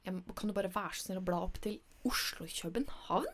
jeg, 0.05 0.23
kan 0.35 0.47
du 0.49 0.53
bare 0.53 0.73
være 0.73 0.93
så 0.93 1.07
snill 1.07 1.19
å 1.21 1.25
bla 1.25 1.41
opp 1.41 1.59
til 1.61 1.79
Oslo-København? 2.05 3.25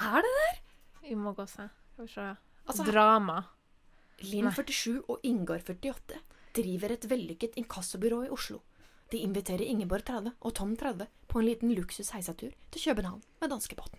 Er 0.00 0.24
det 0.24 0.34
der? 0.40 0.60
Vi 1.02 1.14
må 1.14 1.32
gå 1.36 1.42
og 1.42 1.48
se. 1.48 1.68
Skal 1.92 2.06
vi 2.06 2.12
se. 2.12 2.26
Altså, 2.66 2.84
Drama. 2.88 3.42
Linn 4.26 4.50
47 4.52 5.00
og 5.08 5.22
Ingar 5.24 5.62
48 5.64 6.18
driver 6.56 6.92
et 6.92 7.06
vellykket 7.08 7.56
inkassobyrå 7.60 8.24
i 8.26 8.32
Oslo. 8.34 8.60
De 9.10 9.18
inviterer 9.24 9.66
Ingeborg 9.66 10.04
30 10.06 10.34
og 10.40 10.54
Tom 10.54 10.76
30 10.78 11.06
på 11.30 11.40
en 11.40 11.46
liten 11.48 11.72
luksus 11.74 12.12
heisatur 12.14 12.52
til 12.70 12.84
København 12.84 13.22
med 13.40 13.50
danskebåten. 13.50 13.98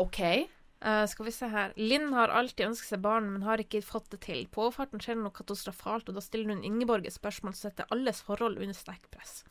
OK. 0.00 0.20
Uh, 0.82 1.04
skal 1.06 1.28
vi 1.28 1.30
se 1.34 1.46
her. 1.46 1.74
Linn 1.78 2.08
har 2.16 2.32
alltid 2.34 2.66
ønsket 2.72 2.94
seg 2.96 3.02
barn, 3.04 3.28
men 3.30 3.44
har 3.46 3.60
ikke 3.62 3.84
fått 3.86 4.08
det 4.10 4.24
til. 4.24 4.48
På 4.50 4.64
overfarten 4.66 5.02
skjer 5.02 5.14
det 5.14 5.22
noe 5.22 5.36
katastrofalt, 5.36 6.08
og 6.10 6.16
da 6.18 6.22
stiller 6.24 6.50
hun 6.50 6.64
Ingeborg 6.66 7.06
et 7.06 7.14
spørsmål 7.14 7.54
som 7.54 7.68
setter 7.68 7.86
alles 7.94 8.22
forhold 8.26 8.58
under 8.58 8.74
sterkt 8.74 9.06
press. 9.14 9.44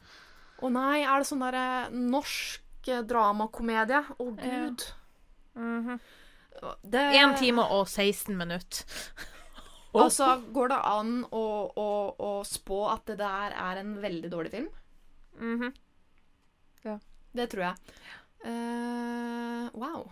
Å 0.60 0.72
nei, 0.74 1.06
er 1.06 1.22
det 1.24 1.30
sånn 1.30 1.46
derre 1.46 1.68
norsk 1.96 2.90
eh, 2.92 3.06
dramakomedie? 3.08 4.02
Å 4.20 4.28
Ja. 4.36 4.66
gud. 4.66 4.84
Mhm. 5.56 6.02
Det 6.84 7.04
1 7.18 7.38
time 7.40 7.66
og 7.68 7.88
16 7.88 8.38
minutter. 8.38 8.86
Altså, 9.92 10.38
går 10.56 10.70
det 10.72 10.76
an 10.88 11.10
å, 11.36 11.40
å, 11.76 11.88
å 12.16 12.28
spå 12.48 12.78
at 12.94 13.10
det 13.10 13.18
der 13.20 13.52
er 13.60 13.82
en 13.82 13.90
veldig 14.00 14.30
dårlig 14.32 14.52
film? 14.54 14.70
Mhm. 15.36 15.74
Det 17.32 17.48
tror 17.52 17.64
jeg. 17.64 17.76
Uh, 18.42 19.68
wow. 19.78 20.08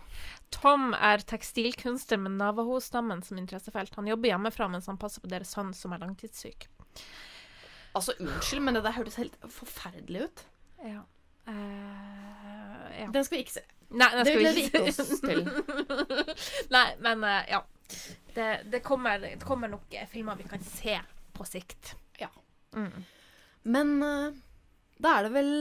Tom 0.54 0.94
er 0.94 1.22
tekstilkunstner 1.26 2.20
med 2.22 2.38
Navaho-stammen 2.38 3.22
som 3.26 3.38
interessefelt. 3.38 3.94
Han 3.98 4.08
jobber 4.08 4.32
hjemmefra 4.32 4.68
mens 4.70 4.88
han 4.90 4.98
passer 5.00 5.22
på 5.22 5.30
deres 5.30 5.52
sønn 5.54 5.74
som 5.76 5.94
er 5.94 6.02
langtidssyk. 6.02 6.68
Altså, 7.92 8.14
unnskyld, 8.22 8.62
men 8.64 8.78
det 8.78 8.84
der 8.86 8.96
hørtes 8.96 9.18
helt 9.18 9.36
forferdelig 9.50 10.28
ut. 10.28 10.44
Ja. 10.86 11.02
Uh, 11.48 12.86
ja. 12.94 13.10
Den 13.12 13.26
skal 13.26 13.40
vi 13.40 13.44
ikke 13.44 13.58
se. 13.58 13.66
Nei, 13.90 14.10
Det 14.16 14.24
skal 14.26 14.38
vi 14.38 14.62
ikke 14.66 14.82
oss 14.86 15.20
til. 15.24 15.40
Nei, 16.74 16.88
men 17.02 17.24
uh, 17.26 17.40
ja. 17.50 17.64
Det, 18.30 18.50
det, 18.70 18.80
kommer, 18.86 19.18
det 19.18 19.42
kommer 19.42 19.68
nok 19.72 19.94
eh, 19.98 20.06
filmer 20.06 20.38
vi 20.38 20.46
kan 20.46 20.62
se 20.62 20.94
på 21.34 21.46
sikt. 21.48 21.96
Ja. 22.20 22.30
Mm. 22.76 23.02
Men 23.66 24.02
uh, 24.02 24.30
da 25.02 25.16
er 25.16 25.26
det 25.26 25.32
vel 25.34 25.52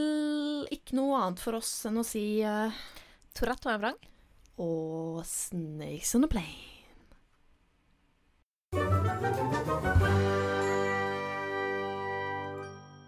ikke 0.76 0.98
noe 1.00 1.18
annet 1.24 1.42
for 1.42 1.58
oss 1.58 1.72
enn 1.90 1.98
å 1.98 2.06
si 2.06 2.44
uh, 2.46 2.70
Tourette 3.34 3.66
og 3.70 3.74
en 3.74 3.84
vrang. 3.86 4.00
Og 4.60 5.26
Snakes 5.26 6.14
on 6.20 6.28
a 6.28 6.30
Plane. 6.30 6.80